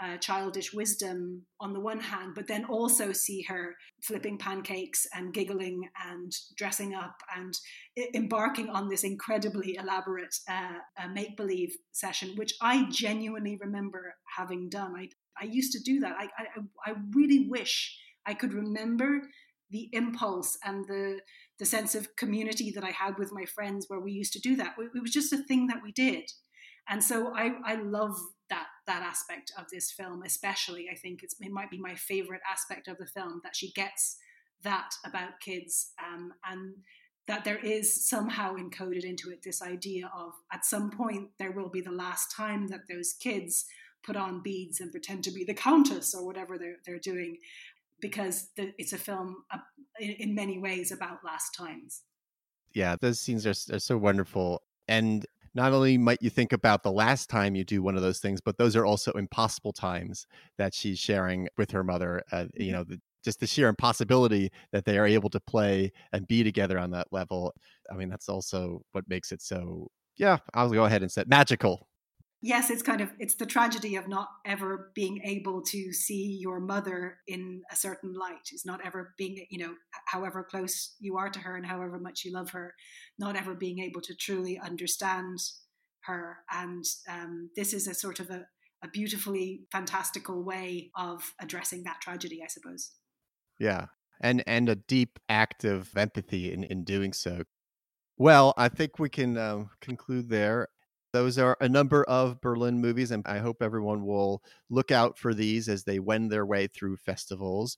uh, 0.00 0.16
childish 0.18 0.72
wisdom 0.72 1.42
on 1.60 1.72
the 1.72 1.80
one 1.80 2.00
hand, 2.00 2.32
but 2.34 2.46
then 2.46 2.64
also 2.64 3.12
see 3.12 3.42
her 3.42 3.76
flipping 4.02 4.38
pancakes 4.38 5.06
and 5.14 5.34
giggling 5.34 5.88
and 6.10 6.32
dressing 6.56 6.94
up 6.94 7.16
and 7.36 7.54
embarking 8.14 8.68
on 8.68 8.88
this 8.88 9.04
incredibly 9.04 9.76
elaborate 9.76 10.34
uh, 10.48 10.78
uh, 11.00 11.08
make 11.08 11.36
believe 11.36 11.74
session, 11.92 12.32
which 12.36 12.54
I 12.60 12.88
genuinely 12.90 13.58
remember 13.60 14.14
having 14.36 14.68
done. 14.68 14.94
I, 14.96 15.08
I 15.40 15.44
used 15.44 15.72
to 15.72 15.80
do 15.80 16.00
that. 16.00 16.16
I, 16.18 16.24
I, 16.38 16.90
I 16.90 16.94
really 17.14 17.46
wish 17.48 17.98
I 18.26 18.34
could 18.34 18.54
remember 18.54 19.22
the 19.70 19.88
impulse 19.92 20.58
and 20.64 20.84
the 20.86 21.20
the 21.58 21.66
sense 21.66 21.94
of 21.94 22.16
community 22.16 22.72
that 22.72 22.82
I 22.82 22.90
had 22.90 23.18
with 23.18 23.32
my 23.32 23.44
friends 23.44 23.84
where 23.86 24.00
we 24.00 24.10
used 24.10 24.32
to 24.32 24.40
do 24.40 24.56
that. 24.56 24.74
It 24.78 25.00
was 25.00 25.12
just 25.12 25.32
a 25.32 25.44
thing 25.44 25.68
that 25.68 25.80
we 25.80 25.92
did. 25.92 26.24
And 26.88 27.04
so 27.04 27.32
I, 27.36 27.52
I 27.64 27.76
love 27.76 28.16
that 28.86 29.02
aspect 29.02 29.52
of 29.58 29.66
this 29.70 29.90
film, 29.90 30.22
especially. 30.24 30.88
I 30.90 30.96
think 30.96 31.22
it 31.22 31.32
might 31.50 31.70
be 31.70 31.78
my 31.78 31.94
favorite 31.94 32.42
aspect 32.50 32.88
of 32.88 32.98
the 32.98 33.06
film 33.06 33.40
that 33.44 33.56
she 33.56 33.72
gets 33.72 34.18
that 34.62 34.94
about 35.04 35.40
kids 35.40 35.92
um, 36.04 36.32
and 36.48 36.74
that 37.26 37.44
there 37.44 37.58
is 37.58 38.08
somehow 38.08 38.56
encoded 38.56 39.04
into 39.04 39.30
it 39.30 39.42
this 39.42 39.62
idea 39.62 40.10
of 40.16 40.32
at 40.52 40.64
some 40.64 40.90
point 40.90 41.28
there 41.38 41.52
will 41.52 41.68
be 41.68 41.80
the 41.80 41.90
last 41.90 42.34
time 42.34 42.68
that 42.68 42.88
those 42.88 43.12
kids 43.12 43.64
put 44.02 44.16
on 44.16 44.42
beads 44.42 44.80
and 44.80 44.90
pretend 44.90 45.22
to 45.24 45.30
be 45.30 45.44
the 45.44 45.54
countess 45.54 46.14
or 46.14 46.26
whatever 46.26 46.58
they're, 46.58 46.78
they're 46.84 46.98
doing 46.98 47.38
because 48.00 48.48
the, 48.56 48.72
it's 48.78 48.92
a 48.92 48.98
film 48.98 49.44
uh, 49.52 49.58
in, 50.00 50.10
in, 50.10 50.34
many 50.34 50.58
ways 50.58 50.90
about 50.90 51.24
last 51.24 51.54
times 51.54 52.02
yeah 52.72 52.96
those 53.00 53.20
scenes 53.20 53.46
are, 53.46 53.74
are 53.74 53.78
so 53.80 53.96
wonderful 53.96 54.62
and 54.88 55.26
not 55.54 55.72
only 55.72 55.98
might 55.98 56.22
you 56.22 56.30
think 56.30 56.52
about 56.52 56.82
the 56.82 56.92
last 56.92 57.28
time 57.28 57.54
you 57.54 57.64
do 57.64 57.82
one 57.82 57.96
of 57.96 58.02
those 58.02 58.20
things, 58.20 58.40
but 58.40 58.56
those 58.58 58.76
are 58.76 58.86
also 58.86 59.12
impossible 59.12 59.72
times 59.72 60.26
that 60.58 60.74
she's 60.74 60.98
sharing 60.98 61.48
with 61.58 61.70
her 61.70 61.84
mother. 61.84 62.22
Uh, 62.32 62.46
you 62.54 62.72
know, 62.72 62.84
the, 62.84 63.00
just 63.24 63.40
the 63.40 63.46
sheer 63.46 63.68
impossibility 63.68 64.50
that 64.72 64.84
they 64.84 64.98
are 64.98 65.06
able 65.06 65.30
to 65.30 65.40
play 65.40 65.92
and 66.12 66.26
be 66.26 66.42
together 66.42 66.78
on 66.78 66.90
that 66.90 67.06
level. 67.12 67.52
I 67.90 67.94
mean, 67.94 68.08
that's 68.08 68.28
also 68.28 68.82
what 68.92 69.08
makes 69.08 69.32
it 69.32 69.42
so. 69.42 69.88
Yeah, 70.16 70.38
I'll 70.54 70.70
go 70.70 70.84
ahead 70.84 71.02
and 71.02 71.10
say 71.10 71.24
magical 71.26 71.88
yes 72.42 72.70
it's 72.70 72.82
kind 72.82 73.00
of 73.00 73.10
it's 73.18 73.36
the 73.36 73.46
tragedy 73.46 73.96
of 73.96 74.08
not 74.08 74.28
ever 74.44 74.90
being 74.94 75.20
able 75.24 75.62
to 75.62 75.92
see 75.92 76.38
your 76.40 76.60
mother 76.60 77.18
in 77.26 77.62
a 77.70 77.76
certain 77.76 78.12
light. 78.12 78.50
Is 78.52 78.66
not 78.66 78.84
ever 78.84 79.14
being 79.16 79.46
you 79.50 79.58
know 79.58 79.74
however 80.06 80.46
close 80.48 80.96
you 81.00 81.16
are 81.16 81.30
to 81.30 81.38
her 81.38 81.56
and 81.56 81.66
however 81.66 81.98
much 81.98 82.24
you 82.24 82.32
love 82.32 82.50
her 82.50 82.74
not 83.18 83.36
ever 83.36 83.54
being 83.54 83.78
able 83.78 84.00
to 84.02 84.14
truly 84.14 84.58
understand 84.58 85.38
her. 86.04 86.38
And 86.52 86.84
um, 87.08 87.50
this 87.54 87.72
is 87.72 87.86
a 87.86 87.94
sort 87.94 88.18
of 88.18 88.28
a, 88.28 88.46
a 88.82 88.88
beautifully 88.88 89.62
fantastical 89.70 90.42
way 90.42 90.90
of 90.96 91.34
addressing 91.40 91.84
that 91.84 92.00
tragedy 92.00 92.40
i 92.44 92.48
suppose. 92.48 92.92
Yeah 93.58 93.86
and 94.22 94.42
and 94.46 94.68
a 94.68 94.76
deep 94.76 95.18
act 95.28 95.64
of 95.64 95.94
empathy 95.96 96.52
in 96.52 96.64
in 96.64 96.84
doing 96.84 97.12
so. 97.12 97.42
Well, 98.16 98.54
I 98.56 98.68
think 98.68 98.98
we 98.98 99.08
can 99.08 99.36
um, 99.36 99.70
conclude 99.80 100.28
there. 100.28 100.68
Those 101.12 101.36
are 101.38 101.56
a 101.60 101.68
number 101.68 102.04
of 102.04 102.40
Berlin 102.40 102.80
movies, 102.80 103.10
and 103.10 103.26
I 103.26 103.38
hope 103.38 103.62
everyone 103.62 104.06
will 104.06 104.42
look 104.70 104.90
out 104.90 105.18
for 105.18 105.34
these 105.34 105.68
as 105.68 105.84
they 105.84 105.98
wend 105.98 106.30
their 106.30 106.46
way 106.46 106.66
through 106.66 106.96
festivals 106.96 107.76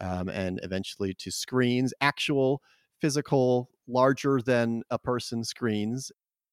um, 0.00 0.28
and 0.28 0.60
eventually 0.62 1.12
to 1.14 1.30
screens, 1.32 1.92
actual 2.00 2.62
physical, 3.00 3.70
larger 3.88 4.40
than 4.40 4.82
a 4.90 4.98
person 4.98 5.42
screens. 5.42 6.12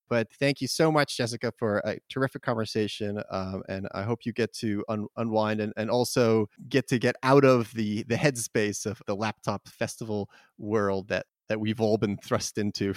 But 0.09 0.27
thank 0.39 0.59
you 0.59 0.67
so 0.67 0.91
much, 0.91 1.17
Jessica, 1.17 1.51
for 1.57 1.79
a 1.85 1.97
terrific 2.09 2.41
conversation. 2.41 3.21
Um, 3.31 3.63
and 3.69 3.87
I 3.93 4.03
hope 4.03 4.25
you 4.25 4.33
get 4.33 4.53
to 4.55 4.83
un- 4.89 5.07
unwind 5.17 5.61
and, 5.61 5.73
and 5.77 5.89
also 5.89 6.47
get 6.67 6.87
to 6.89 6.99
get 6.99 7.15
out 7.23 7.45
of 7.45 7.73
the, 7.73 8.03
the 8.03 8.15
headspace 8.15 8.85
of 8.85 9.01
the 9.07 9.15
laptop 9.15 9.67
festival 9.67 10.29
world 10.57 11.07
that, 11.07 11.25
that 11.47 11.59
we've 11.59 11.81
all 11.81 11.97
been 11.97 12.17
thrust 12.17 12.57
into. 12.57 12.93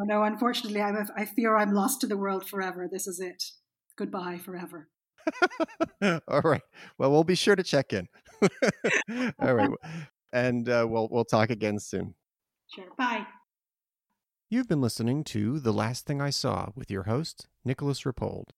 Oh 0.00 0.04
no, 0.04 0.22
unfortunately, 0.22 0.80
I'm 0.80 0.96
a, 0.96 1.06
I 1.16 1.26
fear 1.26 1.56
I'm 1.56 1.74
lost 1.74 2.00
to 2.00 2.06
the 2.06 2.16
world 2.16 2.48
forever. 2.48 2.88
This 2.90 3.06
is 3.06 3.20
it. 3.20 3.44
Goodbye 3.96 4.38
forever. 4.38 4.88
All 6.28 6.40
right. 6.42 6.62
Well, 6.96 7.10
we'll 7.10 7.24
be 7.24 7.34
sure 7.34 7.56
to 7.56 7.62
check 7.62 7.92
in. 7.92 8.08
All 9.38 9.52
right. 9.54 9.68
And 10.32 10.66
uh, 10.68 10.86
we'll 10.88 11.08
we'll 11.10 11.26
talk 11.26 11.50
again 11.50 11.78
soon. 11.78 12.14
Sure. 12.74 12.86
Bye. 12.96 13.26
You've 14.48 14.68
been 14.68 14.80
listening 14.80 15.24
to 15.24 15.60
The 15.60 15.72
Last 15.72 16.06
Thing 16.06 16.22
I 16.22 16.30
Saw 16.30 16.70
with 16.74 16.90
your 16.90 17.02
host, 17.04 17.46
Nicolas 17.64 18.02
Rapold. 18.02 18.48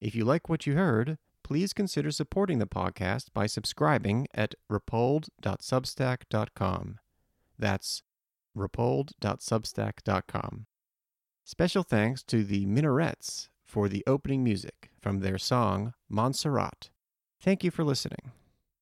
If 0.00 0.14
you 0.14 0.24
like 0.24 0.48
what 0.48 0.66
you 0.66 0.74
heard, 0.74 1.18
please 1.42 1.72
consider 1.72 2.10
supporting 2.10 2.58
the 2.58 2.66
podcast 2.66 3.32
by 3.32 3.46
subscribing 3.46 4.26
at 4.34 4.54
rapold.substack.com. 4.70 6.98
That's 7.58 8.02
rapold.substack.com. 8.56 10.66
Special 11.44 11.82
thanks 11.82 12.22
to 12.24 12.42
the 12.42 12.66
Minarets 12.66 13.48
for 13.64 13.88
the 13.88 14.02
opening 14.06 14.42
music 14.42 14.90
from 15.00 15.20
their 15.20 15.38
song 15.38 15.92
Montserrat. 16.08 16.90
Thank 17.40 17.62
you 17.62 17.70
for 17.70 17.84
listening. 17.84 18.32